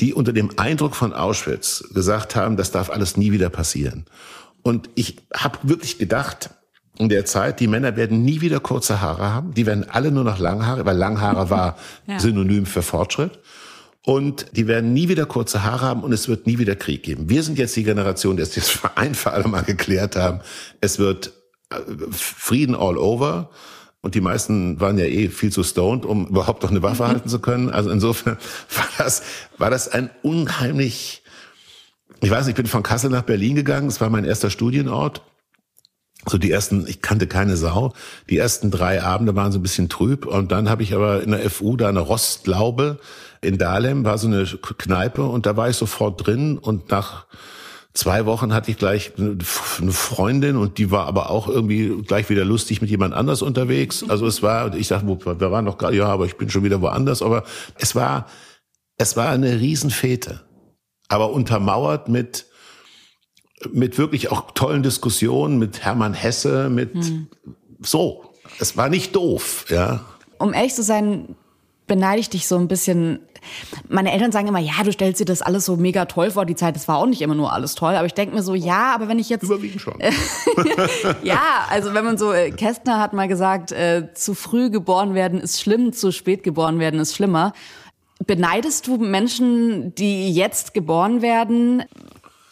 die 0.00 0.14
unter 0.14 0.32
dem 0.32 0.56
Eindruck 0.58 0.94
von 0.94 1.12
Auschwitz 1.12 1.84
gesagt 1.92 2.36
haben, 2.36 2.56
das 2.56 2.70
darf 2.70 2.88
alles 2.88 3.16
nie 3.16 3.32
wieder 3.32 3.50
passieren. 3.50 4.06
Und 4.62 4.90
ich 4.94 5.16
habe 5.34 5.58
wirklich 5.62 5.98
gedacht, 5.98 6.50
in 6.98 7.08
der 7.08 7.24
Zeit, 7.24 7.60
die 7.60 7.66
Männer 7.66 7.96
werden 7.96 8.22
nie 8.22 8.40
wieder 8.40 8.60
kurze 8.60 9.00
Haare 9.00 9.32
haben. 9.32 9.54
Die 9.54 9.66
werden 9.66 9.88
alle 9.88 10.10
nur 10.10 10.24
noch 10.24 10.38
Langhaare, 10.38 10.84
weil 10.84 10.96
Langhaare 10.96 11.50
war 11.50 11.76
ja. 12.06 12.18
synonym 12.18 12.66
für 12.66 12.82
Fortschritt. 12.82 13.38
Und 14.04 14.46
die 14.56 14.66
werden 14.66 14.92
nie 14.92 15.08
wieder 15.08 15.26
kurze 15.26 15.62
Haare 15.62 15.86
haben 15.86 16.02
und 16.02 16.12
es 16.12 16.28
wird 16.28 16.46
nie 16.46 16.58
wieder 16.58 16.74
Krieg 16.74 17.04
geben. 17.04 17.30
Wir 17.30 17.44
sind 17.44 17.56
jetzt 17.56 17.76
die 17.76 17.84
Generation, 17.84 18.36
die 18.36 18.42
es 18.42 18.54
jetzt 18.56 18.70
für 18.72 18.96
ein 18.96 19.14
für 19.14 19.30
alle 19.32 19.48
Mal 19.48 19.62
geklärt 19.62 20.16
haben. 20.16 20.40
Es 20.80 20.98
wird 20.98 21.32
äh, 21.70 21.76
Frieden 22.10 22.74
all 22.74 22.98
over. 22.98 23.50
Und 24.00 24.16
die 24.16 24.20
meisten 24.20 24.80
waren 24.80 24.98
ja 24.98 25.04
eh 25.04 25.28
viel 25.28 25.52
zu 25.52 25.62
stoned, 25.62 26.04
um 26.04 26.26
überhaupt 26.26 26.64
noch 26.64 26.70
eine 26.70 26.82
Waffe 26.82 27.06
halten 27.08 27.28
zu 27.28 27.38
können. 27.38 27.70
Also 27.70 27.90
insofern 27.90 28.36
war 28.74 28.88
das, 28.98 29.22
war 29.58 29.70
das 29.70 29.88
ein 29.88 30.10
unheimlich 30.22 31.21
ich 32.22 32.30
weiß, 32.30 32.46
ich 32.46 32.54
bin 32.54 32.66
von 32.66 32.84
Kassel 32.84 33.10
nach 33.10 33.22
Berlin 33.22 33.56
gegangen. 33.56 33.88
Das 33.88 34.00
war 34.00 34.08
mein 34.08 34.24
erster 34.24 34.48
Studienort. 34.48 35.22
So 36.24 36.38
die 36.38 36.52
ersten, 36.52 36.86
ich 36.86 37.02
kannte 37.02 37.26
keine 37.26 37.56
Sau. 37.56 37.94
Die 38.30 38.38
ersten 38.38 38.70
drei 38.70 39.02
Abende 39.02 39.34
waren 39.34 39.50
so 39.50 39.58
ein 39.58 39.62
bisschen 39.62 39.88
trüb. 39.88 40.24
Und 40.24 40.52
dann 40.52 40.70
habe 40.70 40.84
ich 40.84 40.94
aber 40.94 41.24
in 41.24 41.32
der 41.32 41.50
FU 41.50 41.76
da 41.76 41.88
eine 41.88 41.98
Rostlaube 41.98 43.00
in 43.40 43.58
Dahlem, 43.58 44.04
war 44.04 44.18
so 44.18 44.28
eine 44.28 44.44
Kneipe 44.44 45.24
und 45.24 45.46
da 45.46 45.56
war 45.56 45.68
ich 45.68 45.76
sofort 45.76 46.24
drin 46.24 46.58
und 46.58 46.92
nach 46.92 47.26
zwei 47.92 48.24
Wochen 48.24 48.54
hatte 48.54 48.70
ich 48.70 48.76
gleich 48.78 49.14
eine 49.18 49.42
Freundin 49.90 50.56
und 50.56 50.78
die 50.78 50.92
war 50.92 51.06
aber 51.06 51.28
auch 51.28 51.48
irgendwie 51.48 51.88
gleich 52.06 52.30
wieder 52.30 52.44
lustig 52.44 52.80
mit 52.80 52.88
jemand 52.88 53.14
anders 53.14 53.42
unterwegs. 53.42 54.04
Also 54.08 54.28
es 54.28 54.44
war, 54.44 54.72
ich 54.76 54.86
dachte, 54.86 55.08
wir 55.08 55.50
waren 55.50 55.64
noch 55.64 55.76
gerade, 55.76 55.96
ja, 55.96 56.06
aber 56.06 56.26
ich 56.26 56.36
bin 56.36 56.50
schon 56.50 56.62
wieder 56.62 56.80
woanders. 56.80 57.20
Aber 57.20 57.42
es 57.78 57.96
war, 57.96 58.28
es 58.96 59.16
war 59.16 59.30
eine 59.30 59.58
Riesenfete 59.58 60.40
aber 61.12 61.30
untermauert 61.30 62.08
mit 62.08 62.46
mit 63.70 63.98
wirklich 63.98 64.32
auch 64.32 64.50
tollen 64.52 64.82
Diskussionen 64.82 65.58
mit 65.58 65.84
Hermann 65.84 66.14
Hesse, 66.14 66.68
mit 66.68 66.94
hm. 66.94 67.28
so. 67.80 68.24
Es 68.58 68.76
war 68.76 68.88
nicht 68.88 69.14
doof, 69.14 69.66
ja. 69.68 70.00
Um 70.38 70.52
ehrlich 70.52 70.74
zu 70.74 70.82
sein, 70.82 71.36
beneide 71.86 72.20
ich 72.20 72.30
dich 72.30 72.48
so 72.48 72.56
ein 72.56 72.68
bisschen. 72.68 73.20
Meine 73.88 74.12
Eltern 74.12 74.30
sagen 74.30 74.46
immer, 74.46 74.60
ja, 74.60 74.84
du 74.84 74.92
stellst 74.92 75.20
dir 75.20 75.24
das 75.24 75.42
alles 75.42 75.64
so 75.64 75.76
mega 75.76 76.04
toll 76.04 76.30
vor. 76.30 76.46
Die 76.46 76.54
Zeit, 76.54 76.76
das 76.76 76.86
war 76.86 76.98
auch 76.98 77.06
nicht 77.06 77.22
immer 77.22 77.34
nur 77.34 77.52
alles 77.52 77.74
toll. 77.74 77.94
Aber 77.94 78.06
ich 78.06 78.14
denke 78.14 78.34
mir 78.34 78.42
so, 78.42 78.54
ja, 78.54 78.94
aber 78.94 79.08
wenn 79.08 79.18
ich 79.18 79.28
jetzt. 79.28 79.42
Überwiegend 79.42 79.80
schon. 79.80 79.98
ja, 81.22 81.66
also 81.70 81.92
wenn 81.92 82.04
man 82.04 82.18
so, 82.18 82.32
äh, 82.32 82.50
Kästner 82.50 83.00
hat 83.00 83.12
mal 83.12 83.28
gesagt, 83.28 83.72
äh, 83.72 84.08
zu 84.14 84.34
früh 84.34 84.70
geboren 84.70 85.14
werden 85.14 85.40
ist 85.40 85.60
schlimm, 85.60 85.92
zu 85.92 86.12
spät 86.12 86.42
geboren 86.42 86.78
werden 86.78 87.00
ist 87.00 87.14
schlimmer. 87.16 87.52
Beneidest 88.26 88.86
du 88.86 88.98
Menschen, 88.98 89.94
die 89.94 90.32
jetzt 90.32 90.74
geboren 90.74 91.22
werden? 91.22 91.82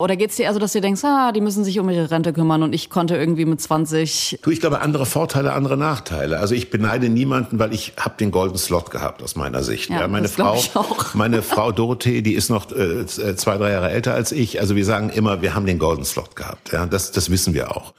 Oder 0.01 0.17
geht 0.17 0.31
es 0.31 0.37
dir 0.37 0.45
eher 0.45 0.55
so, 0.55 0.59
dass 0.59 0.73
du 0.73 0.81
denkst, 0.81 1.05
ah, 1.05 1.31
die 1.31 1.43
müssen 1.43 1.63
sich 1.63 1.79
um 1.79 1.91
ihre 1.91 2.11
Rente 2.11 2.33
kümmern 2.33 2.63
und 2.63 2.73
ich 2.73 2.89
konnte 2.89 3.17
irgendwie 3.17 3.45
mit 3.45 3.61
20... 3.61 4.39
Du, 4.41 4.51
ich 4.51 4.59
glaube, 4.59 4.81
andere 4.81 5.05
Vorteile, 5.05 5.53
andere 5.53 5.77
Nachteile. 5.77 6.39
Also 6.39 6.55
ich 6.55 6.71
beneide 6.71 7.11
niemanden, 7.11 7.59
weil 7.59 7.75
ich 7.75 7.93
habe 7.99 8.15
den 8.19 8.31
Golden 8.31 8.57
Slot 8.57 8.91
gehabt 8.91 9.23
aus 9.23 9.37
meiner 9.37 9.63
Sicht. 9.63 9.91
Ja, 9.91 10.01
ja 10.01 10.09
meine 10.09 10.29
Frau, 10.29 10.59
meine 11.13 11.43
Frau 11.43 11.71
Dorothee, 11.71 12.23
die 12.23 12.33
ist 12.33 12.49
noch 12.49 12.73
äh, 12.73 13.05
zwei, 13.05 13.59
drei 13.59 13.73
Jahre 13.73 13.91
älter 13.91 14.15
als 14.15 14.33
ich. 14.33 14.59
Also 14.59 14.75
wir 14.75 14.87
sagen 14.87 15.11
immer, 15.11 15.43
wir 15.43 15.55
haben 15.55 15.67
den 15.67 15.79
Golden 15.79 16.07
Slot 16.07 16.35
gehabt. 16.35 16.73
Ja, 16.73 16.87
das, 16.87 17.13
das 17.13 17.31
wissen 17.31 17.53
wir 17.53 17.77
auch. 17.77 17.93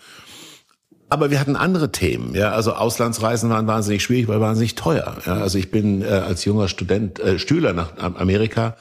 Aber 1.12 1.30
wir 1.30 1.42
hatten 1.42 1.58
andere 1.58 1.92
Themen. 1.92 2.34
Ja, 2.34 2.54
also 2.54 2.72
Auslandsreisen 2.72 3.50
waren 3.50 3.68
wahnsinnig 3.68 4.02
schwierig, 4.02 4.30
weil 4.30 4.40
wahnsinnig 4.40 4.76
teuer. 4.76 5.18
Ja, 5.26 5.34
also 5.34 5.58
ich 5.58 5.70
bin 5.70 6.04
äh, 6.04 6.06
als 6.06 6.46
junger 6.46 6.70
Student 6.70 7.20
äh, 7.20 7.38
Stühler 7.38 7.74
nach 7.74 7.98
Amerika 7.98 8.78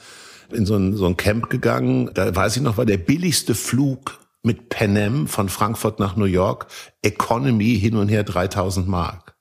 in 0.49 0.65
so 0.65 0.77
ein, 0.77 0.95
so 0.95 1.05
ein 1.07 1.17
Camp 1.17 1.49
gegangen. 1.49 2.09
Da 2.13 2.33
weiß 2.33 2.55
ich 2.55 2.61
noch, 2.61 2.77
war 2.77 2.85
der 2.85 2.95
billigste 2.95 3.53
Flug 3.53 4.17
mit 4.43 4.69
Panem 4.69 5.27
von 5.27 5.49
Frankfurt 5.49 5.99
nach 5.99 6.15
New 6.15 6.23
York 6.23 6.67
Economy 7.01 7.77
hin 7.77 7.97
und 7.97 8.07
her 8.07 8.23
3000 8.23 8.87
Mark. 8.87 9.35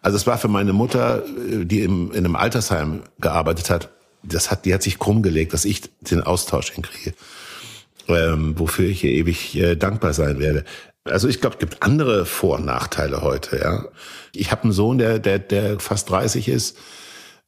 Also 0.00 0.16
es 0.16 0.26
war 0.26 0.38
für 0.38 0.48
meine 0.48 0.72
Mutter, 0.72 1.24
äh, 1.26 1.66
die 1.66 1.82
im, 1.82 2.10
in 2.10 2.24
einem 2.24 2.36
Altersheim 2.36 3.02
gearbeitet 3.20 3.68
hat, 3.68 3.90
das 4.22 4.50
hat, 4.50 4.64
die 4.64 4.72
hat 4.72 4.82
sich 4.82 4.98
krumm 4.98 5.22
gelegt, 5.22 5.52
dass 5.52 5.66
ich 5.66 5.82
den 6.00 6.22
Austausch 6.22 6.70
hinkriege. 6.70 7.12
Ähm, 8.08 8.58
wofür 8.58 8.88
ich 8.88 9.04
ihr 9.04 9.10
ewig 9.10 9.54
äh, 9.56 9.76
dankbar 9.76 10.14
sein 10.14 10.38
werde. 10.38 10.64
Also 11.04 11.28
ich 11.28 11.40
glaube, 11.40 11.56
es 11.56 11.60
gibt 11.60 11.82
andere 11.82 12.24
Vor- 12.24 12.56
und 12.56 12.64
Nachteile 12.64 13.20
heute. 13.20 13.58
Ja, 13.58 13.84
ich 14.32 14.50
habe 14.50 14.64
einen 14.64 14.72
Sohn, 14.72 14.98
der 14.98 15.18
der 15.18 15.38
der 15.38 15.78
fast 15.78 16.10
30 16.10 16.48
ist. 16.48 16.78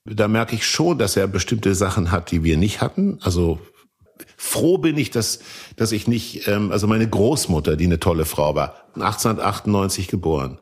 Da 0.04 0.28
merke 0.28 0.54
ich 0.54 0.66
schon, 0.66 0.98
dass 0.98 1.16
er 1.16 1.26
bestimmte 1.26 1.74
Sachen 1.74 2.10
hat, 2.10 2.30
die 2.30 2.44
wir 2.44 2.56
nicht 2.56 2.80
hatten. 2.80 3.18
Also 3.22 3.58
froh 4.36 4.78
bin 4.78 4.98
ich, 4.98 5.10
dass 5.10 5.40
dass 5.76 5.92
ich 5.92 6.06
nicht. 6.06 6.46
Ähm, 6.48 6.70
also 6.70 6.86
meine 6.86 7.08
Großmutter, 7.08 7.76
die 7.76 7.86
eine 7.86 7.98
tolle 7.98 8.26
Frau 8.26 8.54
war, 8.54 8.74
1898 8.94 10.08
geboren 10.08 10.58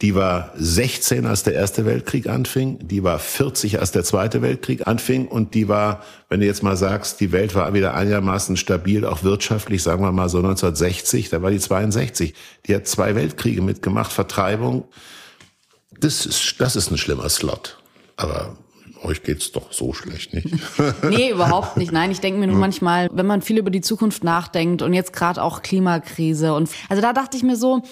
die 0.00 0.14
war 0.14 0.52
16, 0.56 1.26
als 1.26 1.42
der 1.42 1.54
Erste 1.54 1.84
Weltkrieg 1.84 2.28
anfing. 2.28 2.78
Die 2.86 3.02
war 3.02 3.18
40, 3.18 3.80
als 3.80 3.90
der 3.90 4.04
Zweite 4.04 4.42
Weltkrieg 4.42 4.86
anfing. 4.86 5.26
Und 5.26 5.54
die 5.54 5.68
war, 5.68 6.04
wenn 6.28 6.40
du 6.40 6.46
jetzt 6.46 6.62
mal 6.62 6.76
sagst, 6.76 7.20
die 7.20 7.32
Welt 7.32 7.54
war 7.56 7.74
wieder 7.74 7.94
einigermaßen 7.94 8.56
stabil, 8.56 9.04
auch 9.04 9.24
wirtschaftlich, 9.24 9.82
sagen 9.82 10.02
wir 10.02 10.12
mal 10.12 10.28
so 10.28 10.38
1960, 10.38 11.30
da 11.30 11.42
war 11.42 11.50
die 11.50 11.58
62. 11.58 12.34
Die 12.66 12.74
hat 12.74 12.86
zwei 12.86 13.16
Weltkriege 13.16 13.60
mitgemacht, 13.60 14.12
Vertreibung. 14.12 14.84
Das 15.98 16.26
ist, 16.26 16.60
das 16.60 16.76
ist 16.76 16.92
ein 16.92 16.98
schlimmer 16.98 17.28
Slot. 17.28 17.78
Aber 18.16 18.56
euch 19.02 19.22
geht's 19.24 19.50
doch 19.50 19.72
so 19.72 19.92
schlecht 19.92 20.32
nicht. 20.32 20.48
nee, 21.08 21.30
überhaupt 21.30 21.76
nicht. 21.76 21.90
Nein, 21.90 22.10
ich 22.10 22.20
denke 22.20 22.38
mir 22.38 22.46
nur 22.46 22.54
hm. 22.54 22.60
manchmal, 22.60 23.08
wenn 23.12 23.26
man 23.26 23.42
viel 23.42 23.58
über 23.58 23.70
die 23.70 23.80
Zukunft 23.80 24.22
nachdenkt 24.22 24.82
und 24.82 24.92
jetzt 24.92 25.12
gerade 25.12 25.42
auch 25.42 25.62
Klimakrise 25.62 26.54
und 26.54 26.70
also 26.88 27.02
da 27.02 27.12
dachte 27.12 27.36
ich 27.36 27.42
mir 27.42 27.56
so, 27.56 27.82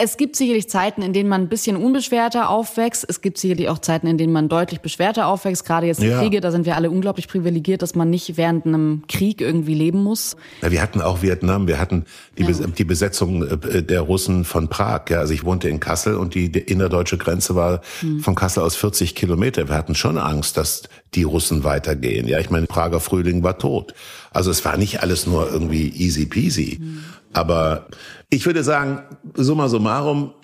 es 0.00 0.16
gibt 0.16 0.36
sicherlich 0.36 0.68
Zeiten, 0.68 1.02
in 1.02 1.12
denen 1.12 1.28
man 1.28 1.42
ein 1.42 1.48
bisschen 1.48 1.76
unbeschwerter 1.76 2.50
aufwächst. 2.50 3.04
Es 3.08 3.20
gibt 3.20 3.36
sicherlich 3.36 3.68
auch 3.68 3.80
Zeiten, 3.80 4.06
in 4.06 4.16
denen 4.16 4.32
man 4.32 4.48
deutlich 4.48 4.80
beschwerter 4.80 5.26
aufwächst. 5.26 5.64
Gerade 5.64 5.88
jetzt 5.88 6.00
ja. 6.00 6.20
Kriege, 6.20 6.40
da 6.40 6.52
sind 6.52 6.66
wir 6.66 6.76
alle 6.76 6.88
unglaublich 6.88 7.26
privilegiert, 7.26 7.82
dass 7.82 7.96
man 7.96 8.08
nicht 8.08 8.36
während 8.36 8.64
einem 8.64 9.02
Krieg 9.08 9.40
irgendwie 9.40 9.74
leben 9.74 10.04
muss. 10.04 10.36
Ja, 10.62 10.70
wir 10.70 10.80
hatten 10.80 11.02
auch 11.02 11.20
Vietnam, 11.22 11.66
wir 11.66 11.80
hatten 11.80 12.04
die, 12.38 12.44
ja. 12.44 12.66
die 12.68 12.84
Besetzung 12.84 13.42
äh, 13.42 13.82
der 13.82 14.02
Russen 14.02 14.44
von 14.44 14.68
Prag. 14.68 15.06
Ja, 15.08 15.18
also 15.18 15.34
ich 15.34 15.44
wohnte 15.44 15.68
in 15.68 15.80
Kassel 15.80 16.14
und 16.14 16.36
die, 16.36 16.52
die 16.52 16.60
innerdeutsche 16.60 17.18
Grenze 17.18 17.56
war 17.56 17.80
hm. 17.98 18.20
von 18.20 18.36
Kassel 18.36 18.62
aus 18.62 18.76
40 18.76 19.16
Kilometer. 19.16 19.68
Wir 19.68 19.74
hatten 19.74 19.96
schon 19.96 20.16
Angst, 20.16 20.56
dass 20.56 20.84
die 21.14 21.24
Russen 21.24 21.64
weitergehen. 21.64 22.28
Ja, 22.28 22.38
ich 22.38 22.50
meine, 22.50 22.66
Prager 22.68 23.00
Frühling 23.00 23.42
war 23.42 23.58
tot. 23.58 23.94
Also 24.30 24.52
es 24.52 24.64
war 24.64 24.76
nicht 24.76 25.02
alles 25.02 25.26
nur 25.26 25.50
irgendwie 25.50 25.88
easy 25.88 26.26
peasy. 26.26 26.76
Hm. 26.76 27.02
Aber 27.32 27.86
ich 28.30 28.46
würde 28.46 28.62
sagen, 28.62 29.02
summa 29.34 29.68
summarum, 29.68 30.34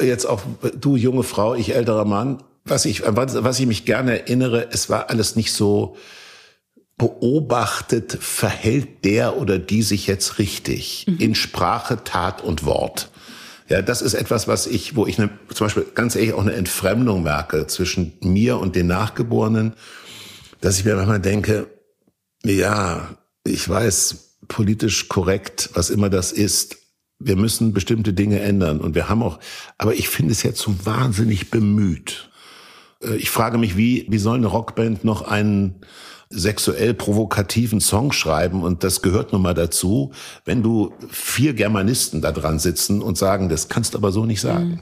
jetzt 0.00 0.26
auch 0.26 0.42
du 0.78 0.96
junge 0.96 1.22
Frau, 1.22 1.54
ich 1.54 1.74
älterer 1.74 2.04
Mann, 2.04 2.42
was 2.64 2.84
ich, 2.84 3.02
was 3.04 3.60
ich 3.60 3.66
mich 3.66 3.84
gerne 3.84 4.20
erinnere, 4.20 4.68
es 4.72 4.90
war 4.90 5.08
alles 5.08 5.36
nicht 5.36 5.52
so 5.52 5.96
beobachtet, 6.98 8.16
verhält 8.20 9.04
der 9.04 9.36
oder 9.36 9.58
die 9.58 9.82
sich 9.82 10.06
jetzt 10.06 10.38
richtig 10.38 11.06
mhm. 11.06 11.18
in 11.18 11.34
Sprache, 11.34 12.02
Tat 12.04 12.42
und 12.42 12.64
Wort. 12.64 13.10
Ja, 13.68 13.82
das 13.82 14.00
ist 14.00 14.14
etwas, 14.14 14.48
was 14.48 14.66
ich, 14.66 14.96
wo 14.96 15.06
ich 15.06 15.18
eine, 15.18 15.30
zum 15.52 15.66
Beispiel 15.66 15.86
ganz 15.94 16.14
ehrlich 16.14 16.32
auch 16.32 16.40
eine 16.40 16.52
Entfremdung 16.52 17.22
merke 17.22 17.66
zwischen 17.66 18.12
mir 18.20 18.58
und 18.58 18.76
den 18.76 18.86
Nachgeborenen, 18.86 19.74
dass 20.60 20.78
ich 20.78 20.84
mir 20.84 20.96
manchmal 20.96 21.20
denke, 21.20 21.66
ja, 22.44 23.16
ich 23.44 23.68
weiß, 23.68 24.38
politisch 24.48 25.08
korrekt, 25.08 25.70
was 25.74 25.90
immer 25.90 26.08
das 26.08 26.32
ist, 26.32 26.76
wir 27.18 27.36
müssen 27.36 27.72
bestimmte 27.72 28.12
Dinge 28.12 28.40
ändern 28.40 28.80
und 28.80 28.94
wir 28.94 29.08
haben 29.08 29.22
auch, 29.22 29.38
aber 29.78 29.94
ich 29.94 30.08
finde 30.08 30.32
es 30.32 30.42
jetzt 30.42 30.60
so 30.60 30.74
wahnsinnig 30.84 31.50
bemüht. 31.50 32.30
Äh, 33.02 33.16
ich 33.16 33.30
frage 33.30 33.58
mich, 33.58 33.76
wie, 33.76 34.06
wie 34.08 34.18
soll 34.18 34.38
eine 34.38 34.48
Rockband 34.48 35.04
noch 35.04 35.22
einen 35.22 35.76
sexuell 36.28 36.92
provokativen 36.92 37.80
Song 37.80 38.10
schreiben 38.12 38.62
und 38.62 38.82
das 38.82 39.00
gehört 39.00 39.32
nun 39.32 39.42
mal 39.42 39.54
dazu, 39.54 40.12
wenn 40.44 40.62
du 40.62 40.92
vier 41.08 41.54
Germanisten 41.54 42.20
da 42.20 42.32
dran 42.32 42.58
sitzen 42.58 43.00
und 43.00 43.16
sagen, 43.16 43.48
das 43.48 43.68
kannst 43.68 43.94
du 43.94 43.98
aber 43.98 44.10
so 44.10 44.26
nicht 44.26 44.40
sagen. 44.40 44.68
Mhm. 44.68 44.80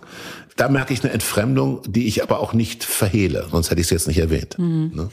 Da 0.57 0.69
merke 0.69 0.95
ich 0.95 1.05
eine 1.05 1.13
Entfremdung, 1.13 1.83
die 1.87 2.07
ich 2.07 2.23
aber 2.23 2.41
auch 2.41 2.55
nicht 2.55 2.83
verhehle, 2.83 3.47
sonst 3.51 3.71
hätte 3.71 3.81
ich 3.81 3.89
es 3.89 3.91
jetzt 3.91 4.09
nicht 4.09 4.19
erwähnt. 4.19 4.59
Mhm. 4.59 4.93
Ne? 4.95 5.09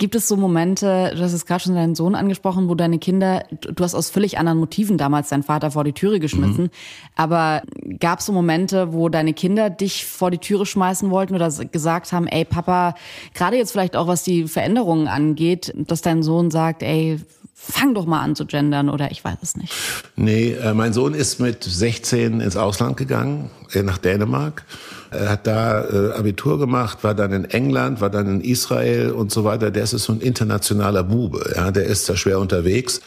Gibt 0.00 0.14
es 0.14 0.28
so 0.28 0.36
Momente, 0.36 1.12
du 1.16 1.22
hast 1.22 1.32
es 1.32 1.44
gerade 1.44 1.64
schon 1.64 1.74
deinen 1.74 1.96
Sohn 1.96 2.14
angesprochen, 2.14 2.68
wo 2.68 2.76
deine 2.76 3.00
Kinder, 3.00 3.44
du 3.50 3.82
hast 3.82 3.96
aus 3.96 4.10
völlig 4.10 4.38
anderen 4.38 4.60
Motiven 4.60 4.96
damals 4.96 5.28
deinen 5.28 5.42
Vater 5.42 5.72
vor 5.72 5.82
die 5.82 5.92
Türe 5.92 6.20
geschmissen, 6.20 6.64
mhm. 6.64 6.70
aber 7.16 7.62
gab 7.98 8.20
es 8.20 8.26
so 8.26 8.32
Momente, 8.32 8.92
wo 8.92 9.08
deine 9.08 9.34
Kinder 9.34 9.70
dich 9.70 10.06
vor 10.06 10.30
die 10.30 10.38
Türe 10.38 10.66
schmeißen 10.66 11.10
wollten 11.10 11.34
oder 11.34 11.50
gesagt 11.50 12.12
haben, 12.12 12.28
ey 12.28 12.44
Papa, 12.44 12.94
gerade 13.34 13.56
jetzt 13.56 13.72
vielleicht 13.72 13.96
auch 13.96 14.06
was 14.06 14.22
die 14.22 14.46
Veränderungen 14.46 15.08
angeht, 15.08 15.74
dass 15.76 16.00
dein 16.00 16.22
Sohn 16.22 16.52
sagt, 16.52 16.84
ey, 16.84 17.18
fang 17.60 17.92
doch 17.92 18.06
mal 18.06 18.20
an 18.20 18.36
zu 18.36 18.46
gendern 18.46 18.88
oder 18.88 19.10
ich 19.10 19.24
weiß 19.24 19.38
es 19.42 19.56
nicht. 19.56 19.74
Nee, 20.16 20.52
äh, 20.52 20.72
mein 20.74 20.92
Sohn 20.92 21.12
ist 21.12 21.40
mit 21.40 21.64
16 21.64 22.40
ins 22.40 22.56
Ausland 22.56 22.96
gegangen, 22.96 23.50
äh, 23.72 23.82
nach 23.82 23.98
Dänemark. 23.98 24.64
Er 25.10 25.28
hat 25.30 25.46
da 25.46 25.84
äh, 25.84 26.12
Abitur 26.12 26.58
gemacht, 26.58 27.02
war 27.02 27.14
dann 27.14 27.32
in 27.32 27.44
England, 27.44 28.00
war 28.00 28.10
dann 28.10 28.26
in 28.26 28.40
Israel 28.40 29.10
und 29.10 29.32
so 29.32 29.44
weiter. 29.44 29.70
Der 29.70 29.82
ist 29.82 29.90
so 29.90 30.12
ein 30.12 30.20
internationaler 30.20 31.02
Bube. 31.02 31.52
Ja, 31.56 31.70
der 31.70 31.84
ist 31.84 32.08
da 32.08 32.16
schwer 32.16 32.38
unterwegs. 32.38 33.00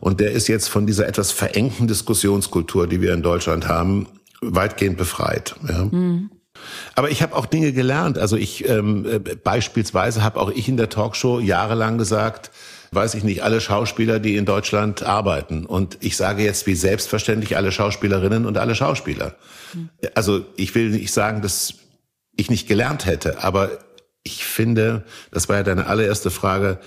Und 0.00 0.20
der 0.20 0.32
ist 0.32 0.48
jetzt 0.48 0.68
von 0.68 0.86
dieser 0.86 1.08
etwas 1.08 1.32
verengten 1.32 1.88
Diskussionskultur, 1.88 2.86
die 2.86 3.00
wir 3.00 3.14
in 3.14 3.22
Deutschland 3.22 3.68
haben, 3.68 4.06
weitgehend 4.42 4.98
befreit. 4.98 5.54
Ja. 5.66 5.84
Mhm. 5.84 6.30
Aber 6.94 7.10
ich 7.10 7.22
habe 7.22 7.34
auch 7.34 7.46
Dinge 7.46 7.72
gelernt. 7.72 8.18
Also 8.18 8.36
ich 8.36 8.68
ähm, 8.68 9.06
äh, 9.06 9.18
beispielsweise 9.18 10.22
habe 10.22 10.40
auch 10.40 10.50
ich 10.50 10.68
in 10.68 10.76
der 10.76 10.88
Talkshow 10.88 11.40
jahrelang 11.40 11.98
gesagt, 11.98 12.50
weiß 12.94 13.14
ich 13.14 13.24
nicht, 13.24 13.42
alle 13.42 13.60
Schauspieler, 13.60 14.20
die 14.20 14.36
in 14.36 14.44
Deutschland 14.44 15.02
arbeiten. 15.02 15.66
Und 15.66 15.98
ich 16.00 16.16
sage 16.16 16.42
jetzt 16.42 16.66
wie 16.66 16.74
selbstverständlich 16.74 17.56
alle 17.56 17.72
Schauspielerinnen 17.72 18.46
und 18.46 18.58
alle 18.58 18.74
Schauspieler. 18.74 19.34
Mhm. 19.72 19.90
Also 20.14 20.44
ich 20.56 20.74
will 20.74 20.90
nicht 20.90 21.12
sagen, 21.12 21.42
dass 21.42 21.74
ich 22.36 22.50
nicht 22.50 22.68
gelernt 22.68 23.06
hätte, 23.06 23.42
aber 23.42 23.70
ich 24.22 24.44
finde, 24.44 25.04
das 25.30 25.48
war 25.48 25.56
ja 25.56 25.62
deine 25.62 25.86
allererste 25.86 26.30
Frage, 26.30 26.80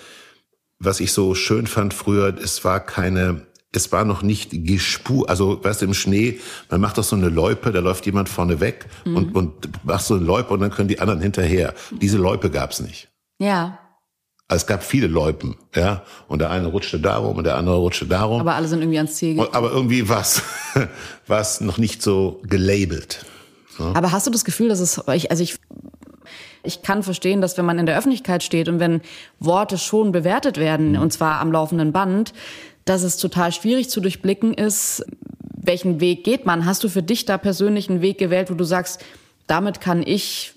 was 0.80 0.99
ich 0.99 1.12
so 1.12 1.36
schön 1.36 1.68
fand 1.68 1.93
früher, 1.93 2.36
es 2.38 2.64
war 2.64 2.80
keine, 2.80 3.47
es 3.72 3.91
war 3.91 4.05
noch 4.05 4.22
nicht 4.22 4.49
gespur, 4.66 5.30
also 5.30 5.64
weißt 5.64 5.82
du, 5.82 5.86
im 5.86 5.93
Schnee, 5.93 6.39
man 6.70 6.82
macht 6.82 6.97
doch 6.97 7.03
so 7.03 7.16
eine 7.16 7.30
Loipe, 7.30 7.72
da 7.72 7.80
läuft 7.80 8.05
jemand 8.05 8.30
vorne 8.30 8.60
weg 8.60 8.88
mhm. 9.05 9.16
und, 9.16 9.36
und 9.36 9.86
macht 9.86 10.05
so 10.05 10.16
eine 10.16 10.26
Loipe 10.26 10.53
und 10.53 10.60
dann 10.60 10.72
können 10.72 10.88
die 10.88 10.99
anderen 10.99 11.22
hinterher. 11.22 11.74
Diese 12.01 12.18
Loipe 12.18 12.49
gab's 12.49 12.80
nicht. 12.80 13.10
Ja. 13.39 13.80
Also 14.50 14.64
es 14.64 14.68
gab 14.68 14.82
viele 14.82 15.08
Loipen, 15.08 15.58
ja. 15.76 16.04
Und 16.30 16.39
der 16.39 16.52
eine 16.52 16.68
rutschte 16.68 17.00
darum 17.00 17.36
und 17.36 17.43
der 17.43 17.58
andere 17.58 17.76
rutschte 17.78 18.06
darum. 18.06 18.39
Aber 18.39 18.56
alle 18.56 18.68
sind 18.68 18.80
irgendwie 18.80 18.98
ans 18.98 19.16
Ziel 19.16 19.36
gekommen. 19.36 19.54
Aber 19.54 19.72
irgendwie 19.72 20.08
was, 20.08 20.41
was 21.28 21.60
noch 21.60 21.78
nicht 21.78 22.02
so 22.02 22.41
gelabelt. 22.43 23.26
Ja? 23.78 23.93
Aber 23.93 24.14
hast 24.14 24.26
du 24.26 24.32
das 24.32 24.45
Gefühl, 24.45 24.70
dass 24.70 24.80
es, 24.80 25.02
ich, 25.14 25.32
also 25.32 25.43
ich, 25.43 25.58
ich 26.64 26.82
kann 26.82 27.04
verstehen, 27.04 27.41
dass 27.41 27.58
wenn 27.58 27.66
man 27.66 27.78
in 27.78 27.86
der 27.86 27.98
Öffentlichkeit 27.98 28.41
steht 28.41 28.70
und 28.70 28.80
wenn 28.80 29.02
Worte 29.39 29.78
schon 29.78 30.14
bewertet 30.14 30.58
werden, 30.58 30.91
mhm. 30.91 31.02
und 31.02 31.12
zwar 31.12 31.41
am 31.41 31.52
laufenden 31.52 31.91
Band, 31.91 32.34
dass 32.86 33.04
es 33.04 33.18
total 33.18 33.52
schwierig 33.52 33.89
zu 33.89 34.00
durchblicken 34.00 34.54
ist, 34.54 35.06
welchen 35.68 36.00
Weg 36.00 36.24
geht 36.24 36.45
man? 36.45 36.66
Hast 36.66 36.86
du 36.86 36.89
für 36.89 37.04
dich 37.04 37.26
da 37.26 37.38
persönlich 37.38 37.89
einen 37.89 38.02
Weg 38.02 38.18
gewählt, 38.18 38.50
wo 38.50 38.54
du 38.54 38.64
sagst, 38.64 39.04
damit 39.45 39.82
kann 39.82 40.04
ich 40.06 40.54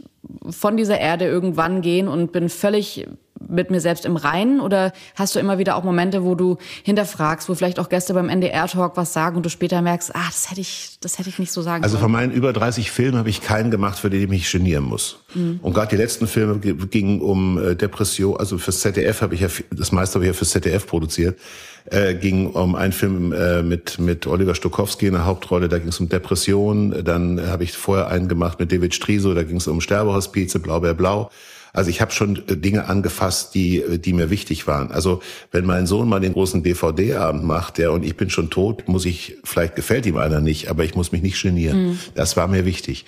von 0.49 0.77
dieser 0.77 0.99
Erde 0.99 1.27
irgendwann 1.27 1.83
gehen 1.83 2.09
und 2.09 2.33
bin 2.33 2.49
völlig 2.49 3.07
mit 3.49 3.71
mir 3.71 3.81
selbst 3.81 4.05
im 4.05 4.17
Reinen 4.17 4.61
oder 4.61 4.93
hast 5.15 5.35
du 5.35 5.39
immer 5.39 5.59
wieder 5.59 5.77
auch 5.77 5.83
Momente, 5.83 6.25
wo 6.25 6.35
du 6.35 6.59
hinterfragst, 6.83 7.49
wo 7.49 7.55
vielleicht 7.55 7.79
auch 7.79 7.89
Gäste 7.89 8.13
beim 8.13 8.29
NDR-Talk 8.29 8.97
was 8.97 9.13
sagen 9.13 9.37
und 9.37 9.47
du 9.47 9.51
später 9.51 9.81
merkst, 9.81 10.15
ah, 10.15 10.27
das 10.27 10.51
hätte 10.51 10.61
ich, 10.61 10.99
das 11.01 11.19
hätte 11.19 11.31
ich 11.31 11.39
nicht 11.39 11.51
so 11.51 11.63
sagen 11.63 11.83
Also 11.83 11.95
sollen. 11.95 12.03
von 12.03 12.13
meinen 12.13 12.33
über 12.33 12.53
30 12.53 12.91
Filmen 12.91 13.19
habe 13.19 13.31
ich 13.31 13.41
keinen 13.41 13.71
gemacht, 13.71 13.99
für 13.99 14.11
den 14.11 14.23
ich 14.23 14.29
mich 14.29 14.51
genieren 14.51 14.85
muss. 14.85 15.21
Mhm. 15.35 15.59
Und 15.63 15.73
gerade 15.73 15.89
die 15.89 15.97
letzten 15.97 16.27
Filme 16.27 16.59
gingen 16.59 17.21
um 17.21 17.59
äh, 17.59 17.75
Depression, 17.75 18.37
also 18.37 18.59
fürs 18.59 18.81
ZDF 18.81 19.23
habe 19.23 19.35
ich 19.35 19.41
ja, 19.41 19.49
das 19.71 19.91
meiste 19.91 20.17
habe 20.17 20.27
ich 20.27 20.29
ja 20.29 20.35
fürs 20.35 20.51
ZDF 20.51 20.87
produziert, 20.87 21.39
äh, 21.87 22.15
ging 22.15 22.49
um 22.49 22.75
einen 22.75 22.93
Film 22.93 23.33
äh, 23.33 23.63
mit, 23.63 23.99
mit 23.99 24.27
Oliver 24.27 24.55
Stokowski 24.55 25.07
in 25.07 25.15
der 25.15 25.25
Hauptrolle, 25.25 25.69
da 25.69 25.79
ging 25.79 25.89
es 25.89 26.01
um 26.01 26.09
Depression, 26.09 27.05
dann 27.05 27.47
habe 27.47 27.65
ich 27.65 27.73
vorher 27.73 28.09
einen 28.09 28.29
gemacht 28.29 28.59
mit 28.61 28.73
David 28.73 28.95
Striso, 28.95 29.35
da 29.35 29.43
ging 29.43 29.57
es 29.57 29.69
um 29.69 29.81
Sterbehospize, 29.81 30.59
Blaubeer 30.59 30.95
Blau. 30.95 31.31
Also 31.73 31.91
ich 31.91 32.01
habe 32.01 32.13
schon 32.13 32.43
äh, 32.49 32.57
Dinge 32.57 32.89
angefasst, 32.89 33.55
die, 33.55 33.79
äh, 33.79 33.99
die 33.99 34.13
mir 34.13 34.31
wichtig 34.31 34.67
waren. 34.67 34.91
Also 34.91 35.23
wenn 35.53 35.65
mein 35.65 35.87
Sohn 35.87 36.09
mal 36.09 36.21
den 36.21 36.33
großen 36.33 36.63
DVD-Abend 36.63 37.45
macht, 37.45 37.79
der 37.79 37.93
und 37.93 38.05
ich 38.05 38.17
bin 38.17 38.31
schon 38.31 38.51
tot, 38.51 38.89
muss 38.89 39.05
ich, 39.05 39.37
vielleicht 39.45 39.77
gefällt 39.77 40.07
ihm 40.07 40.17
einer 40.17 40.41
nicht, 40.41 40.69
aber 40.69 40.85
ich 40.85 40.95
muss 40.95 41.13
mich 41.13 41.23
nicht 41.23 41.41
genieren. 41.41 41.91
Mhm. 41.91 41.99
Das 42.15 42.37
war 42.37 42.49
mir 42.49 42.65
wichtig. 42.65 43.07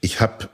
Ich 0.00 0.20
habe 0.20 0.48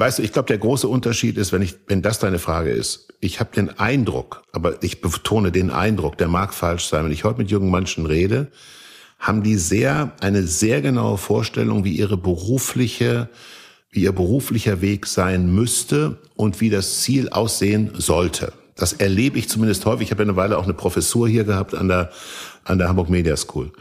Weißt 0.00 0.18
du, 0.18 0.22
ich 0.22 0.32
glaube, 0.32 0.46
der 0.46 0.56
große 0.56 0.88
Unterschied 0.88 1.36
ist, 1.36 1.52
wenn 1.52 1.60
ich, 1.60 1.74
wenn 1.86 2.00
das 2.00 2.18
deine 2.18 2.38
Frage 2.38 2.70
ist, 2.70 3.08
ich 3.20 3.38
habe 3.38 3.54
den 3.54 3.78
Eindruck, 3.78 4.42
aber 4.50 4.82
ich 4.82 5.02
betone 5.02 5.52
den 5.52 5.70
Eindruck, 5.70 6.16
der 6.16 6.26
mag 6.26 6.54
falsch 6.54 6.86
sein, 6.86 7.04
wenn 7.04 7.12
ich 7.12 7.24
heute 7.24 7.38
mit 7.38 7.50
jungen 7.50 7.70
Menschen 7.70 8.06
rede, 8.06 8.50
haben 9.18 9.42
die 9.42 9.56
sehr, 9.56 10.12
eine 10.20 10.44
sehr 10.44 10.80
genaue 10.80 11.18
Vorstellung, 11.18 11.84
wie 11.84 11.92
ihre 11.92 12.16
berufliche 12.16 13.28
wie 13.92 14.04
ihr 14.04 14.12
beruflicher 14.12 14.80
Weg 14.80 15.06
sein 15.06 15.52
müsste 15.52 16.16
und 16.36 16.60
wie 16.60 16.70
das 16.70 17.00
Ziel 17.00 17.28
aussehen 17.28 17.90
sollte. 17.94 18.52
Das 18.76 18.92
erlebe 18.94 19.38
ich 19.38 19.48
zumindest 19.48 19.84
häufig. 19.84 20.06
Ich 20.06 20.10
habe 20.12 20.22
eine 20.22 20.36
Weile 20.36 20.56
auch 20.56 20.64
eine 20.64 20.74
Professur 20.74 21.28
hier 21.28 21.44
gehabt 21.44 21.74
an 21.74 21.88
der, 21.88 22.10
an 22.64 22.78
der 22.78 22.88
Hamburg 22.88 23.10
Media 23.10 23.36
School. 23.36 23.72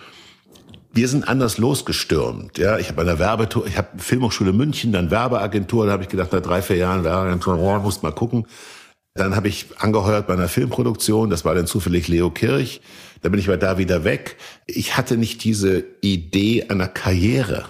Wir 0.91 1.07
sind 1.07 1.27
anders 1.27 1.57
losgestürmt. 1.57 2.57
Ja, 2.57 2.79
ich 2.79 2.89
habe 2.89 3.01
eine 3.01 3.19
Werbetour, 3.19 3.67
ich 3.67 3.77
habe 3.77 3.89
Filmhochschule 3.97 4.53
München, 4.53 4.91
dann 4.91 5.11
Werbeagentur. 5.11 5.85
Da 5.85 5.91
habe 5.91 6.03
ich 6.03 6.09
gedacht, 6.09 6.33
nach 6.33 6.41
drei, 6.41 6.61
vier 6.61 6.77
Jahren 6.77 7.03
Werbeagentur, 7.03 7.59
oh, 7.59 7.79
muss 7.79 8.01
mal 8.01 8.11
gucken. 8.11 8.47
Dann 9.13 9.35
habe 9.35 9.47
ich 9.47 9.67
angeheuert 9.77 10.27
bei 10.27 10.33
einer 10.33 10.47
Filmproduktion. 10.47 11.29
Das 11.29 11.45
war 11.45 11.53
dann 11.53 11.67
zufällig 11.67 12.07
Leo 12.07 12.31
Kirch. 12.31 12.81
Da 13.21 13.29
bin 13.29 13.39
ich 13.39 13.47
aber 13.47 13.57
da 13.57 13.77
wieder 13.77 14.03
weg. 14.03 14.37
Ich 14.65 14.97
hatte 14.97 15.17
nicht 15.17 15.43
diese 15.43 15.83
Idee 16.01 16.65
einer 16.69 16.87
Karriere. 16.87 17.65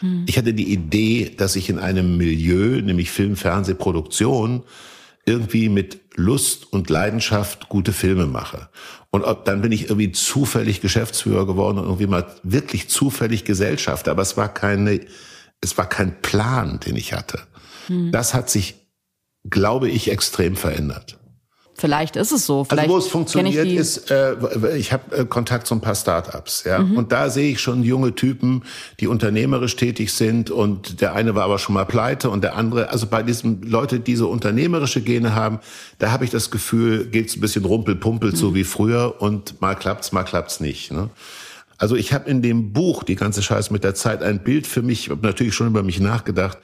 Hm. 0.00 0.24
Ich 0.28 0.36
hatte 0.36 0.54
die 0.54 0.72
Idee, 0.72 1.32
dass 1.36 1.56
ich 1.56 1.70
in 1.70 1.78
einem 1.78 2.16
Milieu, 2.16 2.80
nämlich 2.82 3.10
Film, 3.10 3.36
Fernsehproduktion, 3.36 4.62
irgendwie 5.26 5.68
mit 5.68 6.00
Lust 6.16 6.72
und 6.72 6.90
Leidenschaft 6.90 7.68
gute 7.68 7.92
Filme 7.92 8.26
mache. 8.26 8.68
Und 9.14 9.24
dann 9.44 9.62
bin 9.62 9.70
ich 9.70 9.84
irgendwie 9.84 10.10
zufällig 10.10 10.80
Geschäftsführer 10.80 11.46
geworden 11.46 11.78
und 11.78 11.84
irgendwie 11.84 12.08
mal 12.08 12.26
wirklich 12.42 12.88
zufällig 12.88 13.44
Gesellschafter. 13.44 14.10
Aber 14.10 14.22
es 14.22 14.36
war 14.36 14.52
keine, 14.52 14.98
es 15.60 15.78
war 15.78 15.88
kein 15.88 16.20
Plan, 16.20 16.80
den 16.80 16.96
ich 16.96 17.12
hatte. 17.12 17.38
Hm. 17.86 18.10
Das 18.10 18.34
hat 18.34 18.50
sich, 18.50 18.74
glaube 19.48 19.88
ich, 19.88 20.10
extrem 20.10 20.56
verändert. 20.56 21.16
Vielleicht 21.76 22.14
ist 22.14 22.30
es 22.30 22.46
so. 22.46 22.60
Also 22.60 22.68
Vielleicht 22.70 22.88
also 22.88 22.94
wo 22.94 22.98
es 22.98 23.06
funktioniert 23.08 23.66
ich 23.66 23.74
ist, 23.74 24.10
äh, 24.10 24.36
ich 24.76 24.92
habe 24.92 25.16
äh, 25.16 25.24
Kontakt 25.24 25.66
zu 25.66 25.74
ein 25.74 25.80
paar 25.80 25.96
Startups, 25.96 26.62
ja, 26.64 26.78
mhm. 26.78 26.96
und 26.96 27.10
da 27.10 27.30
sehe 27.30 27.50
ich 27.50 27.60
schon 27.60 27.82
junge 27.82 28.14
Typen, 28.14 28.62
die 29.00 29.08
unternehmerisch 29.08 29.74
tätig 29.74 30.12
sind 30.12 30.50
und 30.50 31.00
der 31.00 31.14
eine 31.14 31.34
war 31.34 31.44
aber 31.44 31.58
schon 31.58 31.74
mal 31.74 31.84
pleite 31.84 32.30
und 32.30 32.44
der 32.44 32.56
andere, 32.56 32.90
also 32.90 33.08
bei 33.08 33.24
diesen 33.24 33.62
Leute, 33.62 33.98
die 33.98 34.14
so 34.14 34.28
unternehmerische 34.28 35.00
Gene 35.00 35.34
haben, 35.34 35.58
da 35.98 36.12
habe 36.12 36.24
ich 36.24 36.30
das 36.30 36.52
Gefühl, 36.52 37.06
geht's 37.06 37.36
ein 37.36 37.40
bisschen 37.40 37.64
rumpelpumpel 37.64 38.30
mhm. 38.30 38.36
so 38.36 38.54
wie 38.54 38.64
früher 38.64 39.20
und 39.20 39.60
mal 39.60 39.74
klappt's, 39.74 40.12
mal 40.12 40.22
klappt's 40.22 40.60
nicht. 40.60 40.92
Ne? 40.92 41.10
Also 41.76 41.96
ich 41.96 42.12
habe 42.12 42.30
in 42.30 42.40
dem 42.40 42.72
Buch 42.72 43.02
die 43.02 43.16
ganze 43.16 43.42
Scheiße 43.42 43.72
mit 43.72 43.82
der 43.82 43.96
Zeit 43.96 44.22
ein 44.22 44.44
Bild 44.44 44.68
für 44.68 44.82
mich, 44.82 45.10
natürlich 45.22 45.54
schon 45.54 45.66
über 45.66 45.82
mich 45.82 45.98
nachgedacht 45.98 46.58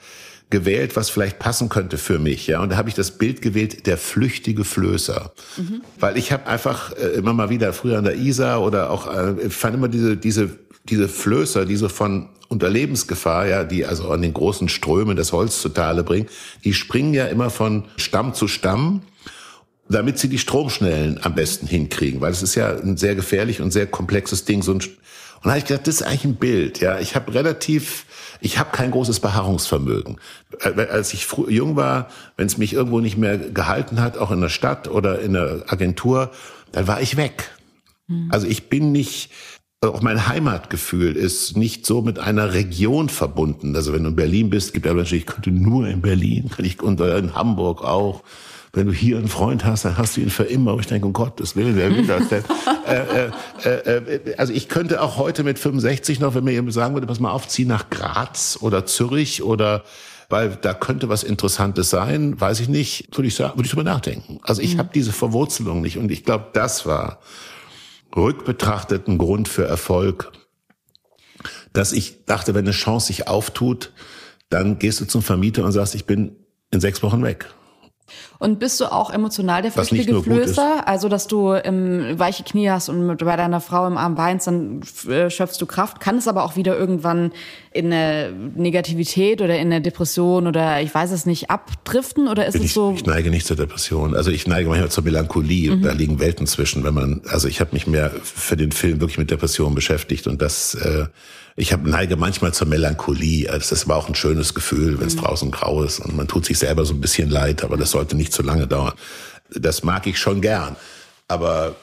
gewählt, 0.51 0.95
was 0.95 1.09
vielleicht 1.09 1.39
passen 1.39 1.69
könnte 1.69 1.97
für 1.97 2.19
mich. 2.19 2.47
Ja, 2.47 2.61
und 2.61 2.69
da 2.69 2.77
habe 2.77 2.89
ich 2.89 2.95
das 2.95 3.11
Bild 3.11 3.41
gewählt, 3.41 3.87
der 3.87 3.97
flüchtige 3.97 4.63
Flößer, 4.63 5.33
mhm. 5.57 5.81
weil 5.99 6.17
ich 6.17 6.31
habe 6.31 6.45
einfach 6.45 6.91
äh, 6.93 7.07
immer 7.17 7.33
mal 7.33 7.49
wieder 7.49 7.73
früher 7.73 7.97
an 7.97 8.03
der 8.03 8.15
Isar 8.15 8.61
oder 8.61 8.91
auch 8.91 9.11
äh, 9.11 9.47
ich 9.47 9.53
fand 9.53 9.75
immer 9.75 9.87
diese 9.87 10.17
diese 10.17 10.51
diese 10.83 11.07
Flößer, 11.07 11.65
diese 11.65 11.89
von 11.89 12.29
unter 12.47 12.69
Lebensgefahr, 12.69 13.47
ja, 13.47 13.63
die 13.63 13.85
also 13.85 14.09
an 14.09 14.21
den 14.21 14.33
großen 14.33 14.67
Strömen 14.67 15.15
das 15.15 15.31
Holz 15.31 15.61
zu 15.61 15.69
Tale 15.69 16.03
bringen, 16.03 16.27
die 16.63 16.73
springen 16.73 17.13
ja 17.13 17.27
immer 17.27 17.49
von 17.49 17.85
Stamm 17.97 18.33
zu 18.33 18.47
Stamm 18.47 19.01
damit 19.91 20.17
sie 20.17 20.29
die 20.29 20.37
Stromschnellen 20.37 21.19
am 21.23 21.35
besten 21.35 21.67
hinkriegen, 21.67 22.21
weil 22.21 22.31
es 22.31 22.41
ist 22.41 22.55
ja 22.55 22.75
ein 22.75 22.97
sehr 22.97 23.15
gefährlich 23.15 23.61
und 23.61 23.71
sehr 23.71 23.87
komplexes 23.87 24.45
Ding. 24.45 24.61
So 24.61 24.73
ein 24.73 24.81
Und 25.43 25.47
da 25.47 25.51
habe 25.51 25.59
ich 25.59 25.65
gedacht, 25.65 25.87
das 25.87 25.95
ist 25.95 26.03
eigentlich 26.03 26.25
ein 26.25 26.35
Bild. 26.35 26.81
Ja, 26.81 26.99
ich 26.99 27.15
habe 27.15 27.33
relativ, 27.33 28.05
ich 28.41 28.59
habe 28.59 28.69
kein 28.71 28.91
großes 28.91 29.19
Beharrungsvermögen. 29.21 30.17
Äh, 30.59 30.85
als 30.85 31.13
ich 31.13 31.27
jung 31.47 31.75
war, 31.75 32.09
wenn 32.37 32.45
es 32.45 32.59
mich 32.59 32.73
irgendwo 32.73 32.99
nicht 32.99 33.17
mehr 33.17 33.37
gehalten 33.37 34.01
hat, 34.01 34.19
auch 34.19 34.29
in 34.29 34.41
der 34.41 34.49
Stadt 34.49 34.87
oder 34.87 35.19
in 35.19 35.33
der 35.33 35.63
Agentur, 35.67 36.29
dann 36.71 36.87
war 36.87 37.01
ich 37.01 37.17
weg. 37.17 37.49
Mhm. 38.07 38.29
Also 38.31 38.45
ich 38.45 38.69
bin 38.69 38.91
nicht, 38.91 39.31
auch 39.81 40.03
mein 40.03 40.27
Heimatgefühl 40.27 41.15
ist 41.15 41.57
nicht 41.57 41.87
so 41.87 42.03
mit 42.03 42.19
einer 42.19 42.53
Region 42.53 43.09
verbunden. 43.09 43.75
Also 43.75 43.93
wenn 43.93 44.03
du 44.03 44.09
in 44.09 44.15
Berlin 44.15 44.51
bist, 44.51 44.73
gibt 44.73 44.85
es 44.85 44.93
Menschen, 44.93 45.17
ich 45.17 45.25
könnte 45.25 45.49
nur 45.49 45.87
in 45.87 46.01
Berlin, 46.01 46.51
kann 46.55 46.65
ich 46.65 46.83
und 46.83 47.01
in 47.01 47.33
Hamburg 47.33 47.83
auch 47.83 48.21
wenn 48.73 48.87
du 48.87 48.93
hier 48.93 49.17
einen 49.17 49.27
Freund 49.27 49.65
hast, 49.65 49.83
dann 49.83 49.97
hast 49.97 50.15
du 50.15 50.21
ihn 50.21 50.29
für 50.29 50.43
immer. 50.43 50.73
Und 50.73 50.79
ich 50.79 50.87
denke, 50.87 51.05
um 51.05 51.13
Gottes 51.13 51.55
Willen, 51.55 51.75
wer 51.75 51.89
will 51.89 52.07
das 52.07 52.29
denn? 52.29 52.43
äh, 52.87 53.29
äh, 53.65 53.97
äh, 53.97 54.35
also 54.37 54.53
ich 54.53 54.69
könnte 54.69 55.01
auch 55.01 55.17
heute 55.17 55.43
mit 55.43 55.59
65 55.59 56.19
noch, 56.19 56.35
wenn 56.35 56.45
mir 56.45 56.51
jemand 56.51 56.73
sagen 56.73 56.93
würde, 56.93 57.07
pass 57.07 57.19
mal 57.19 57.31
auf, 57.31 57.47
zieh 57.47 57.65
nach 57.65 57.89
Graz 57.89 58.57
oder 58.61 58.85
Zürich 58.85 59.43
oder 59.43 59.83
weil 60.29 60.57
da 60.61 60.73
könnte 60.73 61.09
was 61.09 61.23
Interessantes 61.23 61.89
sein, 61.89 62.39
weiß 62.39 62.61
ich 62.61 62.69
nicht, 62.69 63.15
würde 63.17 63.27
ich 63.27 63.35
sagen, 63.35 63.57
würde 63.57 63.65
ich 63.65 63.71
drüber 63.71 63.83
nachdenken. 63.83 64.39
Also 64.43 64.61
ich 64.61 64.75
mhm. 64.75 64.79
habe 64.79 64.89
diese 64.93 65.11
Verwurzelung 65.11 65.81
nicht 65.81 65.97
und 65.97 66.09
ich 66.09 66.23
glaube, 66.23 66.47
das 66.53 66.85
war 66.85 67.19
rückbetrachtet 68.15 69.09
ein 69.09 69.17
Grund 69.17 69.49
für 69.49 69.65
Erfolg, 69.65 70.31
dass 71.73 71.91
ich 71.91 72.25
dachte, 72.25 72.53
wenn 72.53 72.65
eine 72.65 72.71
Chance 72.71 73.07
sich 73.07 73.27
auftut, 73.27 73.91
dann 74.49 74.79
gehst 74.79 75.01
du 75.01 75.05
zum 75.05 75.21
Vermieter 75.21 75.65
und 75.65 75.73
sagst, 75.73 75.95
ich 75.95 76.05
bin 76.05 76.37
in 76.71 76.79
sechs 76.79 77.03
Wochen 77.03 77.23
weg. 77.23 77.47
Und 78.39 78.57
bist 78.57 78.79
du 78.79 78.91
auch 78.91 79.11
emotional 79.11 79.61
der 79.61 79.71
flüchtige 79.71 80.23
Flößer? 80.23 80.87
Also, 80.87 81.09
dass 81.09 81.27
du 81.27 81.53
ähm, 81.53 82.17
weiche 82.17 82.43
Knie 82.43 82.69
hast 82.69 82.89
und 82.89 83.17
bei 83.17 83.35
deiner 83.35 83.61
Frau 83.61 83.85
im 83.85 83.97
Arm 83.97 84.17
weinst, 84.17 84.47
dann 84.47 84.81
äh, 85.07 85.29
schöpfst 85.29 85.57
du 85.61 85.67
Kraft. 85.67 85.99
Kann 85.99 86.17
es 86.17 86.27
aber 86.27 86.43
auch 86.43 86.55
wieder 86.55 86.77
irgendwann 86.77 87.31
in 87.71 87.85
eine 87.93 88.33
Negativität 88.55 89.41
oder 89.41 89.55
in 89.55 89.67
eine 89.67 89.81
Depression 89.81 90.47
oder 90.47 90.81
ich 90.81 90.93
weiß 90.93 91.11
es 91.11 91.25
nicht 91.25 91.51
abdriften 91.51 92.27
oder 92.27 92.47
ist 92.47 92.53
Bin 92.53 92.61
es 92.61 92.69
ich, 92.69 92.73
so? 92.73 92.93
Ich 92.95 93.05
neige 93.05 93.29
nicht 93.29 93.45
zur 93.45 93.57
Depression. 93.57 94.15
Also 94.15 94.31
ich 94.31 94.47
neige 94.47 94.67
manchmal 94.69 94.89
zur 94.89 95.03
Melancholie. 95.03 95.75
Mhm. 95.75 95.83
Da 95.83 95.91
liegen 95.91 96.19
Welten 96.19 96.47
zwischen, 96.47 96.83
wenn 96.83 96.95
man, 96.95 97.21
also 97.29 97.47
ich 97.47 97.59
habe 97.61 97.73
mich 97.73 97.85
mehr 97.85 98.11
für 98.23 98.57
den 98.57 98.71
Film 98.71 98.99
wirklich 99.01 99.19
mit 99.19 99.29
Depressionen 99.29 99.75
beschäftigt 99.75 100.25
und 100.25 100.41
das 100.41 100.75
äh, 100.75 101.05
ich 101.55 101.73
habe 101.73 101.89
neige 101.89 102.15
manchmal 102.15 102.53
zur 102.53 102.67
Melancholie. 102.67 103.49
Also 103.49 103.71
das 103.71 103.87
war 103.87 103.97
auch 103.97 104.07
ein 104.07 104.15
schönes 104.15 104.53
Gefühl, 104.53 104.99
wenn 104.99 105.07
es 105.07 105.15
mhm. 105.15 105.21
draußen 105.21 105.51
grau 105.51 105.83
ist 105.83 105.99
und 105.99 106.15
man 106.15 106.27
tut 106.27 106.45
sich 106.45 106.57
selber 106.57 106.85
so 106.85 106.93
ein 106.93 107.01
bisschen 107.01 107.29
leid, 107.29 107.63
aber 107.63 107.77
das 107.77 107.91
sollte 107.91 108.15
nicht 108.15 108.33
zu 108.33 108.43
lange 108.43 108.67
dauern. 108.67 108.93
Das 109.53 109.83
mag 109.83 110.07
ich 110.07 110.17
schon 110.17 110.41
gern. 110.41 110.75
Aber 111.27 111.75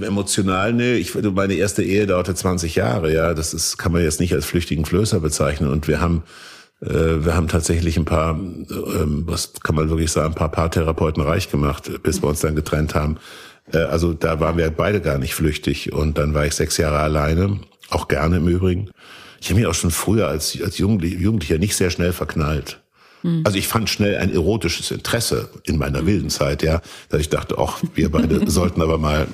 emotional, 0.00 0.72
nee, 0.72 0.94
ich, 0.94 1.14
meine 1.14 1.54
erste 1.54 1.82
Ehe 1.82 2.06
dauerte 2.06 2.34
20 2.34 2.74
Jahre, 2.76 3.12
ja. 3.12 3.34
Das 3.34 3.54
ist, 3.54 3.78
kann 3.78 3.92
man 3.92 4.02
jetzt 4.02 4.20
nicht 4.20 4.34
als 4.34 4.44
flüchtigen 4.44 4.84
Flößer 4.84 5.20
bezeichnen. 5.20 5.70
Und 5.70 5.88
wir 5.88 6.00
haben, 6.00 6.22
äh, 6.80 7.24
wir 7.24 7.34
haben 7.34 7.48
tatsächlich 7.48 7.96
ein 7.96 8.04
paar, 8.04 8.32
ähm, 8.32 9.24
was 9.26 9.54
kann 9.62 9.74
man 9.74 9.88
wirklich 9.88 10.12
sagen, 10.12 10.28
ein 10.28 10.34
paar 10.34 10.50
Paartherapeuten 10.50 11.22
reich 11.22 11.50
gemacht, 11.50 11.90
bis 12.02 12.22
wir 12.22 12.28
uns 12.28 12.40
dann 12.40 12.54
getrennt 12.54 12.94
haben. 12.94 13.16
Äh, 13.72 13.78
also 13.78 14.12
da 14.12 14.40
waren 14.40 14.56
wir 14.56 14.70
beide 14.70 15.00
gar 15.00 15.18
nicht 15.18 15.34
flüchtig. 15.34 15.92
Und 15.92 16.18
dann 16.18 16.34
war 16.34 16.46
ich 16.46 16.54
sechs 16.54 16.76
Jahre 16.76 16.98
alleine 16.98 17.58
auch 17.94 18.08
gerne 18.08 18.36
im 18.38 18.48
Übrigen. 18.48 18.90
Ich 19.40 19.50
habe 19.50 19.60
mich 19.60 19.66
auch 19.66 19.74
schon 19.74 19.90
früher 19.90 20.28
als, 20.28 20.58
als 20.62 20.78
Jugendlicher 20.78 21.58
nicht 21.58 21.76
sehr 21.76 21.90
schnell 21.90 22.12
verknallt. 22.12 22.80
Mhm. 23.22 23.42
Also 23.44 23.58
ich 23.58 23.68
fand 23.68 23.90
schnell 23.90 24.16
ein 24.16 24.32
erotisches 24.32 24.90
Interesse 24.90 25.50
in 25.64 25.78
meiner 25.78 26.02
mhm. 26.02 26.06
wilden 26.06 26.30
Zeit, 26.30 26.62
ja, 26.62 26.80
dass 27.08 27.20
ich 27.20 27.28
dachte, 27.28 27.56
ach, 27.58 27.82
wir 27.94 28.10
beide 28.10 28.48
sollten 28.50 28.80
aber 28.80 28.98
mal 28.98 29.26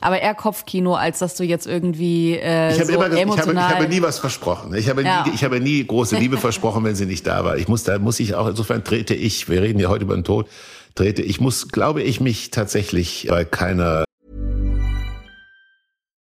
aber 0.00 0.20
eher 0.20 0.34
Kopfkino, 0.34 0.94
als 0.94 1.18
dass 1.18 1.34
du 1.34 1.42
jetzt 1.42 1.66
irgendwie 1.66 2.34
äh, 2.34 2.70
ich 2.70 2.78
habe 2.78 2.86
so 2.86 2.92
immer, 2.92 3.06
emotional... 3.06 3.30
Ich 3.32 3.38
habe, 3.38 3.58
ich 3.58 3.74
habe 3.80 3.88
nie 3.88 4.02
was 4.02 4.18
versprochen. 4.18 4.74
Ich 4.74 4.88
habe, 4.88 5.02
ja. 5.02 5.24
nie, 5.24 5.32
ich 5.34 5.42
habe 5.42 5.58
nie 5.58 5.84
große 5.84 6.16
Liebe 6.16 6.36
versprochen, 6.36 6.84
wenn 6.84 6.94
sie 6.94 7.06
nicht 7.06 7.26
da 7.26 7.44
war. 7.44 7.56
Ich 7.56 7.66
muss, 7.66 7.82
da 7.82 7.98
muss 7.98 8.20
ich 8.20 8.34
auch, 8.34 8.46
insofern 8.46 8.84
trete 8.84 9.14
ich, 9.14 9.48
wir 9.48 9.62
reden 9.62 9.80
ja 9.80 9.88
heute 9.88 10.04
über 10.04 10.14
den 10.14 10.22
Tod, 10.22 10.48
trete 10.94 11.22
ich, 11.22 11.40
muss, 11.40 11.68
glaube 11.68 12.02
ich, 12.02 12.20
mich 12.20 12.50
tatsächlich 12.50 13.26
bei 13.28 13.44
keiner 13.44 14.05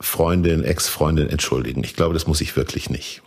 Freundin, 0.00 0.64
Ex-Freundin 0.64 1.28
entschuldigen. 1.28 1.84
Ich 1.84 1.94
glaube, 1.94 2.14
das 2.14 2.26
muss 2.26 2.40
ich 2.40 2.56
wirklich 2.56 2.90
nicht. 2.90 3.22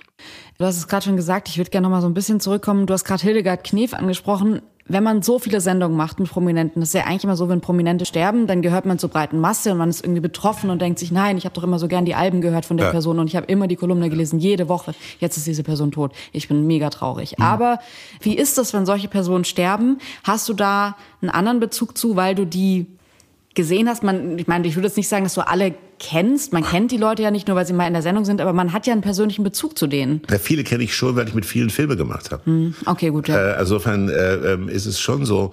Du 0.58 0.66
hast 0.66 0.78
es 0.78 0.88
gerade 0.88 1.06
schon 1.06 1.16
gesagt, 1.16 1.50
ich 1.50 1.58
würde 1.58 1.72
gerne 1.72 1.86
noch 1.86 1.92
mal 1.92 2.02
so 2.02 2.08
ein 2.08 2.14
bisschen 2.14 2.40
zurückkommen. 2.40 2.86
Du 2.86 2.94
hast 2.94 3.06
gerade 3.06 3.22
Hildegard 3.24 3.64
Knef 3.64 3.94
angesprochen. 3.94 4.62
Wenn 4.86 5.04
man 5.04 5.22
so 5.22 5.40
viele 5.40 5.62
Sendungen 5.62 5.96
macht 5.96 6.20
mit 6.20 6.30
Prominenten, 6.30 6.82
das 6.82 6.90
ist 6.90 6.94
ja 6.94 7.06
eigentlich 7.06 7.24
immer 7.24 7.38
so, 7.38 7.48
wenn 7.48 7.62
Prominente 7.62 8.06
sterben, 8.06 8.48
dann 8.48 8.62
gehört 8.62 8.86
man 8.86 9.00
zur 9.00 9.10
breiten 9.10 9.40
Masse 9.40 9.72
und 9.72 9.78
man 9.78 9.90
ist 9.90 10.04
irgendwie 10.04 10.20
betroffen 10.20 10.70
und 10.70 10.82
denkt 10.82 11.00
sich, 11.00 11.10
nein, 11.10 11.38
ich 11.38 11.46
habe 11.46 11.56
doch 11.56 11.64
immer 11.64 11.80
so 11.80 11.88
gern 11.88 12.04
die 12.04 12.16
Alben 12.16 12.42
gehört 12.42 12.66
von 12.66 12.76
der 12.76 12.88
ja. 12.88 12.92
Person 12.92 13.18
und 13.20 13.28
ich 13.28 13.38
habe 13.38 13.46
immer 13.48 13.68
die 13.68 13.78
Kolumne 13.78 14.10
gelesen, 14.10 14.40
jede 14.40 14.68
Woche. 14.68 14.94
Jetzt 15.20 15.38
ist 15.38 15.48
diese 15.48 15.64
Person 15.64 15.92
tot. 15.92 16.12
Ich 16.34 16.50
bin 16.50 16.68
mega 16.68 16.90
traurig. 16.90 17.38
Mhm. 17.38 17.46
Aber 17.46 17.80
wie 18.20 18.36
ist 18.36 18.58
das, 18.58 18.74
wenn 18.74 18.86
solche 18.86 19.08
Personen 19.08 19.46
sterben? 19.46 20.00
Hast 20.26 20.50
du 20.50 20.54
da 20.54 20.98
einen 21.22 21.32
anderen 21.32 21.62
Bezug 21.62 21.98
zu, 21.98 22.18
weil 22.18 22.36
du 22.36 22.46
die 22.46 22.88
gesehen 23.54 23.88
hast, 23.88 24.04
man, 24.04 24.38
ich 24.38 24.48
meine, 24.48 24.68
ich 24.68 24.76
würde 24.76 24.88
jetzt 24.88 24.98
nicht 24.98 25.08
sagen, 25.08 25.24
dass 25.24 25.36
du 25.36 25.42
alle 25.42 25.74
kennst. 26.00 26.54
Man 26.54 26.64
kennt 26.64 26.92
die 26.92 26.98
Leute 26.98 27.24
ja 27.24 27.32
nicht 27.32 27.48
nur, 27.48 27.56
weil 27.56 27.66
sie 27.66 27.74
mal 27.74 27.88
in 27.88 27.94
der 27.94 28.02
Sendung 28.02 28.26
sind, 28.26 28.42
aber 28.42 28.54
man 28.54 28.74
hat 28.74 28.88
ja 28.88 28.94
einen 28.94 29.02
persönlichen 29.02 29.44
Bezug 29.44 29.78
zu 29.78 29.88
denen. 29.88 30.22
Ja, 30.30 30.38
viele 30.40 30.64
kenne 30.64 30.84
ich 30.84 30.96
schon, 30.96 31.16
weil 31.16 31.28
ich 31.28 31.34
mit 31.34 31.46
vielen 31.46 31.70
Filme 31.70 31.96
gemacht 31.96 32.32
habe. 32.32 32.46
Hm, 32.46 32.76
okay, 32.86 33.10
gut. 33.10 33.28
Ja. 33.28 33.54
Äh, 33.54 33.60
insofern 33.62 34.10
äh, 34.10 34.36
äh, 34.36 34.72
ist 34.72 34.86
es 34.86 35.00
schon 35.00 35.26
so. 35.26 35.52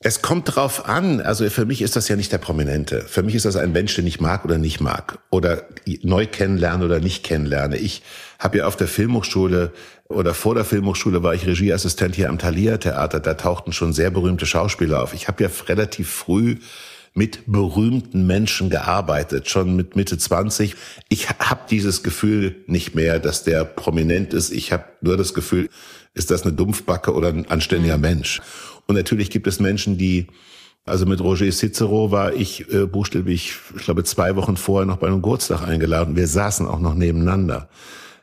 Es 0.00 0.20
kommt 0.20 0.54
drauf 0.54 0.86
an. 0.86 1.22
Also 1.22 1.48
für 1.48 1.64
mich 1.64 1.80
ist 1.80 1.96
das 1.96 2.08
ja 2.08 2.16
nicht 2.16 2.30
der 2.30 2.38
Prominente. 2.38 3.00
Für 3.00 3.22
mich 3.22 3.34
ist 3.34 3.46
das 3.46 3.56
ein 3.56 3.72
Mensch, 3.72 3.94
den 3.94 4.06
ich 4.06 4.20
mag 4.20 4.44
oder 4.44 4.58
nicht 4.58 4.80
mag 4.80 5.18
oder 5.30 5.62
neu 6.02 6.26
kennenlerne 6.26 6.84
oder 6.84 7.00
nicht 7.00 7.24
kennenlerne. 7.24 7.78
Ich 7.78 8.02
habe 8.38 8.58
ja 8.58 8.66
auf 8.66 8.76
der 8.76 8.86
Filmhochschule 8.86 9.72
oder 10.08 10.34
vor 10.34 10.54
der 10.54 10.66
Filmhochschule 10.66 11.22
war 11.22 11.32
ich 11.32 11.46
Regieassistent 11.46 12.14
hier 12.16 12.28
am 12.28 12.38
Thalia 12.38 12.76
Theater. 12.76 13.18
Da 13.18 13.32
tauchten 13.32 13.72
schon 13.72 13.94
sehr 13.94 14.10
berühmte 14.10 14.44
Schauspieler 14.44 15.02
auf. 15.02 15.14
Ich 15.14 15.26
habe 15.26 15.42
ja 15.42 15.48
relativ 15.68 16.10
früh 16.10 16.56
mit 17.14 17.44
berühmten 17.46 18.26
Menschen 18.26 18.70
gearbeitet, 18.70 19.48
schon 19.48 19.76
mit 19.76 19.94
Mitte 19.94 20.18
20. 20.18 20.74
Ich 21.08 21.28
habe 21.30 21.60
dieses 21.70 22.02
Gefühl 22.02 22.56
nicht 22.66 22.96
mehr, 22.96 23.20
dass 23.20 23.44
der 23.44 23.64
prominent 23.64 24.34
ist. 24.34 24.50
Ich 24.50 24.72
habe 24.72 24.84
nur 25.00 25.16
das 25.16 25.32
Gefühl, 25.32 25.68
ist 26.12 26.32
das 26.32 26.42
eine 26.42 26.52
Dumpfbacke 26.52 27.14
oder 27.14 27.28
ein 27.28 27.48
anständiger 27.48 27.96
mhm. 27.96 28.02
Mensch? 28.02 28.42
Und 28.86 28.96
natürlich 28.96 29.30
gibt 29.30 29.46
es 29.46 29.60
Menschen, 29.60 29.96
die 29.96 30.26
also 30.86 31.06
mit 31.06 31.20
Roger 31.20 31.50
Cicero 31.50 32.10
war 32.10 32.34
ich 32.34 32.70
äh, 32.70 32.84
buchstäblich, 32.84 33.54
ich 33.74 33.84
glaube, 33.84 34.04
zwei 34.04 34.36
Wochen 34.36 34.58
vorher 34.58 34.84
noch 34.84 34.98
bei 34.98 35.06
einem 35.06 35.22
Geburtstag 35.22 35.62
eingeladen. 35.62 36.14
Wir 36.14 36.28
saßen 36.28 36.66
auch 36.66 36.80
noch 36.80 36.94
nebeneinander. 36.94 37.70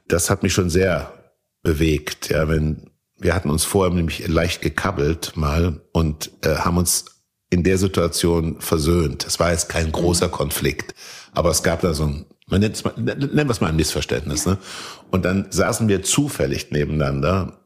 Das 0.07 0.29
hat 0.29 0.43
mich 0.43 0.53
schon 0.53 0.69
sehr 0.69 1.11
bewegt. 1.63 2.29
Ja, 2.29 2.47
wenn 2.47 2.91
wir 3.17 3.33
hatten 3.33 3.49
uns 3.49 3.63
vorher 3.63 3.93
nämlich 3.93 4.27
leicht 4.27 4.61
gekabbelt 4.61 5.33
mal 5.35 5.81
und 5.91 6.31
äh, 6.43 6.55
haben 6.55 6.77
uns 6.77 7.05
in 7.51 7.63
der 7.63 7.77
Situation 7.77 8.55
versöhnt. 8.59 9.27
Es 9.27 9.39
war 9.39 9.51
jetzt 9.51 9.69
kein 9.69 9.91
großer 9.91 10.27
mhm. 10.27 10.31
Konflikt, 10.31 10.95
aber 11.33 11.51
es 11.51 11.61
gab 11.61 11.81
da 11.81 11.93
so 11.93 12.05
ein, 12.05 12.25
man 12.47 12.61
nennt 12.61 12.75
es 12.75 12.83
mal, 12.83 12.93
nennen 12.97 13.35
wir 13.35 13.49
es 13.51 13.61
mal 13.61 13.67
ein 13.67 13.75
Missverständnis. 13.75 14.45
Ne? 14.45 14.57
Und 15.11 15.25
dann 15.25 15.45
saßen 15.51 15.87
wir 15.87 16.01
zufällig 16.01 16.71
nebeneinander 16.71 17.59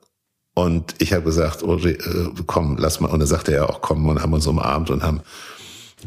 und 0.55 0.95
ich 0.97 1.13
habe 1.13 1.23
gesagt, 1.23 1.63
oh, 1.63 1.77
äh, 1.77 1.97
komm, 2.47 2.77
lass 2.79 2.99
mal. 2.99 3.09
Und 3.09 3.19
dann 3.19 3.27
sagte 3.27 3.53
er 3.53 3.69
auch, 3.69 3.81
komm, 3.81 4.09
und 4.09 4.21
haben 4.21 4.33
uns 4.33 4.47
umarmt 4.47 4.89
und 4.89 5.03
haben 5.03 5.21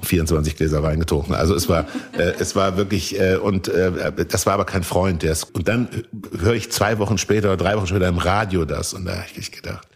24 0.02 0.56
Gläser 0.56 0.82
Wein 0.82 0.98
getrunken. 0.98 1.34
Also 1.34 1.54
es 1.54 1.68
war, 1.68 1.86
äh, 2.18 2.32
es 2.40 2.56
war 2.56 2.76
wirklich, 2.76 3.18
äh, 3.20 3.36
und 3.36 3.68
äh, 3.68 4.12
das 4.26 4.46
war 4.46 4.54
aber 4.54 4.64
kein 4.64 4.82
Freund. 4.82 5.22
Der 5.22 5.32
ist, 5.32 5.54
und 5.54 5.68
dann 5.68 5.88
höre 6.36 6.54
ich 6.54 6.72
zwei 6.72 6.98
Wochen 6.98 7.18
später 7.18 7.48
oder 7.48 7.56
drei 7.58 7.76
Wochen 7.76 7.86
später 7.86 8.08
im 8.08 8.18
Radio 8.18 8.64
das. 8.64 8.92
Und 8.92 9.04
da 9.04 9.12
habe 9.12 9.26
ich 9.36 9.52
gedacht, 9.52 9.86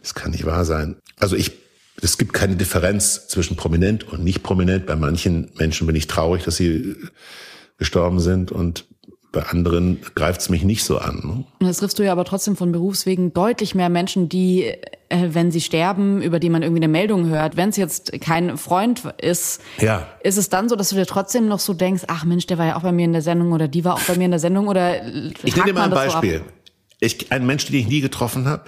das 0.00 0.14
kann 0.14 0.30
nicht 0.30 0.46
wahr 0.46 0.64
sein. 0.64 0.96
Also 1.18 1.36
ich 1.36 1.63
es 2.04 2.18
gibt 2.18 2.32
keine 2.32 2.56
Differenz 2.56 3.26
zwischen 3.28 3.56
prominent 3.56 4.04
und 4.12 4.22
nicht 4.22 4.42
prominent. 4.42 4.86
Bei 4.86 4.96
manchen 4.96 5.50
Menschen 5.58 5.86
bin 5.86 5.96
ich 5.96 6.06
traurig, 6.06 6.44
dass 6.44 6.56
sie 6.56 6.96
gestorben 7.78 8.20
sind 8.20 8.52
und 8.52 8.84
bei 9.32 9.42
anderen 9.42 10.00
greift 10.14 10.42
es 10.42 10.48
mich 10.48 10.62
nicht 10.62 10.84
so 10.84 10.98
an. 10.98 11.44
Ne? 11.60 11.66
Das 11.66 11.78
triffst 11.78 11.98
du 11.98 12.04
ja 12.04 12.12
aber 12.12 12.24
trotzdem 12.24 12.54
von 12.54 12.70
Berufswegen 12.70 13.32
deutlich 13.32 13.74
mehr 13.74 13.88
Menschen, 13.88 14.28
die 14.28 14.62
äh, 15.08 15.28
wenn 15.30 15.50
sie 15.50 15.60
sterben, 15.60 16.22
über 16.22 16.38
die 16.38 16.50
man 16.50 16.62
irgendwie 16.62 16.78
eine 16.84 16.88
Meldung 16.92 17.26
hört, 17.28 17.56
wenn 17.56 17.70
es 17.70 17.76
jetzt 17.76 18.12
kein 18.20 18.56
Freund 18.56 19.02
ist, 19.20 19.60
Ja. 19.80 20.06
ist 20.22 20.38
es 20.38 20.50
dann 20.50 20.68
so, 20.68 20.76
dass 20.76 20.90
du 20.90 20.94
dir 20.94 21.04
trotzdem 21.06 21.48
noch 21.48 21.58
so 21.58 21.74
denkst, 21.74 22.04
ach 22.06 22.24
Mensch, 22.24 22.46
der 22.46 22.58
war 22.58 22.66
ja 22.66 22.76
auch 22.76 22.82
bei 22.82 22.92
mir 22.92 23.04
in 23.06 23.12
der 23.12 23.22
Sendung 23.22 23.50
oder 23.50 23.66
die 23.66 23.84
war 23.84 23.94
auch 23.94 24.02
bei 24.02 24.16
mir 24.16 24.26
in 24.26 24.30
der 24.30 24.40
Sendung 24.40 24.68
oder 24.68 25.04
Ich 25.42 25.56
nenne 25.56 25.66
dir 25.66 25.74
mal 25.74 25.84
ein 25.84 25.90
Beispiel. 25.90 26.42
Ich, 27.00 27.32
ein 27.32 27.44
Mensch, 27.44 27.66
den 27.66 27.74
ich 27.74 27.88
nie 27.88 28.00
getroffen 28.02 28.46
habe, 28.46 28.64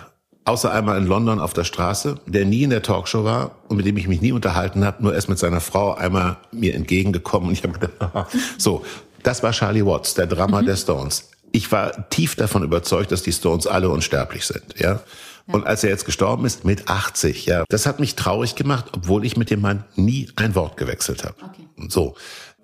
außer 0.46 0.72
einmal 0.72 0.96
in 0.96 1.06
London 1.06 1.40
auf 1.40 1.52
der 1.52 1.64
Straße, 1.64 2.16
der 2.26 2.44
nie 2.44 2.62
in 2.62 2.70
der 2.70 2.82
Talkshow 2.82 3.24
war 3.24 3.56
und 3.68 3.76
mit 3.76 3.84
dem 3.84 3.96
ich 3.96 4.08
mich 4.08 4.20
nie 4.20 4.32
unterhalten 4.32 4.84
habe, 4.84 5.02
nur 5.02 5.14
erst 5.14 5.28
mit 5.28 5.38
seiner 5.38 5.60
Frau 5.60 5.94
einmal 5.94 6.38
mir 6.52 6.74
entgegengekommen 6.74 7.48
und 7.48 7.54
ich 7.54 7.62
habe 7.62 7.78
gedacht, 7.78 8.28
so, 8.58 8.84
das 9.22 9.42
war 9.42 9.52
Charlie 9.52 9.84
Watts, 9.84 10.14
der 10.14 10.26
Drama 10.26 10.62
der 10.62 10.76
Stones. 10.76 11.30
Ich 11.50 11.70
war 11.72 12.08
tief 12.10 12.36
davon 12.36 12.62
überzeugt, 12.62 13.12
dass 13.12 13.22
die 13.22 13.32
Stones 13.32 13.66
alle 13.66 13.88
unsterblich 13.90 14.46
sind, 14.46 14.78
ja. 14.78 15.00
Und 15.48 15.64
als 15.64 15.84
er 15.84 15.90
jetzt 15.90 16.04
gestorben 16.04 16.44
ist, 16.44 16.64
mit 16.64 16.88
80, 16.88 17.46
ja, 17.46 17.64
das 17.68 17.86
hat 17.86 18.00
mich 18.00 18.16
traurig 18.16 18.56
gemacht, 18.56 18.86
obwohl 18.92 19.24
ich 19.24 19.36
mit 19.36 19.50
dem 19.50 19.60
Mann 19.60 19.84
nie 19.94 20.28
ein 20.34 20.56
Wort 20.56 20.76
gewechselt 20.76 21.22
habe. 21.22 21.36
Und 21.76 21.92
so. 21.92 22.16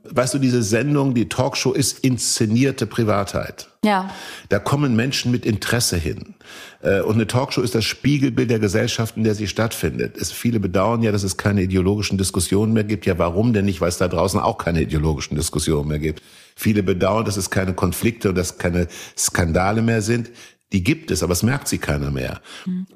Weißt 0.04 0.34
du, 0.34 0.38
diese 0.38 0.62
Sendung, 0.62 1.14
die 1.14 1.28
Talkshow 1.28 1.72
ist 1.72 2.00
inszenierte 2.00 2.86
Privatheit. 2.86 3.68
Ja. 3.84 4.10
Da 4.48 4.58
kommen 4.58 4.96
Menschen 4.96 5.30
mit 5.30 5.46
Interesse 5.46 5.96
hin. 5.96 6.34
Äh, 6.82 7.00
Und 7.02 7.14
eine 7.14 7.26
Talkshow 7.26 7.62
ist 7.62 7.74
das 7.74 7.84
Spiegelbild 7.84 8.50
der 8.50 8.58
Gesellschaft, 8.58 9.16
in 9.16 9.24
der 9.24 9.34
sie 9.34 9.46
stattfindet. 9.46 10.16
Es, 10.16 10.32
viele 10.32 10.58
bedauern 10.58 11.02
ja, 11.02 11.12
dass 11.12 11.22
es 11.22 11.36
keine 11.36 11.62
ideologischen 11.62 12.18
Diskussionen 12.18 12.72
mehr 12.72 12.84
gibt. 12.84 13.06
Ja, 13.06 13.18
warum 13.18 13.52
denn 13.52 13.64
nicht? 13.64 13.80
Weil 13.80 13.90
es 13.90 13.98
da 13.98 14.08
draußen 14.08 14.40
auch 14.40 14.58
keine 14.58 14.82
ideologischen 14.82 15.36
Diskussionen 15.36 15.88
mehr 15.88 16.00
gibt. 16.00 16.22
Viele 16.56 16.82
bedauern, 16.82 17.24
dass 17.24 17.36
es 17.36 17.50
keine 17.50 17.72
Konflikte 17.74 18.30
und 18.30 18.34
dass 18.34 18.58
keine 18.58 18.88
Skandale 19.16 19.82
mehr 19.82 20.02
sind. 20.02 20.30
Die 20.72 20.82
gibt 20.82 21.10
es, 21.10 21.22
aber 21.22 21.32
es 21.32 21.42
merkt 21.42 21.68
sie 21.68 21.78
keiner 21.78 22.10
mehr. 22.10 22.40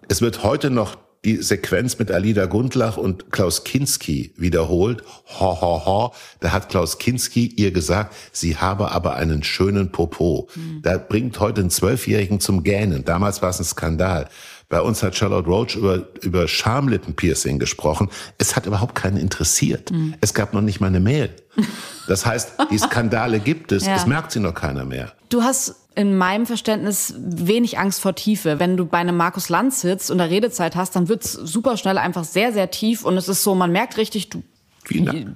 Es 0.09 0.23
wird 0.23 0.43
heute 0.43 0.71
noch 0.71 0.97
die 1.27 1.43
Sequenz 1.43 1.99
mit 1.99 2.13
Alida 2.13 2.47
Gundlach 2.47 2.97
und 2.97 3.33
Klaus 3.33 3.65
Kinski 3.65 4.33
wiederholt. 4.37 5.03
Ho, 5.41 5.61
ho, 5.61 5.85
ho. 5.85 6.15
Da 6.39 6.53
hat 6.53 6.69
Klaus 6.69 6.99
Kinski 6.99 7.47
ihr 7.49 7.73
gesagt, 7.73 8.15
sie 8.31 8.57
habe 8.57 8.93
aber 8.93 9.17
einen 9.17 9.43
schönen 9.43 9.91
Popo. 9.91 10.49
Da 10.83 10.99
bringt 10.99 11.41
heute 11.41 11.63
einen 11.63 11.71
Zwölfjährigen 11.71 12.39
zum 12.39 12.63
Gähnen. 12.63 13.05
Damals 13.05 13.43
war 13.43 13.51
es 13.51 13.59
ein 13.59 13.65
Skandal. 13.65 14.29
Bei 14.69 14.81
uns 14.81 15.03
hat 15.03 15.17
Charlotte 15.17 15.49
Roach 15.49 15.75
über, 15.75 16.07
über 16.23 16.47
Schamlippenpiercing 16.47 17.59
gesprochen. 17.59 18.09
Es 18.39 18.55
hat 18.55 18.67
überhaupt 18.67 18.95
keinen 18.95 19.17
interessiert. 19.17 19.91
Es 20.21 20.33
gab 20.33 20.55
noch 20.55 20.61
nicht 20.61 20.81
mal 20.81 20.89
eine 20.89 21.01
Mail. 21.01 21.31
Das 22.09 22.25
heißt, 22.25 22.53
die 22.71 22.79
Skandale 22.79 23.41
gibt 23.41 23.73
es. 23.73 23.85
Ja. 23.85 23.97
Es 23.97 24.07
merkt 24.07 24.31
sie 24.31 24.39
noch 24.39 24.55
keiner 24.55 24.85
mehr. 24.85 25.13
Du 25.29 25.43
hast 25.43 25.75
in 25.97 26.17
meinem 26.17 26.47
Verständnis 26.47 27.15
wenig 27.19 27.79
Angst 27.79 28.01
vor 28.01 28.15
Tiefe. 28.15 28.61
Wenn 28.61 28.77
du 28.77 28.85
bei 28.87 28.99
einem 28.99 29.17
Markus 29.17 29.49
Lanz 29.49 29.81
sitzt 29.81 30.11
und 30.11 30.19
da 30.19 30.25
Redezeit 30.25 30.77
hast, 30.77 30.95
dann 30.95 31.09
wird's 31.09 31.33
super 31.33 31.77
schnell 31.77 31.99
einfach 31.99 32.25
sehr, 32.25 32.53
sehr 32.53 32.71
tief 32.71 33.05
und 33.05 33.17
es 33.17 33.29
ist 33.29 33.43
so, 33.43 33.55
man 33.55 33.73
merkt 33.73 33.97
richtig, 33.97 34.29
du, 34.31 34.43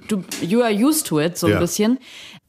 du 0.09 0.23
you 0.43 0.61
are 0.63 0.73
used 0.73 1.07
to 1.07 1.19
it, 1.21 1.37
so 1.39 1.49
Ja. 1.49 1.57
ein 1.57 1.61
bisschen. 1.61 1.99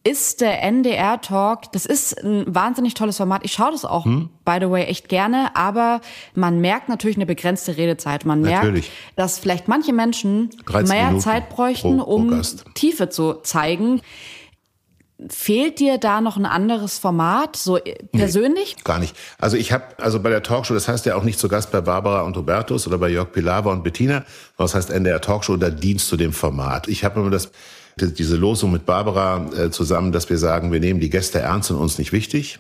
Ist 0.03 0.41
der 0.41 0.64
NDR-Talk, 0.64 1.72
das 1.74 1.86
ist 1.86 2.24
ein 2.24 2.43
wahnsinnig 2.47 2.95
tolles 2.95 3.18
Format. 3.18 3.41
Ich 3.45 3.53
schaue 3.53 3.72
das 3.72 3.86
auch, 3.86 4.05
Hm? 4.05 4.30
by 4.45 4.57
the 4.59 4.68
way, 4.70 4.86
echt 4.86 5.09
gerne, 5.09 5.55
aber 5.55 6.01
man 6.34 6.59
merkt 6.59 6.89
natürlich 6.89 7.18
eine 7.18 7.28
begrenzte 7.28 7.78
Redezeit. 7.78 8.26
Man 8.26 8.41
merkt, 8.41 8.64
Natürlich. 8.64 8.91
dass 9.16 9.38
vielleicht 9.38 9.68
manche 9.68 9.93
Menschen 9.93 10.49
13 10.66 10.88
mehr 10.89 11.05
Minuten 11.05 11.22
Zeit 11.22 11.49
bräuchten, 11.49 11.97
pro- 11.99 12.05
pro 12.05 12.12
um. 12.16 12.41
Tiefe 12.74 13.09
zu 13.09 13.36
zeigen. 13.43 14.01
Fehlt 15.30 15.80
dir 15.80 15.97
da 15.97 16.22
noch 16.22 16.38
ein 16.38 16.45
anderes 16.45 16.97
Format, 16.99 17.55
so 17.55 17.78
äh, 17.78 17.95
persönlich? 18.11 18.76
Gar 18.84 18.99
nicht. 18.99 19.15
Also 19.38 19.57
ich 19.57 19.72
habe, 19.72 19.84
also 19.97 20.19
bei 20.19 20.30
der 20.30 20.43
Talkshow, 20.43 20.74
das 20.74 20.88
heißt 20.88 21.05
ja 21.05 21.15
auch 21.15 21.24
nicht 21.24 21.39
zu 21.39 21.47
Gast 21.47 21.72
bei 21.72 21.82
Barbara 21.82 22.22
und 22.22 22.36
Hubertus 22.38 22.88
oder 22.88 22.97
bei 22.97 23.09
Jörg 23.09 23.32
Pilawa 23.32 23.72
und 23.72 23.84
Bettina, 23.84 24.24
das 24.57 24.74
heißt 24.76 24.89
NDR 24.89 25.22
Talkshow, 25.22 25.57
da 25.57 25.69
dienst 25.69 26.11
du 26.11 26.17
dem 26.17 26.34
Format. 26.34 26.88
Ich 26.88 27.03
habe 27.03 27.19
immer 27.19 27.30
das, 27.30 27.51
die- 27.99 28.13
diese 28.13 28.36
Losung 28.36 28.72
mit 28.72 28.86
Barbara 28.86 29.45
äh, 29.55 29.69
zusammen, 29.69 30.11
dass 30.11 30.30
wir 30.30 30.38
sagen, 30.38 30.72
wir 30.72 30.80
nehmen 30.80 30.99
die 30.99 31.09
Gäste 31.09 31.39
ernst 31.39 31.69
und 31.72 31.78
uns 31.78 31.97
nicht 31.97 32.11
wichtig. 32.13 32.59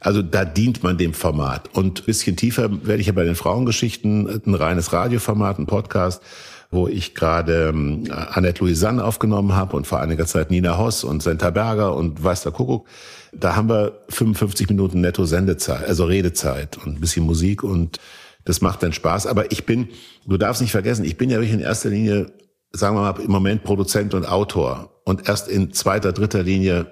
Also 0.00 0.22
da 0.22 0.44
dient 0.44 0.82
man 0.82 0.98
dem 0.98 1.14
Format. 1.14 1.70
Und 1.74 2.00
ein 2.00 2.04
bisschen 2.04 2.36
tiefer 2.36 2.68
werde 2.86 3.00
ich 3.00 3.06
ja 3.08 3.12
bei 3.14 3.24
den 3.24 3.34
Frauengeschichten 3.36 4.42
ein 4.46 4.54
reines 4.54 4.92
Radioformat, 4.92 5.58
ein 5.58 5.66
Podcast, 5.66 6.22
wo 6.70 6.88
ich 6.88 7.14
gerade 7.14 7.68
ähm, 7.68 8.04
Annette 8.10 8.62
Louisanne 8.64 9.04
aufgenommen 9.04 9.54
habe 9.54 9.76
und 9.76 9.86
vor 9.86 10.00
einiger 10.00 10.26
Zeit 10.26 10.50
Nina 10.50 10.78
Hoss 10.78 11.04
und 11.04 11.22
Senta 11.22 11.50
Berger 11.50 11.94
und 11.94 12.22
weiß 12.22 12.42
der 12.42 12.52
Kuckuck. 12.52 12.86
Da 13.32 13.56
haben 13.56 13.68
wir 13.68 14.04
55 14.08 14.68
Minuten 14.68 15.00
netto 15.00 15.24
Sendezeit, 15.24 15.86
also 15.86 16.04
Redezeit 16.04 16.78
und 16.78 16.96
ein 16.96 17.00
bisschen 17.00 17.26
Musik 17.26 17.62
und 17.62 17.98
das 18.44 18.60
macht 18.60 18.82
dann 18.82 18.92
Spaß. 18.92 19.26
Aber 19.26 19.50
ich 19.52 19.66
bin, 19.66 19.88
du 20.26 20.36
darfst 20.36 20.62
nicht 20.62 20.70
vergessen, 20.70 21.04
ich 21.04 21.16
bin 21.16 21.30
ja 21.30 21.36
wirklich 21.36 21.52
in 21.52 21.60
erster 21.60 21.90
Linie, 21.90 22.32
sagen 22.72 22.96
wir 22.96 23.02
mal, 23.02 23.20
im 23.20 23.30
Moment 23.30 23.64
Produzent 23.64 24.14
und 24.14 24.24
Autor 24.24 25.00
und 25.04 25.28
erst 25.28 25.48
in 25.48 25.72
zweiter, 25.72 26.12
dritter 26.12 26.42
Linie 26.42 26.86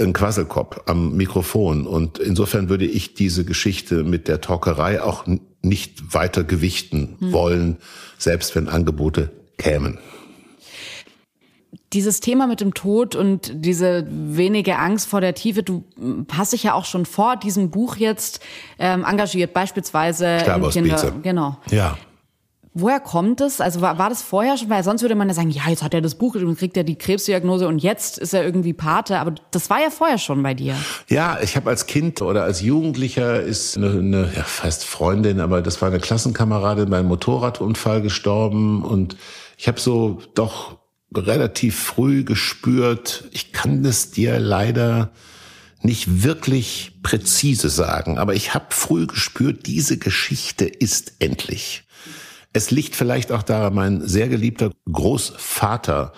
ein 0.00 0.12
Quasselkopf 0.12 0.80
am 0.86 1.16
Mikrofon. 1.16 1.86
Und 1.86 2.18
insofern 2.18 2.68
würde 2.68 2.84
ich 2.84 3.14
diese 3.14 3.44
Geschichte 3.44 4.02
mit 4.04 4.28
der 4.28 4.40
Talkerei 4.40 5.00
auch 5.02 5.24
nicht 5.66 6.14
weiter 6.14 6.44
gewichten 6.44 7.16
wollen, 7.20 7.76
selbst 8.18 8.54
wenn 8.54 8.68
Angebote 8.68 9.30
kämen. 9.58 9.98
Dieses 11.92 12.20
Thema 12.20 12.46
mit 12.46 12.60
dem 12.60 12.74
Tod 12.74 13.14
und 13.14 13.52
diese 13.54 14.06
wenige 14.10 14.76
Angst 14.78 15.08
vor 15.08 15.20
der 15.20 15.34
Tiefe, 15.34 15.62
du 15.62 15.84
mm, 15.96 16.22
hast 16.32 16.52
dich 16.52 16.64
ja 16.64 16.74
auch 16.74 16.84
schon 16.84 17.06
vor 17.06 17.36
diesem 17.36 17.70
Buch 17.70 17.96
jetzt 17.96 18.40
ähm, 18.78 19.04
engagiert, 19.04 19.52
beispielsweise 19.52 20.40
Sterbe 20.40 20.66
in 20.66 20.72
Kinder. 20.72 21.12
Genau. 21.22 21.58
Ja. 21.70 21.96
Woher 22.78 23.00
kommt 23.00 23.40
es? 23.40 23.62
Also 23.62 23.80
war, 23.80 23.96
war 23.96 24.10
das 24.10 24.20
vorher 24.20 24.58
schon? 24.58 24.68
Weil 24.68 24.84
sonst 24.84 25.00
würde 25.00 25.14
man 25.14 25.28
ja 25.28 25.34
sagen, 25.34 25.48
ja, 25.48 25.62
jetzt 25.70 25.82
hat 25.82 25.94
er 25.94 26.02
das 26.02 26.14
Buch 26.14 26.34
und 26.34 26.58
kriegt 26.58 26.76
er 26.76 26.84
die 26.84 26.96
Krebsdiagnose 26.96 27.66
und 27.66 27.78
jetzt 27.78 28.18
ist 28.18 28.34
er 28.34 28.44
irgendwie 28.44 28.74
Pate. 28.74 29.18
Aber 29.18 29.34
das 29.50 29.70
war 29.70 29.80
ja 29.80 29.88
vorher 29.88 30.18
schon 30.18 30.42
bei 30.42 30.52
dir. 30.52 30.76
Ja, 31.08 31.38
ich 31.40 31.56
habe 31.56 31.70
als 31.70 31.86
Kind 31.86 32.20
oder 32.20 32.44
als 32.44 32.60
Jugendlicher 32.60 33.40
ist 33.40 33.78
eine, 33.78 33.92
eine 33.92 34.30
ja, 34.36 34.42
fast 34.42 34.84
Freundin, 34.84 35.40
aber 35.40 35.62
das 35.62 35.80
war 35.80 35.88
eine 35.88 36.00
Klassenkameradin 36.00 36.90
bei 36.90 36.98
einem 36.98 37.08
Motorradunfall 37.08 38.02
gestorben 38.02 38.84
und 38.84 39.16
ich 39.56 39.68
habe 39.68 39.80
so 39.80 40.18
doch 40.34 40.76
relativ 41.14 41.78
früh 41.78 42.24
gespürt, 42.24 43.24
ich 43.30 43.54
kann 43.54 43.84
das 43.84 44.10
dir 44.10 44.38
leider 44.38 45.12
nicht 45.80 46.24
wirklich 46.24 46.92
präzise 47.02 47.70
sagen, 47.70 48.18
aber 48.18 48.34
ich 48.34 48.52
habe 48.52 48.66
früh 48.68 49.06
gespürt, 49.06 49.66
diese 49.66 49.96
Geschichte 49.96 50.66
ist 50.66 51.14
endlich. 51.20 51.85
Es 52.56 52.70
liegt 52.70 52.96
vielleicht 52.96 53.32
auch 53.32 53.42
daran, 53.42 53.74
mein 53.74 54.00
sehr 54.00 54.28
geliebter 54.28 54.70
Großvater 54.90 56.14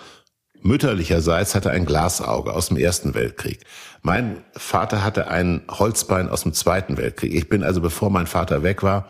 mütterlicherseits 0.61 1.53
hatte 1.53 1.69
ein 1.71 1.85
Glasauge 1.85 2.53
aus 2.53 2.69
dem 2.69 2.77
Ersten 2.77 3.13
Weltkrieg. 3.13 3.65
Mein 4.03 4.41
Vater 4.53 5.03
hatte 5.03 5.27
ein 5.27 5.63
Holzbein 5.69 6.29
aus 6.29 6.43
dem 6.43 6.53
Zweiten 6.53 6.95
Weltkrieg. 6.95 7.33
Ich 7.33 7.49
bin 7.49 7.61
also, 7.61 7.81
bevor 7.81 8.09
mein 8.09 8.25
Vater 8.25 8.63
weg 8.63 8.83
war, 8.83 9.09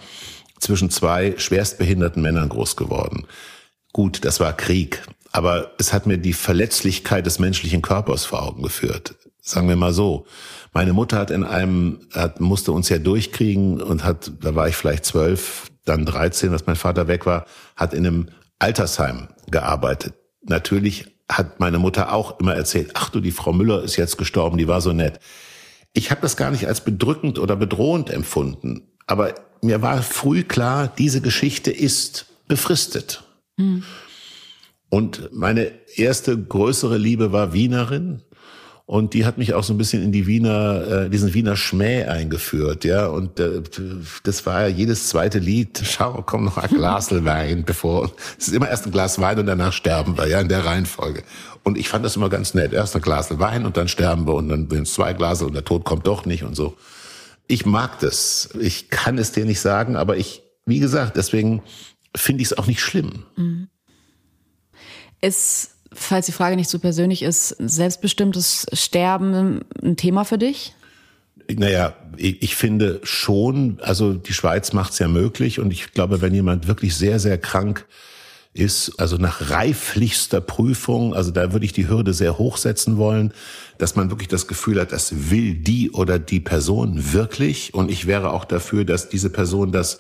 zwischen 0.60 0.90
zwei 0.90 1.36
schwerstbehinderten 1.38 2.20
Männern 2.20 2.50
groß 2.50 2.76
geworden. 2.76 3.28
Gut, 3.94 4.26
das 4.26 4.40
war 4.40 4.54
Krieg, 4.54 5.04
aber 5.32 5.74
es 5.78 5.94
hat 5.94 6.08
mir 6.08 6.18
die 6.18 6.34
Verletzlichkeit 6.34 7.28
des 7.28 7.38
menschlichen 7.38 7.84
Körpers 7.84 8.26
vor 8.26 8.42
Augen 8.42 8.64
geführt. 8.64 9.14
Sagen 9.40 9.70
wir 9.70 9.76
mal 9.76 9.94
so. 9.94 10.26
Meine 10.74 10.94
Mutter 10.94 11.20
hat 11.20 11.30
in 11.30 11.44
einem, 11.44 12.00
hat, 12.12 12.40
musste 12.40 12.72
uns 12.72 12.90
ja 12.90 12.98
durchkriegen 12.98 13.84
und 13.84 14.04
hat, 14.04 14.32
da 14.42 14.56
war 14.56 14.68
ich 14.68 14.76
vielleicht 14.76 15.06
zwölf, 15.06 15.70
dann 15.86 16.06
13, 16.06 16.52
als 16.52 16.66
mein 16.66 16.76
Vater 16.76 17.08
weg 17.08 17.26
war, 17.26 17.46
hat 17.76 17.94
in 17.94 18.06
einem 18.06 18.30
Altersheim 18.60 19.30
gearbeitet. 19.50 20.14
Natürlich 20.42 21.08
hat 21.30 21.60
meine 21.60 21.80
Mutter 21.80 22.12
auch 22.14 22.40
immer 22.40 22.56
erzählt, 22.56 22.92
ach 22.96 23.10
du, 23.10 23.20
die 23.20 23.32
Frau 23.32 23.54
Müller 23.54 23.84
ist 23.84 23.96
jetzt 23.96 24.18
gestorben, 24.18 24.58
die 24.58 24.68
war 24.68 24.82
so 24.82 24.94
nett. 24.94 25.20
Ich 25.94 26.12
habe 26.12 26.22
das 26.22 26.38
gar 26.38 26.52
nicht 26.52 26.68
als 26.68 26.82
bedrückend 26.84 27.40
oder 27.40 27.56
bedrohend 27.56 28.10
empfunden, 28.10 28.90
aber 29.08 29.36
mir 29.62 29.82
war 29.82 30.02
früh 30.02 30.44
klar, 30.44 30.92
diese 30.98 31.22
Geschichte 31.22 31.72
ist 31.72 32.28
befristet. 32.48 33.24
Und 34.90 35.30
meine 35.32 35.72
erste 35.96 36.38
größere 36.38 36.98
Liebe 36.98 37.32
war 37.32 37.54
Wienerin. 37.54 38.22
Und 38.90 39.14
die 39.14 39.24
hat 39.24 39.38
mich 39.38 39.54
auch 39.54 39.64
so 39.64 39.72
ein 39.72 39.78
bisschen 39.78 40.02
in 40.02 40.12
die 40.12 40.26
Wiener, 40.26 41.04
äh, 41.04 41.10
diesen 41.12 41.36
Wiener 41.36 41.56
Schmäh 41.56 42.06
eingeführt, 42.06 42.84
ja. 42.86 43.06
Und 43.06 43.40
äh, 43.40 43.62
das 44.24 44.48
war 44.48 44.62
ja 44.62 44.68
jedes 44.68 45.10
zweite 45.10 45.38
Lied. 45.38 45.80
Schau, 45.84 46.24
komm 46.26 46.46
noch 46.46 46.58
ein 46.58 46.70
Glasel 46.70 47.24
Wein, 47.24 47.66
bevor. 47.66 48.12
Es 48.40 48.48
ist 48.48 48.56
immer 48.56 48.68
erst 48.68 48.88
ein 48.88 48.92
Glas 48.92 49.22
Wein 49.22 49.38
und 49.38 49.46
danach 49.46 49.74
sterben 49.74 50.18
wir, 50.18 50.28
ja, 50.28 50.42
in 50.42 50.50
der 50.50 50.66
Reihenfolge. 50.66 51.22
Und 51.62 51.78
ich 51.78 51.88
fand 51.88 52.04
das 52.04 52.16
immer 52.16 52.30
ganz 52.30 52.56
nett. 52.56 52.74
Erst 52.74 52.96
ein 52.96 53.04
Glas 53.04 53.38
Wein 53.38 53.68
und 53.68 53.78
dann 53.78 53.88
sterben 53.90 54.26
wir 54.26 54.34
und 54.34 54.50
dann 54.50 54.68
sind 54.68 54.88
es 54.88 54.94
zwei 54.96 55.14
Glas 55.14 55.44
und 55.44 55.54
der 55.54 55.64
Tod 55.64 55.86
kommt 55.86 56.08
doch 56.08 56.26
nicht 56.26 56.42
und 56.42 56.56
so. 56.56 56.76
Ich 57.46 57.68
mag 57.68 58.00
das. 58.00 58.50
Ich 58.60 58.90
kann 58.90 59.20
es 59.20 59.32
dir 59.32 59.46
nicht 59.46 59.60
sagen, 59.60 59.98
aber 59.98 60.18
ich, 60.18 60.42
wie 60.66 60.80
gesagt, 60.80 61.16
deswegen 61.16 61.62
finde 62.16 62.42
ich 62.42 62.48
es 62.48 62.58
auch 62.58 62.66
nicht 62.66 62.82
schlimm. 62.82 63.26
Ist, 65.22 65.76
falls 66.00 66.26
die 66.26 66.32
Frage 66.32 66.56
nicht 66.56 66.70
so 66.70 66.80
persönlich 66.80 67.24
ist, 67.24 67.50
selbstbestimmtes 67.60 68.66
Sterben 68.74 69.62
ein 69.84 69.98
Thema 69.98 70.24
für 70.24 70.38
dich? 70.38 70.74
Naja, 71.52 71.96
ich, 72.16 72.56
finde 72.56 73.00
schon, 73.04 73.80
also 73.82 74.14
die 74.14 74.34
Schweiz 74.34 74.72
macht 74.74 74.94
es 74.94 75.00
ja 75.00 75.08
möglich 75.08 75.60
und 75.60 75.72
ich 75.72 75.94
glaube, 75.94 76.22
wenn 76.22 76.34
jemand 76.34 76.68
wirklich 76.68 76.96
sehr, 76.96 77.20
sehr 77.20 77.40
krank 77.40 77.88
ist, 78.54 79.00
also 79.00 79.18
nach 79.18 79.50
reiflichster 79.50 80.42
Prüfung, 80.42 81.16
also 81.16 81.32
da 81.32 81.52
würde 81.52 81.66
ich 81.66 81.74
die 81.74 81.88
Hürde 81.88 82.14
sehr 82.14 82.38
hoch 82.38 82.58
setzen 82.58 82.98
wollen, 82.98 83.34
dass 83.78 83.96
man 83.96 84.12
wirklich 84.12 84.28
das 84.28 84.48
Gefühl 84.48 84.80
hat, 84.80 84.92
das 84.92 85.32
will 85.32 85.56
die 85.56 85.92
oder 85.92 86.20
die 86.20 86.40
Person 86.40 87.14
wirklich 87.14 87.74
und 87.74 87.90
ich 87.90 88.06
wäre 88.06 88.32
auch 88.32 88.46
dafür, 88.46 88.86
dass 88.86 89.10
diese 89.10 89.30
Person 89.30 89.72
das 89.72 90.00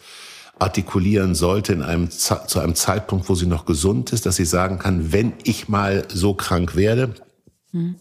artikulieren 0.59 1.35
sollte 1.35 1.73
in 1.73 1.81
einem, 1.81 2.09
zu 2.09 2.59
einem 2.59 2.75
Zeitpunkt, 2.75 3.29
wo 3.29 3.35
sie 3.35 3.47
noch 3.47 3.65
gesund 3.65 4.11
ist, 4.11 4.25
dass 4.25 4.35
sie 4.35 4.45
sagen 4.45 4.77
kann, 4.79 5.11
wenn 5.11 5.33
ich 5.43 5.69
mal 5.69 6.05
so 6.13 6.33
krank 6.33 6.75
werde, 6.75 7.15
hm. 7.71 7.95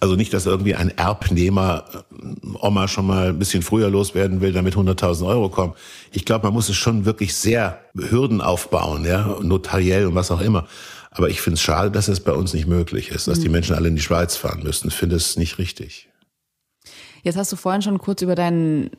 Also 0.00 0.14
nicht, 0.14 0.32
dass 0.32 0.46
irgendwie 0.46 0.76
ein 0.76 0.96
Erbnehmer 0.96 1.84
äh, 1.92 2.46
Oma 2.60 2.86
schon 2.86 3.06
mal 3.06 3.30
ein 3.30 3.38
bisschen 3.38 3.62
früher 3.62 3.90
loswerden 3.90 4.40
will, 4.40 4.52
damit 4.52 4.74
100.000 4.74 5.26
Euro 5.26 5.48
kommen. 5.48 5.74
Ich 6.12 6.24
glaube, 6.24 6.46
man 6.46 6.54
muss 6.54 6.68
es 6.68 6.76
schon 6.76 7.04
wirklich 7.04 7.34
sehr 7.34 7.80
Hürden 7.96 8.40
aufbauen, 8.40 9.04
ja, 9.04 9.38
notariell 9.42 10.06
und 10.06 10.14
was 10.14 10.30
auch 10.30 10.40
immer. 10.40 10.68
Aber 11.10 11.30
ich 11.30 11.40
finde 11.40 11.54
es 11.54 11.62
schade, 11.62 11.90
dass 11.90 12.06
es 12.06 12.20
bei 12.20 12.32
uns 12.32 12.54
nicht 12.54 12.68
möglich 12.68 13.10
ist, 13.10 13.26
dass 13.26 13.40
die 13.40 13.48
mhm. 13.48 13.54
Menschen 13.54 13.74
alle 13.74 13.88
in 13.88 13.96
die 13.96 14.02
Schweiz 14.02 14.36
fahren 14.36 14.62
müssen. 14.62 14.88
Ich 14.88 14.94
finde 14.94 15.16
es 15.16 15.36
nicht 15.36 15.58
richtig. 15.58 16.08
Jetzt 17.24 17.36
hast 17.36 17.50
du 17.50 17.56
vorhin 17.56 17.82
schon 17.82 17.98
kurz 17.98 18.22
über 18.22 18.36
deinen 18.36 18.90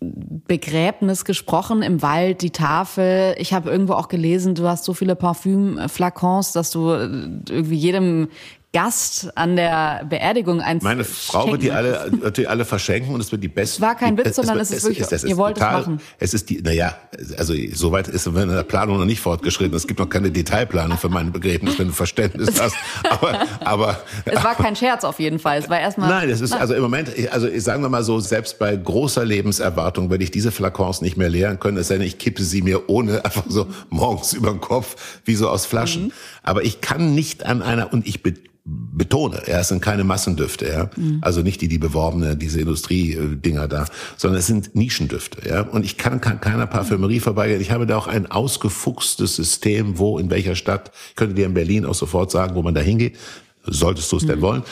Begräbnis 0.00 1.24
gesprochen 1.24 1.82
im 1.82 2.02
Wald, 2.02 2.42
die 2.42 2.50
Tafel. 2.50 3.34
Ich 3.38 3.52
habe 3.52 3.70
irgendwo 3.70 3.94
auch 3.94 4.08
gelesen, 4.08 4.54
du 4.54 4.68
hast 4.68 4.84
so 4.84 4.94
viele 4.94 5.16
Parfümflakons, 5.16 6.52
dass 6.52 6.70
du 6.70 6.90
äh, 6.90 7.08
irgendwie 7.48 7.76
jedem 7.76 8.28
Gast 8.76 9.30
an 9.36 9.56
der 9.56 10.04
Beerdigung 10.06 10.60
eins 10.60 10.82
Meine 10.82 11.02
Frau 11.02 11.50
wird 11.50 11.62
die 11.62 11.72
alle, 11.72 12.10
wird 12.10 12.36
die 12.36 12.46
alle 12.46 12.66
verschenken 12.66 13.14
und 13.14 13.22
es 13.22 13.32
wird 13.32 13.42
die 13.42 13.48
beste. 13.48 13.80
War 13.80 13.94
kein 13.94 14.18
Witz, 14.18 14.36
sondern 14.36 14.60
es, 14.60 14.68
es 14.68 14.76
ist 14.76 14.84
wirklich, 14.84 15.06
es, 15.06 15.12
es 15.12 15.24
ihr 15.24 15.38
wollt 15.38 15.56
total, 15.56 15.80
es 15.80 15.86
machen. 15.86 16.00
Es 16.18 16.34
ist 16.34 16.50
die, 16.50 16.60
naja, 16.60 16.94
also 17.38 17.54
soweit 17.72 18.06
ist 18.08 18.30
meine 18.30 18.62
Planung 18.64 18.98
noch 18.98 19.06
nicht 19.06 19.20
fortgeschritten. 19.20 19.74
Es 19.74 19.86
gibt 19.86 19.98
noch 19.98 20.10
keine 20.10 20.30
Detailplanung 20.30 20.98
für 20.98 21.08
mein 21.08 21.32
Begräbnis, 21.32 21.78
wenn 21.78 21.86
du 21.86 21.94
Verständnis 21.94 22.60
hast. 22.60 22.76
Aber, 23.08 23.46
aber. 23.64 23.98
Es 24.26 24.44
war 24.44 24.54
kein 24.54 24.76
Scherz 24.76 25.04
auf 25.04 25.20
jeden 25.20 25.38
Fall. 25.38 25.58
Es 25.58 25.70
war 25.70 25.80
erstmal. 25.80 26.10
Nein, 26.10 26.28
es 26.28 26.42
ist, 26.42 26.52
also 26.52 26.74
im 26.74 26.82
Moment, 26.82 27.12
also 27.30 27.48
sagen 27.58 27.80
wir 27.80 27.88
mal 27.88 28.04
so, 28.04 28.20
selbst 28.20 28.58
bei 28.58 28.76
großer 28.76 29.24
Lebenserwartung 29.24 30.10
werde 30.10 30.22
ich 30.22 30.30
diese 30.30 30.52
Flakons 30.52 31.00
nicht 31.00 31.16
mehr 31.16 31.30
leeren 31.30 31.58
können, 31.58 31.78
es 31.78 31.88
sei 31.88 31.96
denn, 31.96 32.06
ich 32.06 32.18
kippe 32.18 32.42
sie 32.42 32.60
mir 32.60 32.90
ohne 32.90 33.24
einfach 33.24 33.44
so 33.48 33.68
morgens 33.88 34.34
über 34.34 34.50
den 34.50 34.60
Kopf, 34.60 35.20
wie 35.24 35.34
so 35.34 35.48
aus 35.48 35.64
Flaschen. 35.64 36.08
Mhm. 36.08 36.12
Aber 36.46 36.64
ich 36.64 36.80
kann 36.80 37.14
nicht 37.14 37.44
an 37.44 37.60
einer, 37.60 37.92
und 37.92 38.06
ich 38.06 38.22
betone, 38.64 39.42
ja, 39.46 39.60
es 39.60 39.68
sind 39.68 39.82
keine 39.82 40.04
Massendüfte, 40.04 40.68
ja. 40.68 40.90
Mhm. 40.96 41.18
Also 41.20 41.42
nicht 41.42 41.60
die, 41.60 41.68
die 41.68 41.78
beworbene, 41.78 42.36
diese 42.36 42.60
Industriedinger 42.60 43.68
da, 43.68 43.86
sondern 44.16 44.38
es 44.40 44.46
sind 44.46 44.74
Nischendüfte, 44.74 45.48
ja. 45.48 45.62
Und 45.62 45.84
ich 45.84 45.98
kann, 45.98 46.20
kann 46.20 46.40
keiner 46.40 46.66
Parfümerie 46.66 47.20
vorbeigehen. 47.20 47.60
Ich 47.60 47.70
habe 47.70 47.86
da 47.86 47.98
auch 47.98 48.06
ein 48.06 48.30
ausgefuchstes 48.30 49.36
System, 49.36 49.98
wo, 49.98 50.18
in 50.18 50.30
welcher 50.30 50.56
Stadt. 50.56 50.92
Ich 51.10 51.16
könnte 51.16 51.34
dir 51.34 51.46
in 51.46 51.54
Berlin 51.54 51.84
auch 51.84 51.94
sofort 51.94 52.30
sagen, 52.30 52.54
wo 52.54 52.62
man 52.62 52.74
da 52.74 52.80
hingeht. 52.80 53.16
Solltest 53.64 54.10
du 54.12 54.16
es 54.16 54.22
mhm. 54.22 54.28
denn 54.28 54.40
wollen? 54.40 54.62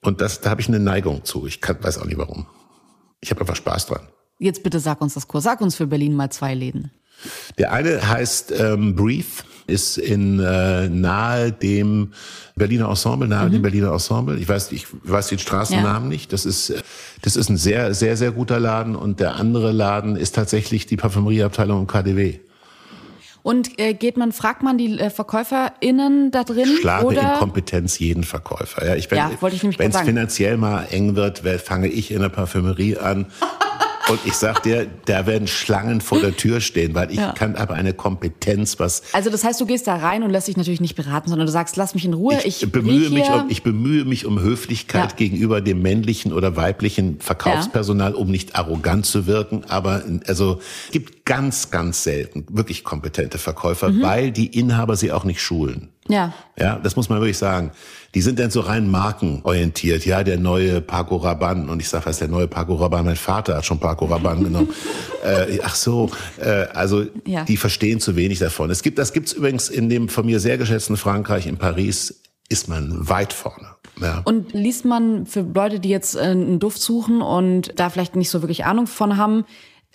Und 0.00 0.20
das, 0.20 0.40
da 0.40 0.50
habe 0.50 0.60
ich 0.60 0.68
eine 0.68 0.80
Neigung 0.80 1.24
zu. 1.24 1.46
Ich 1.46 1.60
kann, 1.60 1.82
weiß 1.82 1.98
auch 1.98 2.06
nicht 2.06 2.18
warum. 2.18 2.46
Ich 3.20 3.30
habe 3.30 3.40
einfach 3.40 3.56
Spaß 3.56 3.86
dran. 3.86 4.08
Jetzt 4.38 4.62
bitte 4.62 4.80
sag 4.80 5.00
uns 5.00 5.14
das 5.14 5.26
Kurs. 5.26 5.44
Sag 5.44 5.60
uns 5.60 5.74
für 5.74 5.86
Berlin 5.86 6.14
mal 6.14 6.30
zwei 6.30 6.54
Läden. 6.54 6.90
Der 7.58 7.72
eine 7.72 8.08
heißt 8.08 8.52
ähm, 8.58 8.94
Breathe, 8.94 9.26
ist 9.66 9.98
in 9.98 10.40
äh, 10.40 10.88
nahe 10.88 11.52
dem 11.52 12.12
Berliner 12.54 12.88
Ensemble, 12.88 13.28
nahe 13.28 13.48
mhm. 13.48 13.52
dem 13.52 13.62
Berliner 13.62 13.92
Ensemble. 13.92 14.38
Ich 14.38 14.48
weiß, 14.48 14.72
ich 14.72 14.86
weiß 15.02 15.28
den 15.28 15.38
Straßennamen 15.38 16.04
ja. 16.04 16.08
nicht. 16.08 16.32
Das 16.32 16.46
ist, 16.46 16.72
das 17.22 17.36
ist 17.36 17.48
ein 17.48 17.56
sehr, 17.56 17.94
sehr, 17.94 18.16
sehr 18.16 18.32
guter 18.32 18.60
Laden. 18.60 18.96
Und 18.96 19.20
der 19.20 19.36
andere 19.36 19.72
Laden 19.72 20.16
ist 20.16 20.34
tatsächlich 20.34 20.86
die 20.86 20.96
Parfümerieabteilung 20.96 21.80
im 21.80 21.86
KDW. 21.86 22.38
Und 23.46 23.78
äh, 23.78 23.94
geht 23.94 24.16
man, 24.16 24.32
fragt 24.32 24.64
man 24.64 24.76
die 24.76 24.98
äh, 24.98 25.08
VerkäuferInnen 25.08 26.32
da 26.32 26.42
drin? 26.42 26.66
Schlage 26.80 27.06
oder? 27.06 27.34
in 27.34 27.38
Kompetenz 27.38 28.00
jeden 28.00 28.24
Verkäufer. 28.24 28.84
Ja, 28.84 28.96
ich, 28.96 29.08
wenn 29.12 29.18
ja, 29.18 29.30
wenn 29.40 29.90
es 29.92 30.00
finanziell 30.00 30.56
mal 30.56 30.84
eng 30.90 31.14
wird, 31.14 31.44
fange 31.60 31.86
ich 31.86 32.10
in 32.10 32.22
der 32.22 32.28
Parfümerie 32.28 32.96
an 32.96 33.26
Und 34.08 34.20
ich 34.24 34.34
sag 34.34 34.62
dir, 34.62 34.86
da 35.06 35.26
werden 35.26 35.48
Schlangen 35.48 36.00
vor 36.00 36.20
der 36.20 36.36
Tür 36.36 36.60
stehen, 36.60 36.94
weil 36.94 37.10
ich 37.10 37.16
ja. 37.16 37.32
kann 37.32 37.56
aber 37.56 37.74
eine 37.74 37.92
Kompetenz, 37.92 38.78
was. 38.78 39.02
Also 39.12 39.30
das 39.30 39.42
heißt, 39.42 39.60
du 39.60 39.66
gehst 39.66 39.86
da 39.88 39.96
rein 39.96 40.22
und 40.22 40.30
lässt 40.30 40.46
dich 40.46 40.56
natürlich 40.56 40.80
nicht 40.80 40.94
beraten, 40.94 41.28
sondern 41.28 41.46
du 41.46 41.52
sagst, 41.52 41.76
lass 41.76 41.94
mich 41.94 42.04
in 42.04 42.14
Ruhe. 42.14 42.38
Ich, 42.44 42.62
ich 42.62 42.72
bemühe 42.72 43.10
mich 43.10 43.28
um, 43.28 43.46
ich 43.48 43.62
bemühe 43.64 44.04
mich 44.04 44.24
um 44.24 44.40
Höflichkeit 44.40 45.10
ja. 45.10 45.16
gegenüber 45.16 45.60
dem 45.60 45.82
männlichen 45.82 46.32
oder 46.32 46.54
weiblichen 46.54 47.20
Verkaufspersonal, 47.20 48.12
ja. 48.12 48.16
um 48.16 48.30
nicht 48.30 48.54
arrogant 48.54 49.06
zu 49.06 49.26
wirken. 49.26 49.64
Aber 49.68 50.04
also 50.28 50.60
gibt 50.92 51.24
ganz, 51.24 51.70
ganz 51.72 52.04
selten 52.04 52.46
wirklich 52.48 52.84
kompetente 52.84 53.38
Verkäufer, 53.38 53.90
mhm. 53.90 54.02
weil 54.02 54.30
die 54.30 54.46
Inhaber 54.58 54.96
sie 54.96 55.10
auch 55.10 55.24
nicht 55.24 55.40
schulen. 55.40 55.88
Ja. 56.08 56.32
Ja, 56.58 56.78
das 56.78 56.94
muss 56.94 57.08
man 57.08 57.18
wirklich 57.20 57.38
sagen. 57.38 57.72
Die 58.16 58.22
sind 58.22 58.38
dann 58.38 58.50
so 58.50 58.60
rein 58.60 58.90
markenorientiert. 58.90 60.06
Ja, 60.06 60.24
der 60.24 60.38
neue 60.38 60.80
Paco 60.80 61.16
Rabanne. 61.16 61.70
Und 61.70 61.82
ich 61.82 61.88
sage, 61.90 62.06
was 62.06 62.12
ist 62.12 62.22
der 62.22 62.28
neue 62.28 62.48
Paco 62.48 62.76
Rabanne? 62.76 63.04
Mein 63.04 63.16
Vater 63.16 63.58
hat 63.58 63.66
schon 63.66 63.78
Paco 63.78 64.06
Rabanne 64.06 64.44
genommen. 64.44 64.70
äh, 65.22 65.58
ach 65.62 65.74
so, 65.74 66.10
äh, 66.38 66.64
also 66.72 67.04
ja. 67.26 67.44
die 67.44 67.58
verstehen 67.58 68.00
zu 68.00 68.16
wenig 68.16 68.38
davon. 68.38 68.70
Es 68.70 68.82
gibt, 68.82 68.96
das 68.96 69.12
gibt's 69.12 69.34
übrigens 69.34 69.68
in 69.68 69.90
dem 69.90 70.08
von 70.08 70.24
mir 70.24 70.40
sehr 70.40 70.56
geschätzten 70.56 70.96
Frankreich, 70.96 71.46
in 71.46 71.58
Paris, 71.58 72.22
ist 72.48 72.70
man 72.70 73.06
weit 73.06 73.34
vorne. 73.34 73.66
Ja. 74.00 74.22
Und 74.24 74.54
liest 74.54 74.86
man 74.86 75.26
für 75.26 75.42
Leute, 75.42 75.78
die 75.78 75.90
jetzt 75.90 76.16
äh, 76.16 76.20
einen 76.20 76.58
Duft 76.58 76.80
suchen 76.80 77.20
und 77.20 77.78
da 77.78 77.90
vielleicht 77.90 78.16
nicht 78.16 78.30
so 78.30 78.40
wirklich 78.40 78.64
Ahnung 78.64 78.86
von 78.86 79.18
haben, 79.18 79.44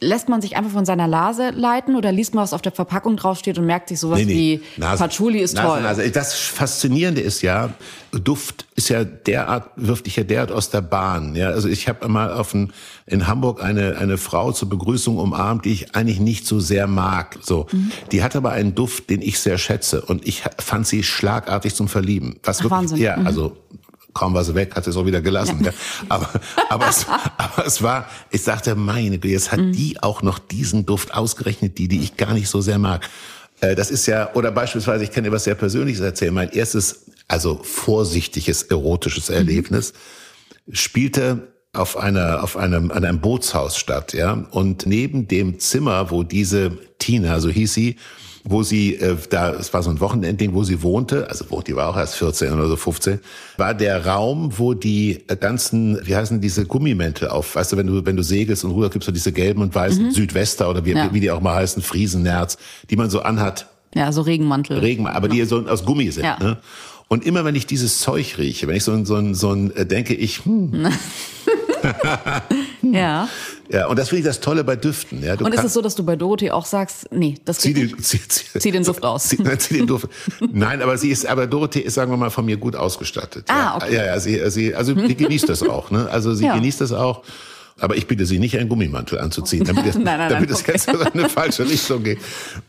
lässt 0.04 0.30
man 0.30 0.42
sich 0.42 0.58
einfach 0.58 0.72
von 0.72 0.84
seiner 0.84 1.08
Nase 1.08 1.52
leiten 1.52 1.96
oder 1.96 2.12
liest 2.12 2.34
man, 2.34 2.44
was 2.44 2.54
auf 2.54 2.64
der 2.64 2.72
Verpackung 2.72 3.18
draufsteht 3.18 3.60
und 3.60 3.68
merkt 3.68 3.90
sich 3.90 4.00
sowas 4.00 4.18
nee, 4.18 4.26
nee. 4.26 4.34
wie 4.34 4.82
Nase, 4.82 5.04
Patchouli 5.04 5.40
ist 5.40 5.54
Nase, 5.54 5.68
toll? 5.68 5.82
Nase. 5.82 6.12
Das 6.12 6.34
Faszinierende 6.34 7.22
ist 7.22 7.44
ja, 7.44 7.70
Duft 8.12 8.66
ist 8.76 8.90
ja 8.90 9.04
derart, 9.04 9.70
wirft 9.76 10.08
dich 10.08 10.16
ja 10.16 10.24
derart 10.24 10.52
aus 10.52 10.72
der 10.72 10.82
Bahn. 10.82 11.36
Ja, 11.36 11.50
also 11.50 11.70
ich 11.70 11.88
habe 11.88 12.08
mal 12.08 12.34
auf 12.34 12.56
ein, 12.56 12.74
in 13.06 13.28
Hamburg 13.28 13.64
eine, 13.64 13.98
eine 13.98 14.18
Frau 14.18 14.52
zur 14.52 14.70
Begrüßung 14.70 15.18
umarmt, 15.18 15.66
die 15.66 15.72
ich 15.72 15.96
eigentlich 15.96 16.20
nicht 16.20 16.48
so 16.48 16.60
sehr 16.60 16.88
mag. 16.88 17.38
So, 17.42 17.68
mhm. 17.72 17.92
Die 18.12 18.24
hat 18.24 18.36
aber 18.36 18.52
einen 18.54 18.74
Duft, 18.74 19.12
den 19.12 19.22
ich 19.22 19.40
sehr 19.40 19.60
schätze 19.60 20.02
und 20.02 20.28
ich 20.28 20.42
fand 20.58 20.88
sie 20.88 21.04
schlagartig 21.04 21.76
zum 21.76 21.88
Verlieben. 21.88 22.40
Was 22.44 22.58
Ach, 22.58 22.64
wirklich, 22.64 22.80
Wahnsinn. 22.80 22.98
ja, 22.98 23.18
mhm. 23.18 23.28
also 23.28 23.56
kaum 24.14 24.34
war 24.34 24.44
sie 24.44 24.56
weg, 24.56 24.76
hat 24.76 24.84
sie 24.84 24.90
es 24.90 24.98
auch 24.98 25.06
wieder 25.06 25.22
gelassen. 25.22 25.64
Ja. 25.64 25.72
Aber, 26.10 26.30
aber, 26.70 26.90
es, 26.90 27.06
aber 27.38 27.66
es 27.66 27.82
war, 27.82 28.10
ich 28.30 28.42
sagte, 28.42 28.76
meine 28.76 29.18
Güte, 29.18 29.34
jetzt 29.34 29.52
hat 29.52 29.60
mhm. 29.60 29.72
die 29.72 30.02
auch 30.02 30.22
noch 30.22 30.40
diesen 30.40 30.86
Duft 30.86 31.14
ausgerechnet, 31.14 31.78
die, 31.78 31.88
die 31.88 32.02
ich 32.02 32.18
gar 32.18 32.34
nicht 32.34 32.50
so 32.50 32.62
sehr 32.62 32.80
mag. 32.80 33.08
Äh, 33.62 33.76
das 33.76 33.92
ist 33.92 34.06
ja, 34.08 34.34
oder 34.34 34.52
beispielsweise, 34.52 35.04
ich 35.04 35.12
kann 35.12 35.24
dir 35.24 35.32
was 35.32 35.46
sehr 35.46 35.56
Persönliches 35.56 36.02
erzählen. 36.02 36.34
Mein 36.34 36.50
erstes, 36.50 37.06
also 37.28 37.62
vorsichtiges, 37.64 38.64
erotisches 38.64 39.30
mhm. 39.30 39.36
Erlebnis 39.36 39.94
mhm. 40.66 40.76
spielte 40.76 41.51
auf 41.74 41.98
einer, 41.98 42.44
auf 42.44 42.58
einem, 42.58 42.92
an 42.92 43.06
einem 43.06 43.20
Bootshaus 43.20 43.78
statt, 43.78 44.14
ja. 44.14 44.46
Und 44.52 44.86
neben 44.86 45.28
dem 45.28 45.60
Zimmer, 45.60 46.12
wo 46.12 46.24
diese 46.24 46.72
Tina, 47.00 47.40
so 47.40 47.50
hieß 47.50 47.74
sie, 47.74 47.96
wo 48.44 48.64
sie 48.64 48.96
äh, 48.96 49.16
da, 49.30 49.52
es 49.52 49.74
war 49.74 49.84
so 49.84 49.90
ein 49.90 50.00
Wochenendding, 50.00 50.54
wo 50.54 50.64
sie 50.64 50.82
wohnte, 50.82 51.30
also 51.30 51.46
wo 51.50 51.62
die 51.62 51.76
war 51.76 51.90
auch 51.90 51.98
erst 51.98 52.16
14 52.16 52.52
oder 52.54 52.68
so 52.68 52.76
15, 52.76 53.20
war 53.58 53.74
der 53.74 54.06
Raum, 54.06 54.52
wo 54.58 54.74
die 54.74 55.24
ganzen, 55.40 56.06
wie 56.06 56.16
heißen 56.16 56.42
diese 56.42 56.66
Gummimäntel 56.66 57.30
auf, 57.30 57.56
weißt 57.56 57.72
du, 57.72 57.78
wenn 57.78 57.88
du 57.88 58.06
wenn 58.06 58.16
du 58.16 58.24
segelst 58.24 58.66
und 58.66 58.72
rüber 58.72 58.90
gibst 58.90 59.08
du 59.08 59.12
diese 59.12 59.32
gelben 59.32 59.62
und 59.62 59.74
weißen 59.74 60.08
mhm. 60.08 60.12
Südwester 60.12 60.70
oder 60.70 60.84
wie, 60.84 60.92
ja. 60.92 61.14
wie 61.14 61.20
die 61.20 61.32
auch 61.32 61.42
mal 61.42 61.56
heißen, 61.56 61.82
Friesennerz, 61.82 62.58
die 62.90 62.96
man 62.96 63.10
so 63.10 63.22
anhat. 63.22 63.68
Ja, 63.94 64.12
so 64.12 64.22
Regenmantel. 64.22 64.80
Regenmantel, 64.80 65.18
aber 65.18 65.28
die 65.30 65.44
so 65.46 65.66
aus 65.68 65.86
Gummi 65.86 66.10
sind. 66.12 66.24
Ja. 66.24 66.40
Ne? 66.40 66.58
Und 67.12 67.26
immer 67.26 67.44
wenn 67.44 67.56
ich 67.56 67.68
dieses 67.68 68.00
Zeug 68.00 68.38
rieche, 68.38 68.68
wenn 68.70 68.76
ich 68.78 68.86
so 68.86 68.94
ein, 68.94 69.06
so 69.06 69.16
ein, 69.16 69.36
so 69.36 69.52
ein 69.52 69.76
äh, 69.76 69.86
denke 69.86 70.14
ich, 70.14 70.46
hm. 70.46 70.88
ja. 72.82 73.28
Ja, 73.70 73.88
und 73.88 73.98
das 73.98 74.10
finde 74.10 74.20
ich 74.20 74.26
das 74.26 74.42
Tolle 74.42 74.64
bei 74.64 74.76
Düften. 74.76 75.24
Ja, 75.24 75.36
und 75.36 75.54
ist 75.54 75.64
es 75.64 75.74
so, 75.74 75.82
dass 75.82 75.96
du 75.96 76.04
bei 76.04 76.16
Dorothee 76.16 76.52
auch 76.52 76.66
sagst, 76.66 77.08
nee, 77.12 77.36
das 77.46 77.60
zieh 77.60 77.74
geht 77.74 77.92
den, 77.92 78.00
zieh, 78.04 78.20
zieh, 78.28 78.60
zieh, 78.60 78.72
den 78.72 78.84
Duft 78.84 79.04
raus. 79.04 79.30
Zieh, 79.30 79.38
zieh 79.58 79.76
den 79.76 79.88
Duft. 79.88 80.08
Nein, 80.52 80.82
aber 80.82 80.98
sie 80.98 81.10
ist, 81.10 81.26
aber 81.26 81.48
Dorothee 81.48 81.80
ist, 81.80 81.94
sagen 81.94 82.12
wir 82.12 82.18
mal, 82.18 82.30
von 82.30 82.46
mir 82.46 82.58
gut 82.58 82.76
ausgestattet. 82.76 83.46
Ah, 83.48 83.78
okay. 83.78 83.96
Ja, 83.96 84.06
ja, 84.06 84.20
sie, 84.20 84.50
sie, 84.50 84.76
also 84.76 84.94
sie 84.96 85.16
genießt 85.16 85.48
das 85.48 85.64
auch. 85.64 85.92
Ne? 85.92 86.10
Also 86.10 86.34
sie 86.34 86.46
ja. 86.46 86.56
genießt 86.56 86.82
das 86.82 86.92
auch. 86.92 87.24
Aber 87.82 87.98
ich 87.98 88.06
bitte 88.06 88.28
Sie 88.28 88.38
nicht, 88.38 88.58
einen 88.58 88.70
Gummimantel 88.70 89.20
anzuziehen, 89.20 89.64
damit 89.64 89.88
es, 89.88 89.96
nein, 89.96 90.06
nein, 90.20 90.30
damit 90.30 90.50
nein, 90.50 90.56
es 90.56 90.62
okay. 90.62 90.74
jetzt 90.74 90.88
in 90.88 91.02
eine 91.02 91.30
falsche 91.30 91.68
Richtung 91.68 92.04
geht. 92.04 92.20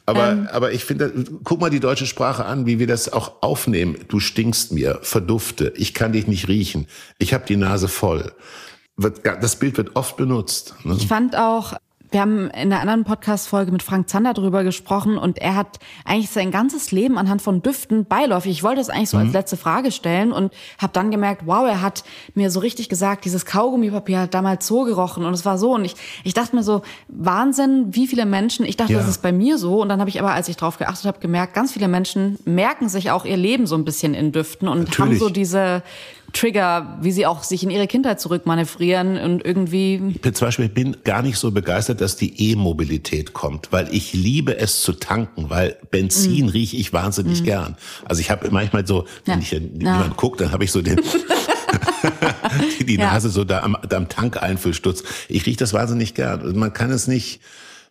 Aber, 0.07 0.31
ähm. 0.31 0.49
aber 0.51 0.73
ich 0.73 0.87
finde, 0.87 1.13
guck 1.45 1.61
mal 1.61 1.69
die 1.69 1.81
deutsche 1.81 2.07
Sprache 2.07 2.47
an, 2.47 2.65
wie 2.65 2.79
wir 2.79 2.87
das 2.87 3.13
auch 3.13 3.43
aufnehmen. 3.43 3.97
Du 4.09 4.21
stinkst 4.21 4.73
mir, 4.73 5.01
verdufte, 5.03 5.75
ich 5.77 5.93
kann 5.93 6.13
dich 6.13 6.29
nicht 6.29 6.49
riechen, 6.49 6.87
ich 7.19 7.35
habe 7.35 7.45
die 7.47 7.57
Nase 7.57 7.89
voll. 7.89 8.33
Das 9.11 9.57
Bild 9.57 9.77
wird 9.77 9.97
oft 9.97 10.17
benutzt. 10.17 10.75
Ne? 10.85 10.95
Ich 10.97 11.07
fand 11.09 11.37
auch, 11.37 11.75
Wir 12.11 12.21
haben 12.21 12.49
in 12.51 12.71
einer 12.71 12.81
anderen 12.81 13.05
Podcast-Folge 13.05 13.73
mit 13.73 13.83
Frank 13.83 14.11
Zander 14.11 14.35
drüber 14.35 14.65
gesprochen 14.65 15.17
und 15.17 15.39
er 15.39 15.55
hat 15.55 15.79
eigentlich 16.05 16.29
sein 16.29 16.51
ganzes 16.51 16.93
Leben 16.93 17.17
anhand 17.17 17.41
von 17.41 17.63
Düften 17.63 18.05
beiläufig. 18.05 18.53
Ich 18.53 18.63
wollte 18.63 18.81
das 18.81 18.91
eigentlich 18.91 19.09
so 19.09 19.17
als 19.17 19.33
letzte 19.33 19.57
Frage 19.57 19.91
stellen 19.91 20.31
und 20.31 20.53
habe 20.77 20.93
dann 20.93 21.11
gemerkt, 21.11 21.45
wow, 21.47 21.67
er 21.67 21.81
hat 21.81 22.05
mir 22.35 22.51
so 22.51 22.61
richtig 22.61 22.91
gesagt, 22.91 23.25
dieses 23.25 23.47
Kaugummipapier 23.47 24.21
hat 24.21 24.35
damals 24.35 24.67
so 24.67 24.85
gerochen 24.85 25.25
und 25.25 25.33
es 25.33 25.47
war 25.47 25.57
so 25.57 25.73
und 25.75 25.87
ich, 25.87 25.95
ich 26.23 26.35
dachte 26.35 26.55
mir 26.55 26.63
so, 26.63 26.83
Wahnsinn, 27.09 27.87
wie 27.93 28.07
viele 28.07 28.27
Menschen, 28.27 28.67
ich 28.67 28.77
dachte, 28.77 28.93
Ja. 28.93 28.99
das 28.99 29.09
ist 29.09 29.23
bei 29.23 29.33
mir 29.33 29.57
so 29.57 29.81
und 29.81 29.89
dann 29.89 29.99
habe 29.99 30.11
ich 30.11 30.21
aber, 30.21 30.33
als 30.35 30.49
ich 30.51 30.59
drauf 30.59 30.77
geachtet 30.77 31.07
habe, 31.07 31.19
gemerkt, 31.19 31.55
ganz 31.55 31.73
viele 31.73 31.89
Menschen 31.89 32.39
merken 32.45 32.91
sich 32.91 33.11
auch 33.11 33.25
ihr 33.25 33.39
Leben 33.39 33.67
so 33.67 33.75
ein 33.75 33.87
bisschen 33.87 34.13
in 34.13 34.33
Düften 34.33 34.69
und 34.69 34.81
haben 34.99 35.09
Natürlich. 35.09 35.19
so 35.19 35.31
diese 35.31 35.83
Trigger, 36.33 36.99
wie 37.01 37.13
sie 37.13 37.27
auch 37.27 37.43
sich 37.43 37.63
in 37.63 37.71
ihre 37.71 37.87
Kindheit 37.87 38.21
zurückmanövrieren 38.21 39.19
und 39.19 39.45
irgendwie 39.45 40.01
Ich 40.15 40.21
bin 40.21 40.35
zum 40.35 40.49
Beispiel 40.49 40.69
bin 40.69 40.97
gar 41.05 41.23
nicht 41.23 41.37
so 41.39 41.51
begeistert, 41.51 42.01
dass 42.01 42.17
die 42.17 42.51
E-Mobilität 42.53 43.33
kommt, 43.33 43.71
weil 43.73 43.89
ich 43.95 44.13
liebe 44.13 44.57
es 44.57 44.83
zu 44.83 44.93
tanken, 44.95 45.51
weil 45.51 45.77
Benzin 45.91 46.49
rieche 46.49 46.77
ich 46.77 46.93
wahnsinnig 46.93 47.45
gern. 47.45 47.77
Also 48.05 48.21
ich 48.21 48.31
habe 48.31 48.51
manchmal 48.51 48.87
so, 48.87 49.07
wenn 49.25 49.39
Mm. 49.39 49.43
Ja. 49.43 49.43
ich 49.43 49.51
Ja. 49.53 49.59
jemand 49.59 50.17
guckt, 50.17 50.41
dann 50.41 50.53
habe 50.53 50.65
ich 50.65 50.73
so 50.73 50.81
den 50.83 51.01
die, 52.79 52.85
die 52.85 52.97
Ja. 52.97 53.13
Nase 53.13 53.31
so 53.31 53.45
da 53.45 53.61
am, 53.61 53.77
da 53.89 53.97
am 53.97 54.09
Tankeinfüllsturz. 54.09 55.03
Ich 55.29 55.47
rieche 55.47 55.59
das 55.59 55.73
wahnsinnig 55.73 56.15
gern. 56.15 56.41
Also 56.43 56.59
man 56.59 56.73
kann 56.73 56.91
es 56.91 57.07
nicht, 57.07 57.41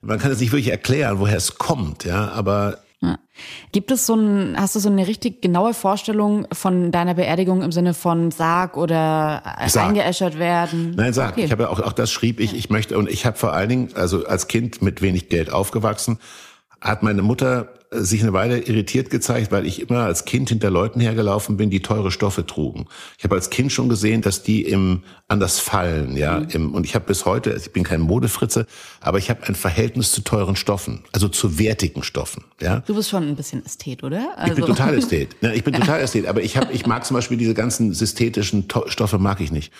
man 0.02 0.20
kann 0.20 0.32
es 0.32 0.40
nicht 0.40 0.52
wirklich 0.52 0.70
erklären, 0.72 1.20
woher 1.20 1.38
es 1.38 1.58
kommt, 1.58 2.06
ja, 2.06 2.30
aber 2.32 2.80
Gibt 3.72 3.90
es 3.92 4.06
so 4.06 4.16
ein, 4.16 4.56
hast 4.58 4.76
du 4.76 4.80
so 4.80 4.90
eine 4.90 5.08
richtig 5.08 5.42
genaue 5.42 5.74
Vorstellung 5.74 6.46
von 6.52 6.92
deiner 6.92 7.16
Beerdigung 7.16 7.64
im 7.64 7.72
Sinne 7.72 7.94
von 7.94 8.32
Sarg 8.32 8.78
oder 8.78 9.42
Sarg. 9.68 9.88
eingeäschert 9.88 10.38
werden? 10.38 10.94
Nein, 10.96 11.14
sag. 11.14 11.32
Okay. 11.32 11.46
Ich 11.46 11.52
habe 11.52 11.64
ja 11.64 11.70
auch, 11.70 11.80
auch 11.80 11.94
das 11.94 12.12
schrieb 12.12 12.40
ich. 12.40 12.54
Ich 12.54 12.70
möchte 12.70 12.98
und 12.98 13.10
ich 13.10 13.26
habe 13.26 13.38
vor 13.38 13.54
allen 13.54 13.70
Dingen, 13.70 13.90
also 13.96 14.26
als 14.26 14.48
Kind 14.48 14.82
mit 14.82 15.02
wenig 15.02 15.30
Geld 15.30 15.52
aufgewachsen, 15.52 16.20
hat 16.80 17.02
meine 17.02 17.22
Mutter 17.22 17.62
äh, 17.62 17.81
sich 17.94 18.22
eine 18.24 18.32
Weile 18.32 18.60
irritiert 18.60 19.10
gezeigt, 19.10 19.52
weil 19.52 19.66
ich 19.68 19.82
immer 19.82 20.00
als 20.06 20.24
Kind 20.24 20.48
hinter 20.48 20.70
Leuten 20.70 21.02
hergelaufen 21.02 21.58
bin, 21.58 21.70
die 21.70 21.82
teure 21.82 22.10
Stoffe 22.10 22.46
trugen. 22.46 22.86
Ich 23.18 23.26
habe 23.26 23.36
als 23.36 23.50
Kind 23.50 23.74
schon 23.74 23.90
gesehen, 23.90 24.22
dass 24.22 24.44
die 24.44 24.62
im 24.64 25.04
anders 25.28 25.60
fallen, 25.60 26.16
ja. 26.16 26.40
Mhm. 26.40 26.48
Im, 26.52 26.74
und 26.74 26.86
ich 26.86 26.96
habe 26.96 27.06
bis 27.06 27.26
heute, 27.26 27.52
ich 27.52 27.74
bin 27.74 27.84
kein 27.84 28.00
Modefritze, 28.00 28.66
aber 29.02 29.18
ich 29.18 29.30
habe 29.30 29.44
ein 29.46 29.56
Verhältnis 29.56 30.14
zu 30.14 30.22
teuren 30.22 30.56
Stoffen, 30.56 31.04
also 31.12 31.28
zu 31.28 31.60
wertigen 31.60 32.02
Stoffen, 32.02 32.46
ja. 32.62 32.80
Du 32.88 32.96
bist 32.96 33.10
schon 33.10 33.28
ein 33.28 33.36
bisschen 33.36 33.66
Ästhet, 33.66 34.04
oder? 34.04 34.36
Ich 34.46 34.54
bin 34.54 34.64
Also- 34.64 34.68
total 34.68 34.94
Ästhet. 34.98 35.36
Ja, 35.42 35.52
ich 35.52 35.66
bin 35.66 35.74
total 35.74 36.00
Ästhet. 36.00 36.28
Aber 36.28 36.42
ich, 36.42 36.56
hab, 36.56 36.74
ich 36.74 36.86
mag 36.86 37.06
zum 37.06 37.16
Beispiel 37.16 37.36
diese 37.38 37.54
ganzen 37.54 37.94
synthetischen 37.94 38.70
To- 38.70 38.88
Stoffe 38.88 39.20
mag 39.20 39.42
ich 39.42 39.52
nicht. 39.52 39.74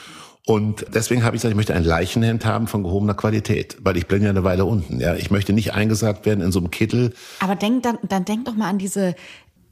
Und 0.48 0.86
deswegen 0.94 1.24
habe 1.24 1.36
ich 1.36 1.42
gesagt, 1.42 1.52
ich 1.52 1.56
möchte 1.56 1.74
ein 1.76 1.84
Leichenhand 1.84 2.46
haben 2.46 2.66
von 2.68 2.84
gehobener 2.84 3.14
Qualität, 3.14 3.78
weil 3.84 3.96
ich 3.98 4.08
bin 4.08 4.24
ja 4.24 4.30
eine 4.32 4.44
Weile 4.44 4.66
unten. 4.66 5.00
Ja, 5.00 5.14
ich 5.16 5.30
möchte 5.30 5.54
nicht 5.54 5.74
eingesagt 5.74 6.26
werden 6.26 6.42
in 6.44 6.52
so 6.52 6.60
einem 6.60 6.72
Kittel. 6.72 7.14
Aber 7.40 7.56
denk 7.56 7.84
dann, 7.84 8.00
dann 8.08 8.26
denk 8.26 8.46
doch 8.46 8.56
mal 8.56 8.68
an 8.70 8.80
diese 8.80 9.14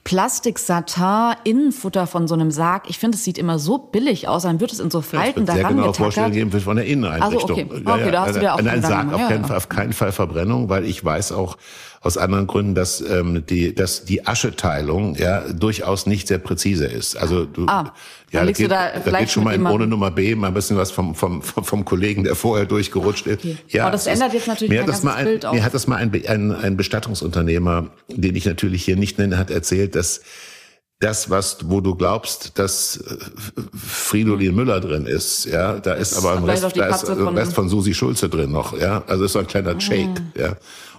Plastik-Satin-Innenfutter 0.04 2.08
von 2.08 2.28
so 2.28 2.36
einem 2.36 2.52
Sarg. 2.52 2.90
Ich 2.90 3.00
finde, 3.00 3.18
es 3.18 3.24
sieht 3.24 3.38
immer 3.38 3.60
so 3.60 3.78
billig 3.78 4.28
aus. 4.28 4.44
Dann 4.44 4.60
wird 4.60 4.72
es 4.72 4.80
in 4.80 4.90
so 4.92 5.00
Ich 5.00 5.06
Falten 5.06 5.42
würde 5.42 5.52
sehr 5.54 5.62
daran 5.64 5.78
genau 5.78 5.94
vorstellen 5.94 6.32
getackert. 6.32 6.52
geben 6.52 6.64
von 6.64 6.76
der 6.78 6.86
Inneneinrichtung. 6.86 7.42
Also, 7.42 7.54
okay. 7.54 7.68
Okay, 7.86 8.12
da 8.12 8.26
hast 8.26 8.36
du 8.36 8.40
dir 8.40 8.54
auch 8.54 8.62
Nein, 8.62 8.82
Sarg, 8.82 9.14
auf, 9.14 9.20
Ja, 9.20 9.28
keinen, 9.28 9.42
ja. 9.42 9.48
Fall- 9.48 9.58
auf 9.58 9.70
keinen 9.70 9.94
Fall 9.94 10.12
Verbrennung, 10.12 10.70
weil 10.70 10.86
ich 10.86 11.04
weiß 11.04 11.32
auch 11.32 11.58
aus 12.02 12.18
anderen 12.18 12.48
Gründen, 12.48 12.76
dass 12.76 13.02
ähm, 13.02 13.44
die, 13.50 13.76
dass 13.76 14.06
die 14.06 14.26
Ascheteilung 14.26 15.16
ja 15.16 15.42
durchaus 15.52 16.06
nicht 16.06 16.30
sehr 16.30 16.38
präzise 16.38 16.86
ist. 16.86 17.18
Also 17.18 17.44
du, 17.46 17.66
Ah, 17.68 17.94
ja, 18.32 18.46
du 18.46 18.54
geht, 18.54 18.72
da 18.72 18.92
da 19.04 19.20
geht 19.20 19.30
schon 19.32 19.44
mal 19.44 19.56
in 19.56 19.66
ohne 19.66 19.88
Nummer 19.88 20.12
B 20.12 20.36
mal 20.36 20.48
ein 20.48 20.54
bisschen 20.54 20.78
was 20.78 20.92
vom 20.92 21.16
vom 21.16 21.42
vom, 21.42 21.64
vom 21.64 21.86
Kollegen, 21.86 22.24
der 22.24 22.36
vorher 22.36 22.66
durchgerutscht 22.66 23.28
ist. 23.28 23.40
Okay. 23.40 23.58
Ja, 23.70 23.84
Aber 23.84 23.92
das 23.94 24.02
es 24.02 24.14
ändert 24.14 24.34
jetzt 24.34 24.48
natürlich 24.48 24.70
mir 24.70 24.82
hat 24.82 24.88
das 24.90 25.04
mal 25.04 25.16
ein, 25.16 25.26
Bild 25.26 25.46
auch. 25.46 25.54
Mir 25.54 25.64
hat 25.64 25.74
das 25.74 25.88
mal 25.88 25.96
ein, 25.98 26.12
ein, 26.28 26.52
ein 26.54 26.78
Bestattungsunternehmer, 26.78 27.88
den 28.08 28.36
ich 28.36 28.46
natürlich 28.46 28.84
hier 28.86 28.96
nicht 28.96 29.18
nenne, 29.18 29.38
hat 29.38 29.50
erzählt, 29.52 29.96
dass 29.96 30.22
das, 31.02 31.30
was, 31.30 31.60
wo 31.70 31.80
du 31.80 31.96
glaubst, 31.96 32.60
dass 32.60 32.98
äh, 32.98 33.16
Fridolin 33.78 34.54
Müller 34.54 34.82
drin 34.82 35.06
ist, 35.06 35.46
ja, 35.46 35.80
da 35.80 35.94
ist 35.94 36.18
aber 36.18 36.34
ein 36.38 36.44
Rest, 36.44 36.64
da 36.64 36.68
ist 36.68 36.76
Katze 36.78 37.12
ein 37.14 37.18
von- 37.20 37.38
Ah. 37.38 37.40
Rest 37.40 37.54
von 37.54 37.70
Susi 37.70 37.94
Schulze 37.94 38.28
drin 38.30 38.52
noch, 38.52 38.78
ja. 38.78 39.04
Also 39.08 39.24
ist 39.24 39.34
so 39.34 39.40
ein 39.40 39.48
kleiner 39.48 39.80
Shake, 39.80 40.22
ja. 40.38 40.58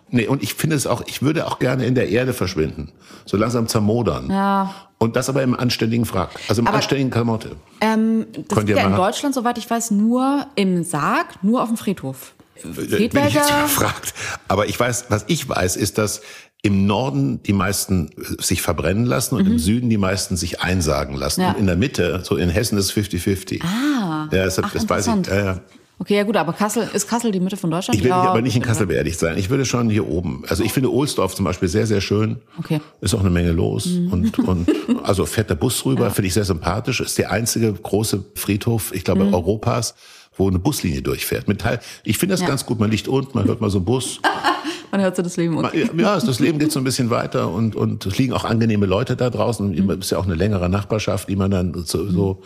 Nee, 0.08 0.26
und 0.26 0.42
ich 0.42 0.54
finde 0.54 0.74
es 0.74 0.86
auch, 0.86 1.02
ich 1.06 1.22
würde 1.22 1.46
auch 1.46 1.58
gerne 1.58 1.84
in 1.86 1.94
der 1.94 2.08
Erde 2.08 2.32
verschwinden. 2.32 2.92
So 3.26 3.36
langsam 3.36 3.68
zermodern. 3.68 4.28
Ja. 4.30 4.74
Und 5.02 5.16
das 5.16 5.30
aber 5.30 5.42
im 5.42 5.58
anständigen 5.58 6.04
Frack. 6.04 6.30
Also 6.46 6.60
im 6.60 6.68
Aber- 6.68 6.76
anständigen 6.76 7.10
Klamotte. 7.10 7.56
Ähm, 7.80 8.26
das 8.48 8.58
Könnt 8.58 8.68
ist 8.68 8.76
ja 8.76 8.86
in 8.86 8.94
Deutschland, 8.96 9.34
soweit 9.34 9.56
ich 9.56 9.68
weiß, 9.68 9.92
nur 9.92 10.46
im 10.56 10.84
Sarg, 10.84 11.42
nur 11.42 11.62
auf 11.62 11.68
dem 11.68 11.78
Friedhof. 11.78 12.34
Bin 12.62 12.72
ich 12.72 12.76
jetzt 12.78 12.94
Friedwälder, 12.94 13.62
gefragt. 13.62 14.12
Aber 14.46 14.66
ich 14.66 14.78
weiß, 14.78 15.06
was 15.08 15.24
ich 15.28 15.48
weiß, 15.48 15.76
ist, 15.76 15.96
dass 15.96 16.20
im 16.60 16.86
Norden 16.86 17.42
die 17.42 17.54
meisten 17.54 18.10
äh, 18.10 18.42
sich 18.42 18.60
verbrennen 18.60 19.06
lassen 19.06 19.36
und 19.36 19.46
im 19.46 19.58
Süden 19.58 19.88
die 19.88 19.96
meisten 19.96 20.36
sich 20.36 20.60
einsagen 20.60 21.16
lassen. 21.16 21.40
Mhm. 21.40 21.46
Ja. 21.46 21.52
Und 21.54 21.58
in 21.60 21.66
der 21.66 21.76
Mitte, 21.76 22.20
so 22.22 22.36
in 22.36 22.50
Hessen 22.50 22.76
ist 22.76 22.84
es 22.84 22.92
50-50. 22.92 23.62
Ah. 23.64 24.28
Ja, 24.30 24.44
das, 24.44 24.58
Ach, 24.62 24.70
das 24.70 24.86
weiß 24.86 25.06
ich. 25.06 25.12
interessant. 25.14 25.62
Ja, 26.00 26.04
ja. 26.04 26.10
Okay, 26.10 26.16
ja 26.16 26.22
gut, 26.24 26.36
aber 26.36 26.52
Kassel, 26.52 26.88
ist 26.94 27.08
Kassel 27.08 27.30
die 27.30 27.40
Mitte 27.40 27.56
von 27.56 27.70
Deutschland? 27.70 27.96
Ich 27.98 28.02
will 28.02 28.08
ja, 28.10 28.22
aber 28.22 28.40
nicht 28.40 28.56
in. 28.56 28.62
Kassel 28.62 28.86
beerdigt 28.86 29.18
sein. 29.18 29.36
Ich 29.38 29.50
würde 29.50 29.64
schon 29.64 29.90
hier 29.90 30.08
oben. 30.08 30.44
Also 30.48 30.64
ich 30.64 30.72
finde 30.72 30.92
Ohlsdorf 30.92 31.34
zum 31.34 31.44
Beispiel 31.44 31.68
sehr, 31.68 31.86
sehr 31.86 32.00
schön. 32.00 32.40
Okay. 32.58 32.78
Mhm. 32.78 32.82
Ist 33.02 33.14
auch 33.14 33.20
eine 33.20 33.30
Menge 33.30 33.52
los. 33.52 33.86
Und, 33.86 34.38
und 34.38 34.68
also 35.02 35.26
fährt 35.26 35.50
der 35.50 35.56
Bus 35.56 35.84
rüber, 35.84 36.10
finde 36.10 36.28
ich 36.28 36.34
sehr 36.34 36.44
sympathisch. 36.44 37.00
Ist 37.00 37.18
der 37.18 37.30
einzige 37.30 37.72
große 37.72 38.24
Friedhof, 38.34 38.92
ich 38.94 39.04
glaube, 39.04 39.24
Mhm. 39.24 39.34
Europas, 39.34 39.94
wo 40.36 40.48
eine 40.48 40.58
Buslinie 40.58 41.02
durchfährt. 41.02 41.46
Mit 41.48 41.60
Teil, 41.60 41.80
ich 42.04 42.16
finde 42.16 42.34
das 42.34 42.46
ganz 42.46 42.64
gut. 42.64 42.80
Man 42.80 42.90
liegt 42.90 43.06
unten, 43.08 43.36
man 43.36 43.46
hört 43.46 43.60
mal 43.60 43.68
so 43.70 43.78
einen 43.78 43.84
Bus. 43.84 44.20
Man 44.92 45.00
hört 45.02 45.14
so 45.16 45.22
das 45.22 45.36
Leben. 45.36 45.56
Okay. 45.58 45.88
Ja, 45.96 46.18
das 46.18 46.40
Leben 46.40 46.58
geht 46.58 46.72
so 46.72 46.80
ein 46.80 46.84
bisschen 46.84 47.10
weiter 47.10 47.48
und, 47.48 47.76
und 47.76 48.06
es 48.06 48.18
liegen 48.18 48.32
auch 48.32 48.44
angenehme 48.44 48.86
Leute 48.86 49.14
da 49.16 49.30
draußen. 49.30 49.70
Mhm. 49.70 49.90
Es 49.90 49.98
ist 50.06 50.10
ja 50.10 50.18
auch 50.18 50.24
eine 50.24 50.34
längere 50.34 50.68
Nachbarschaft, 50.68 51.28
die 51.28 51.36
man 51.36 51.50
dann 51.50 51.72
so, 51.84 52.08
so 52.10 52.42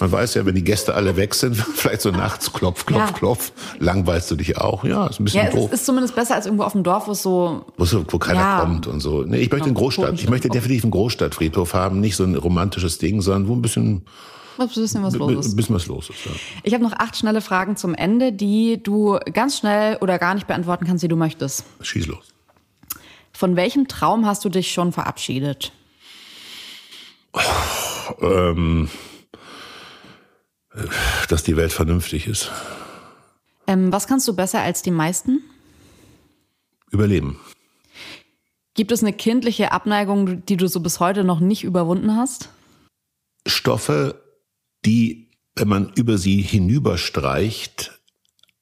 man 0.00 0.10
weiß 0.10 0.34
ja, 0.34 0.46
wenn 0.46 0.54
die 0.54 0.64
Gäste 0.64 0.94
alle 0.94 1.16
weg 1.16 1.34
sind, 1.34 1.54
vielleicht 1.74 2.00
so 2.02 2.10
nachts 2.10 2.52
klopf, 2.52 2.86
klopf, 2.86 3.00
Ja. 3.08 3.12
klopf, 3.12 3.52
langweilst 3.78 4.30
du 4.30 4.36
dich 4.36 4.56
auch. 4.58 4.84
Ja, 4.84 5.06
ist 5.06 5.20
ein 5.20 5.24
bisschen 5.24 5.40
Ja, 5.42 5.48
es 5.48 5.54
doof. 5.54 5.72
ist, 5.72 5.80
ist 5.80 5.86
zumindest 5.86 6.14
besser 6.14 6.34
als 6.36 6.46
irgendwo 6.46 6.64
auf 6.64 6.72
dem 6.72 6.82
Dorf, 6.82 7.08
wo 7.08 7.12
es 7.12 7.22
so. 7.22 7.64
wo, 7.76 7.84
so, 7.84 8.04
wo 8.08 8.18
keiner 8.18 8.40
Ja. 8.40 8.60
kommt 8.60 8.86
und 8.86 9.00
so. 9.00 9.22
Nee, 9.22 9.38
ich 9.38 9.50
möchte 9.50 9.66
einen 9.66 9.74
Großstadt. 9.74 10.14
Ich 10.14 10.28
möchte 10.30 10.48
definitiv 10.48 10.84
einen 10.84 10.92
Großstadtfriedhof 10.92 11.74
haben, 11.74 12.00
nicht 12.00 12.16
so 12.16 12.24
ein 12.24 12.34
romantisches 12.36 12.98
Ding, 12.98 13.20
sondern 13.20 13.48
wo 13.48 13.54
ein 13.54 13.62
bisschen, 13.62 14.02
Was 14.56 14.76
wissen, 14.76 15.02
was 15.02 15.14
ein 15.14 15.20
los 15.20 15.46
ist. 15.46 15.56
bisschen 15.56 15.74
was 15.74 15.86
los 15.86 16.10
ist. 16.10 16.24
Ja. 16.24 16.32
Ich 16.62 16.74
habe 16.74 16.84
noch 16.84 16.92
acht 16.92 17.16
schnelle 17.16 17.40
Fragen 17.40 17.76
zum 17.76 17.94
Ende, 17.94 18.32
die 18.32 18.82
du 18.82 19.18
ganz 19.32 19.58
schnell 19.58 19.96
oder 20.00 20.18
gar 20.18 20.34
nicht 20.34 20.46
beantworten 20.46 20.86
kannst, 20.86 21.02
wie 21.02 21.08
du 21.08 21.16
möchtest. 21.16 21.64
Schieß 21.80 22.06
los. 22.06 22.24
Von 23.32 23.56
welchem 23.56 23.88
Traum 23.88 24.26
hast 24.26 24.44
du 24.44 24.48
dich 24.48 24.72
schon 24.72 24.92
verabschiedet? 24.92 25.72
Ähm, 28.20 28.90
dass 31.28 31.42
die 31.42 31.56
Welt 31.56 31.72
vernünftig 31.72 32.26
ist. 32.26 32.50
Ähm, 33.66 33.92
was 33.92 34.06
kannst 34.06 34.28
du 34.28 34.34
besser 34.34 34.60
als 34.60 34.82
die 34.82 34.90
meisten? 34.90 35.42
Überleben. 36.90 37.40
Gibt 38.74 38.92
es 38.92 39.02
eine 39.02 39.12
kindliche 39.12 39.72
Abneigung, 39.72 40.44
die 40.46 40.56
du 40.56 40.66
so 40.66 40.80
bis 40.80 41.00
heute 41.00 41.24
noch 41.24 41.40
nicht 41.40 41.64
überwunden 41.64 42.16
hast? 42.16 42.48
Stoffe, 43.46 44.21
die, 44.84 45.28
wenn 45.56 45.68
man 45.68 45.92
über 45.94 46.18
sie 46.18 46.40
hinüberstreicht, 46.42 47.98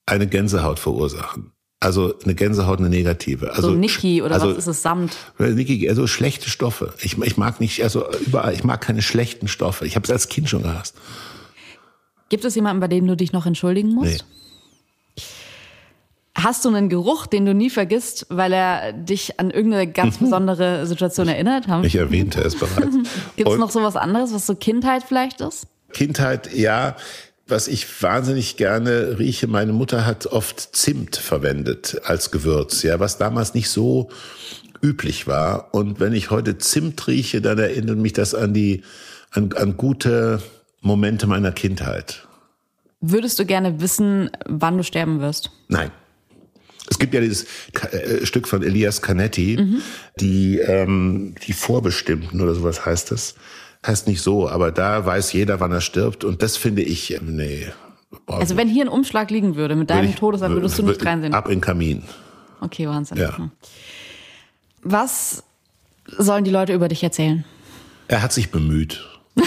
eine 0.07 0.27
Gänsehaut 0.27 0.79
verursachen. 0.79 1.53
Also 1.83 2.19
eine 2.25 2.35
Gänsehaut, 2.35 2.79
eine 2.79 2.91
negative. 2.91 3.53
Also 3.55 3.71
so 3.71 3.75
Niki 3.75 4.21
oder 4.21 4.35
also, 4.35 4.51
was 4.51 4.59
ist 4.59 4.67
es? 4.67 4.83
Samt? 4.83 5.17
Niki, 5.39 5.89
also 5.89 6.07
schlechte 6.07 6.51
Stoffe. 6.51 6.93
Ich, 7.01 7.17
ich 7.17 7.37
mag 7.39 7.59
nicht, 7.61 7.83
also 7.83 8.05
überall, 8.27 8.53
ich 8.53 8.65
mag 8.65 8.83
keine 8.83 9.01
schlechten 9.01 9.49
Stoffe. 9.49 9.87
Ich 9.87 9.97
habe 9.97 10.05
es 10.05 10.11
als 10.11 10.29
Kind 10.29 10.51
schon 10.51 10.63
gehasst. 10.63 10.95
Gibt 12.29 12.45
es 12.45 12.55
jemanden, 12.55 12.81
bei 12.81 12.89
dem 12.89 13.07
du 13.07 13.17
dich 13.17 13.33
noch 13.33 13.47
entschuldigen 13.47 13.95
musst? 13.95 14.25
Nee. 15.17 15.23
Hast 16.37 16.65
du 16.65 16.69
einen 16.69 16.89
Geruch, 16.89 17.27
den 17.27 17.45
du 17.45 17.55
nie 17.55 17.71
vergisst, 17.71 18.27
weil 18.31 18.53
er 18.53 18.93
dich 18.93 19.41
an 19.41 19.51
irgendeine 19.51 19.91
ganz 19.91 20.19
besondere 20.19 20.87
Situation 20.87 21.29
erinnert? 21.29 21.67
Haben- 21.67 21.85
Ich 21.85 21.97
erwähnte 21.97 22.41
es 22.43 22.57
bereits. 22.57 22.95
Gibt 23.37 23.49
es 23.51 23.59
noch 23.59 23.71
so 23.71 23.83
was 23.83 23.97
anderes, 23.97 24.33
was 24.33 24.47
so 24.47 24.55
Kindheit 24.55 25.03
vielleicht 25.03 25.41
ist? 25.41 25.67
Kindheit, 25.93 26.53
ja. 26.55 26.97
Was 27.47 27.67
ich 27.67 28.03
wahnsinnig 28.03 28.57
gerne 28.57 29.19
rieche, 29.19 29.49
meine 29.49 29.73
Mutter 29.73 30.07
hat 30.07 30.27
oft 30.27 30.77
Zimt 30.77 31.17
verwendet 31.17 32.01
als 32.05 32.31
Gewürz, 32.31 32.85
ja, 32.85 33.01
was 33.01 33.19
damals 33.19 33.55
nicht 33.55 33.71
so 33.71 34.09
üblich 34.83 35.27
war. 35.27 35.75
Und 35.75 35.99
wenn 35.99 36.13
ich 36.13 36.31
heute 36.31 36.59
Zimt 36.59 37.07
rieche, 37.09 37.41
dann 37.41 37.59
erinnert 37.59 37.99
mich 37.99 38.13
das 38.13 38.35
an 38.35 38.55
die, 38.55 38.83
an, 39.33 39.53
an 39.55 39.77
gute 39.77 40.41
Momente 40.81 41.27
meiner 41.27 41.53
Kindheit. 41.53 42.27
Würdest 43.01 43.39
du 43.39 43.47
gerne 43.47 43.81
wissen, 43.81 44.31
wann 44.47 44.77
du 44.77 44.85
sterben 44.85 45.21
wirst? 45.21 45.51
Nein. 45.69 45.91
Es 46.89 46.99
gibt 46.99 47.15
ja 47.15 47.21
dieses 47.21 47.47
äh, 47.93 48.27
Stück 48.27 48.49
von 48.49 48.63
Elias 48.63 49.01
Canetti, 49.01 49.57
die, 50.17 50.59
ähm, 50.59 51.35
die 51.47 51.53
Vorbestimmten 51.53 52.41
oder 52.41 52.55
sowas 52.55 52.85
heißt 52.85 53.13
es. 53.13 53.37
Heißt 53.87 54.07
nicht 54.07 54.21
so, 54.23 54.49
aber 54.49 54.73
da 54.73 55.07
weiß 55.07 55.33
jeder, 55.33 55.61
wann 55.61 55.73
er 55.73 55.81
stirbt. 55.81 56.25
Und 56.25 56.43
das 56.43 56.57
finde 56.57 56.83
ich, 56.83 57.15
ähm, 57.15 57.37
nee, 57.37 57.67
Also 58.27 58.57
wenn 58.57 58.69
hier 58.69 58.85
ein 58.85 58.89
Umschlag 58.89 59.31
liegen 59.31 59.57
würde 59.57 59.75
mit 59.75 59.89
deinem 59.89 60.15
Todesfall, 60.15 60.51
würdest 60.51 60.79
du 60.79 60.83
nicht 60.83 61.05
reinsehen. 61.05 61.33
Ab 61.33 61.47
in 61.47 61.53
den 61.57 61.61
Kamin. 61.61 62.03
Okay, 62.61 62.87
Wahnsinn. 62.87 63.17
Ja. 63.17 63.39
Hm. 63.39 63.51
Was 64.83 65.45
sollen 66.07 66.45
die 66.45 66.51
Leute 66.51 66.75
über 66.75 66.89
dich 66.89 67.03
erzählen? 67.03 67.45
Er 68.09 68.23
hat 68.23 68.33
sich 68.33 68.51
bemüht. 68.51 69.07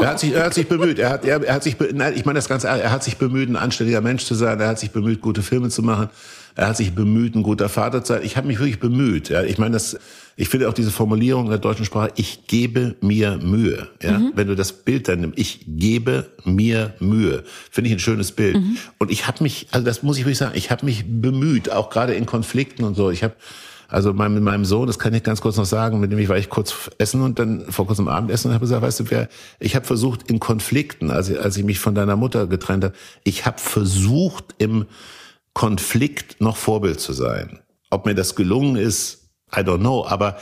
Er 0.00 0.08
hat 0.08 0.18
sich, 0.18 0.32
er 0.32 0.44
hat 0.46 0.54
sich 0.54 0.66
bemüht. 0.66 0.98
Er 0.98 1.08
hat, 1.10 1.24
er, 1.24 1.40
er 1.44 1.54
hat 1.54 1.62
sich, 1.62 1.76
nein, 1.92 2.14
ich 2.16 2.24
meine 2.24 2.36
das 2.38 2.48
ganz 2.48 2.64
ehrlich, 2.64 2.82
er 2.82 2.90
hat 2.90 3.04
sich 3.04 3.16
bemüht, 3.16 3.48
ein 3.48 3.54
anständiger 3.54 4.00
Mensch 4.00 4.24
zu 4.24 4.34
sein. 4.34 4.58
Er 4.58 4.66
hat 4.66 4.80
sich 4.80 4.90
bemüht, 4.90 5.20
gute 5.20 5.40
Filme 5.40 5.68
zu 5.68 5.82
machen. 5.82 6.08
Er 6.56 6.66
hat 6.66 6.76
sich 6.76 6.96
bemüht, 6.96 7.36
ein 7.36 7.44
guter 7.44 7.68
Vater 7.68 8.02
zu 8.02 8.14
sein. 8.14 8.22
Ich 8.24 8.36
habe 8.36 8.48
mich 8.48 8.58
wirklich 8.58 8.80
bemüht. 8.80 9.28
Ja, 9.28 9.44
ich 9.44 9.56
meine 9.58 9.74
das, 9.74 9.96
ich 10.36 10.48
finde 10.48 10.68
auch 10.68 10.72
diese 10.72 10.90
Formulierung 10.90 11.44
in 11.44 11.50
der 11.50 11.58
deutschen 11.58 11.84
Sprache, 11.84 12.12
ich 12.16 12.46
gebe 12.46 12.96
mir 13.00 13.38
Mühe. 13.38 13.88
Ja, 14.02 14.20
wenn 14.34 14.48
du 14.48 14.56
das 14.56 14.72
Bild 14.72 15.08
dann 15.08 15.20
nimmst, 15.20 15.38
ich 15.38 15.64
gebe 15.66 16.26
mir 16.44 16.94
Mühe, 16.98 17.44
finde 17.70 17.88
ich 17.88 17.96
ein 17.96 18.00
schönes 18.00 18.32
Bild. 18.32 18.58
Und 18.98 19.10
ich 19.10 19.26
habe 19.26 19.42
mich, 19.42 19.68
also 19.70 19.84
das 19.84 20.02
muss 20.02 20.16
ich 20.18 20.24
wirklich 20.24 20.38
sagen, 20.38 20.52
ich 20.56 20.70
habe 20.70 20.84
mich 20.84 21.04
bemüht, 21.06 21.70
auch 21.70 21.90
gerade 21.90 22.14
in 22.14 22.26
Konflikten 22.26 22.84
und 22.84 22.94
so. 22.94 23.10
Ich 23.10 23.22
habe 23.22 23.34
also 23.88 24.12
mein, 24.12 24.34
mit 24.34 24.42
meinem 24.42 24.64
Sohn, 24.64 24.86
das 24.86 24.98
kann 24.98 25.14
ich 25.14 25.22
ganz 25.22 25.40
kurz 25.40 25.56
noch 25.56 25.66
sagen, 25.66 26.00
mit 26.00 26.10
dem 26.10 26.18
ich 26.18 26.28
war 26.28 26.36
ich 26.36 26.48
kurz 26.48 26.90
essen 26.98 27.22
und 27.22 27.38
dann 27.38 27.70
vor 27.70 27.86
kurzem 27.86 28.08
Abendessen 28.08 28.48
und 28.48 28.54
habe 28.54 28.64
gesagt, 28.64 28.82
weißt 28.82 29.00
du, 29.00 29.10
wer, 29.10 29.28
ich 29.60 29.76
habe 29.76 29.86
versucht 29.86 30.28
in 30.30 30.40
Konflikten, 30.40 31.12
als 31.12 31.28
ich, 31.28 31.40
als 31.40 31.56
ich 31.56 31.64
mich 31.64 31.78
von 31.78 31.94
deiner 31.94 32.16
Mutter 32.16 32.48
getrennt 32.48 32.82
habe, 32.82 32.94
ich 33.22 33.46
habe 33.46 33.60
versucht 33.60 34.54
im 34.58 34.86
Konflikt 35.52 36.40
noch 36.40 36.56
Vorbild 36.56 36.98
zu 36.98 37.12
sein. 37.12 37.60
Ob 37.90 38.06
mir 38.06 38.14
das 38.14 38.34
gelungen 38.34 38.74
ist, 38.74 39.23
I 39.56 39.60
don't 39.60 39.78
know, 39.78 40.06
aber 40.06 40.36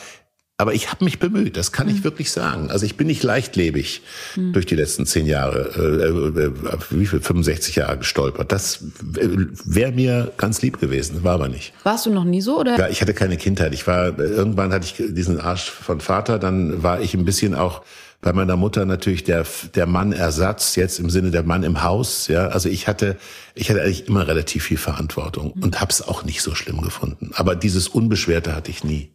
aber 0.63 0.75
ich 0.75 0.93
habe 0.93 1.05
mich 1.05 1.19
bemüht, 1.19 1.57
das 1.57 1.73
kann 1.73 1.89
ich 1.89 2.05
wirklich 2.05 2.31
sagen. 2.31 2.71
Also 2.71 2.87
ich 2.87 2.97
bin 2.97 3.09
nicht 3.09 3.25
leichtlebig 3.25 4.03
durch 4.37 4.65
die 4.65 4.77
letzten 4.77 5.07
zehn 5.07 5.27
Jahre, 5.27 5.71
äh, 5.77 6.41
äh, 6.45 6.79
wie 6.91 7.07
viel, 7.07 7.21
65 7.21 7.75
Jahre 7.75 7.99
gestolpert. 7.99 8.53
Das 8.53 8.79
wäre 9.03 9.91
mir 9.91 10.31
ganz 10.37 10.63
lieb 10.63 10.79
gewesen, 10.79 11.25
war 11.25 11.35
aber 11.35 11.49
nicht. 11.49 11.73
Warst 11.83 12.07
du 12.07 12.11
noch 12.11 12.23
nie 12.23 12.43
so 12.43 12.61
oder? 12.61 12.79
Ja, 12.79 12.89
ich 12.89 13.01
hatte 13.01 13.13
keine 13.13 13.39
Kindheit. 13.39 13.75
Ich 13.75 13.89
war 13.89 14.17
irgendwann 14.17 14.73
hatte 14.73 14.87
ich 14.87 15.15
diesen 15.15 15.41
Arsch 15.41 15.69
von 15.69 16.01
Vater, 16.01 16.39
dann 16.39 16.85
war 16.85 17.01
ich 17.01 17.15
ein 17.15 17.25
bisschen 17.25 17.57
auch 17.57 17.83
bei 18.23 18.33
meiner 18.33 18.57
Mutter 18.57 18.87
natürlich 18.87 19.25
der 19.25 19.45
der 19.75 19.87
Mann-Ersatz, 19.87 20.77
jetzt 20.77 20.99
im 21.01 21.11
Sinne 21.11 21.31
der 21.33 21.43
Mann 21.43 21.65
im 21.65 21.83
Haus. 21.83 22.29
Ja, 22.29 22.47
also 22.47 22.69
ich 22.69 22.89
hatte 22.89 23.19
ich 23.55 23.69
hatte 23.69 23.83
eigentlich 23.83 24.09
immer 24.09 24.27
relativ 24.27 24.65
viel 24.65 24.79
Verantwortung 24.79 25.51
und 25.61 25.81
hab's 25.81 26.01
auch 26.01 26.25
nicht 26.25 26.41
so 26.41 26.55
schlimm 26.55 26.81
gefunden. 26.83 27.33
Aber 27.35 27.55
dieses 27.57 27.89
Unbeschwerte 27.89 28.55
hatte 28.55 28.71
ich 28.71 28.85
nie. 28.85 29.11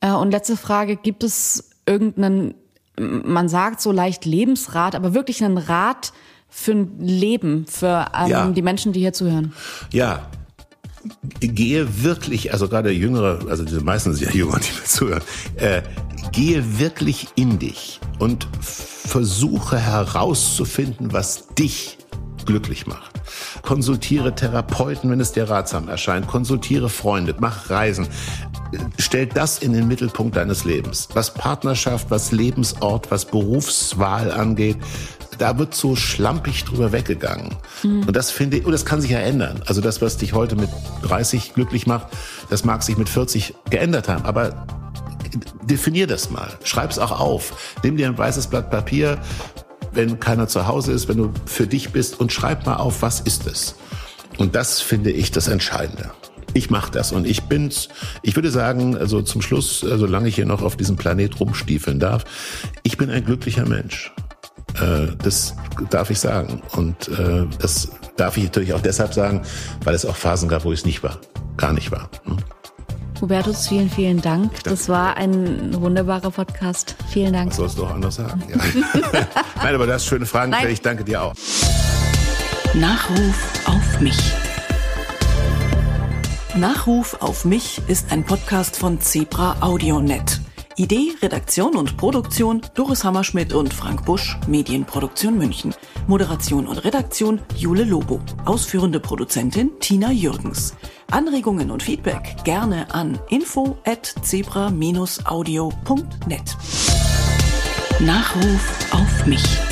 Äh, 0.00 0.10
Und 0.12 0.30
letzte 0.32 0.56
Frage, 0.56 0.96
gibt 0.96 1.22
es 1.22 1.70
irgendeinen, 1.86 2.54
man 2.98 3.48
sagt 3.48 3.80
so 3.80 3.92
leicht 3.92 4.24
Lebensrat, 4.24 4.94
aber 4.94 5.14
wirklich 5.14 5.44
einen 5.44 5.58
Rat 5.58 6.12
für 6.48 6.72
ein 6.72 6.98
Leben, 6.98 7.66
für 7.66 8.06
ähm, 8.18 8.28
Ja. 8.30 8.46
die 8.48 8.62
Menschen, 8.62 8.92
die 8.92 9.00
hier 9.00 9.12
zuhören? 9.12 9.52
Ja, 9.92 10.26
gehe 11.40 12.02
wirklich, 12.02 12.52
also 12.52 12.68
gerade 12.68 12.90
Jüngere, 12.90 13.40
also 13.48 13.64
die 13.64 13.74
meisten 13.76 14.12
sind 14.14 14.28
ja 14.28 14.34
Jünger, 14.34 14.58
die 14.58 14.72
mir 14.72 14.84
zuhören, 14.84 15.22
äh, 15.56 15.82
gehe 16.32 16.78
wirklich 16.78 17.28
in 17.34 17.58
dich 17.58 18.00
und 18.18 18.48
versuche 18.60 19.78
herauszufinden, 19.78 21.12
was 21.12 21.48
dich 21.58 21.98
glücklich 22.46 22.86
macht. 22.86 23.12
Konsultiere 23.62 24.34
Therapeuten, 24.34 25.10
wenn 25.10 25.20
es 25.20 25.32
dir 25.32 25.48
ratsam 25.48 25.88
erscheint. 25.88 26.26
Konsultiere 26.26 26.88
Freunde, 26.88 27.34
mach 27.38 27.70
Reisen. 27.70 28.08
Stell 28.98 29.26
das 29.26 29.58
in 29.58 29.72
den 29.72 29.86
Mittelpunkt 29.86 30.36
deines 30.36 30.64
Lebens. 30.64 31.08
Was 31.14 31.34
Partnerschaft, 31.34 32.10
was 32.10 32.32
Lebensort, 32.32 33.10
was 33.10 33.26
Berufswahl 33.26 34.30
angeht, 34.30 34.78
da 35.42 35.58
wird 35.58 35.74
so 35.74 35.96
schlampig 35.96 36.62
drüber 36.62 36.92
weggegangen. 36.92 37.56
Und 38.06 38.14
das 38.14 38.30
finde 38.30 38.58
ich, 38.58 38.64
und 38.64 38.70
das 38.70 38.84
kann 38.84 39.00
sich 39.00 39.10
ja 39.10 39.18
ändern. 39.18 39.60
Also 39.66 39.80
das, 39.80 40.00
was 40.00 40.16
dich 40.16 40.34
heute 40.34 40.54
mit 40.54 40.70
30 41.02 41.54
glücklich 41.54 41.88
macht, 41.88 42.06
das 42.48 42.64
mag 42.64 42.84
sich 42.84 42.96
mit 42.96 43.08
40 43.08 43.52
geändert 43.68 44.08
haben. 44.08 44.24
Aber 44.24 44.68
definier 45.64 46.06
das 46.06 46.30
mal. 46.30 46.48
Schreib's 46.62 47.00
auch 47.00 47.18
auf. 47.18 47.74
Nimm 47.82 47.96
dir 47.96 48.06
ein 48.06 48.16
weißes 48.16 48.46
Blatt 48.46 48.70
Papier, 48.70 49.18
wenn 49.90 50.20
keiner 50.20 50.46
zu 50.46 50.68
Hause 50.68 50.92
ist, 50.92 51.08
wenn 51.08 51.16
du 51.16 51.32
für 51.44 51.66
dich 51.66 51.90
bist 51.90 52.20
und 52.20 52.32
schreib 52.32 52.64
mal 52.64 52.76
auf, 52.76 53.02
was 53.02 53.18
ist 53.18 53.48
es? 53.48 53.74
Und 54.38 54.54
das 54.54 54.80
finde 54.80 55.10
ich 55.10 55.32
das 55.32 55.48
Entscheidende. 55.48 56.12
Ich 56.54 56.70
mache 56.70 56.92
das 56.92 57.10
und 57.10 57.26
ich 57.26 57.42
bin's. 57.42 57.88
Ich 58.22 58.36
würde 58.36 58.52
sagen, 58.52 58.96
also 58.96 59.22
zum 59.22 59.42
Schluss, 59.42 59.80
solange 59.80 60.28
ich 60.28 60.36
hier 60.36 60.46
noch 60.46 60.62
auf 60.62 60.76
diesem 60.76 60.96
Planet 60.96 61.40
rumstiefeln 61.40 61.98
darf, 61.98 62.24
ich 62.84 62.96
bin 62.96 63.10
ein 63.10 63.24
glücklicher 63.24 63.66
Mensch. 63.66 64.12
Äh, 64.80 65.14
das 65.22 65.54
darf 65.90 66.10
ich 66.10 66.18
sagen. 66.18 66.62
Und 66.72 67.08
äh, 67.08 67.46
das 67.58 67.90
darf 68.16 68.36
ich 68.36 68.44
natürlich 68.44 68.74
auch 68.74 68.80
deshalb 68.80 69.14
sagen, 69.14 69.42
weil 69.84 69.94
es 69.94 70.04
auch 70.04 70.16
Phasen 70.16 70.48
gab, 70.48 70.64
wo 70.64 70.72
ich 70.72 70.80
es 70.80 70.86
nicht 70.86 71.02
war. 71.02 71.18
Gar 71.56 71.72
nicht 71.72 71.90
war. 71.90 72.08
Hm? 72.24 72.38
Hubertus, 73.20 73.68
vielen, 73.68 73.88
vielen 73.88 74.20
Dank. 74.20 74.64
Das 74.64 74.88
war 74.88 75.16
ein 75.16 75.80
wunderbarer 75.80 76.32
Podcast. 76.32 76.96
Vielen 77.08 77.32
Dank. 77.32 77.50
Was 77.50 77.56
sollst 77.56 77.78
du 77.78 77.84
auch 77.84 77.94
anders 77.94 78.16
sagen? 78.16 78.42
Ja. 78.50 78.56
Nein, 79.62 79.74
aber 79.74 79.86
du 79.86 79.92
hast 79.92 80.06
schöne 80.06 80.26
Fragen 80.26 80.50
Nein. 80.50 80.60
gestellt. 80.62 80.74
Ich 80.74 80.82
danke 80.82 81.04
dir 81.04 81.22
auch. 81.22 81.34
Nachruf 82.74 83.60
auf 83.66 84.00
mich. 84.00 84.18
Nachruf 86.56 87.16
auf 87.20 87.44
mich 87.44 87.80
ist 87.86 88.10
ein 88.10 88.24
Podcast 88.24 88.76
von 88.76 89.00
Zebra 89.00 89.56
AudioNet. 89.60 90.40
Idee, 90.76 91.12
Redaktion 91.20 91.76
und 91.76 91.96
Produktion 91.96 92.62
Doris 92.74 93.04
Hammerschmidt 93.04 93.52
und 93.52 93.72
Frank 93.72 94.04
Busch, 94.04 94.38
Medienproduktion 94.46 95.36
München. 95.36 95.74
Moderation 96.06 96.66
und 96.66 96.84
Redaktion 96.84 97.40
Jule 97.56 97.84
Lobo. 97.84 98.20
Ausführende 98.44 99.00
Produzentin 99.00 99.70
Tina 99.80 100.10
Jürgens. 100.10 100.74
Anregungen 101.10 101.70
und 101.70 101.82
Feedback 101.82 102.36
gerne 102.44 102.92
an 102.94 103.18
info 103.28 103.76
at 103.84 104.14
zebra-audio.net. 104.22 106.56
Nachruf 108.00 108.92
auf 108.92 109.26
mich. 109.26 109.71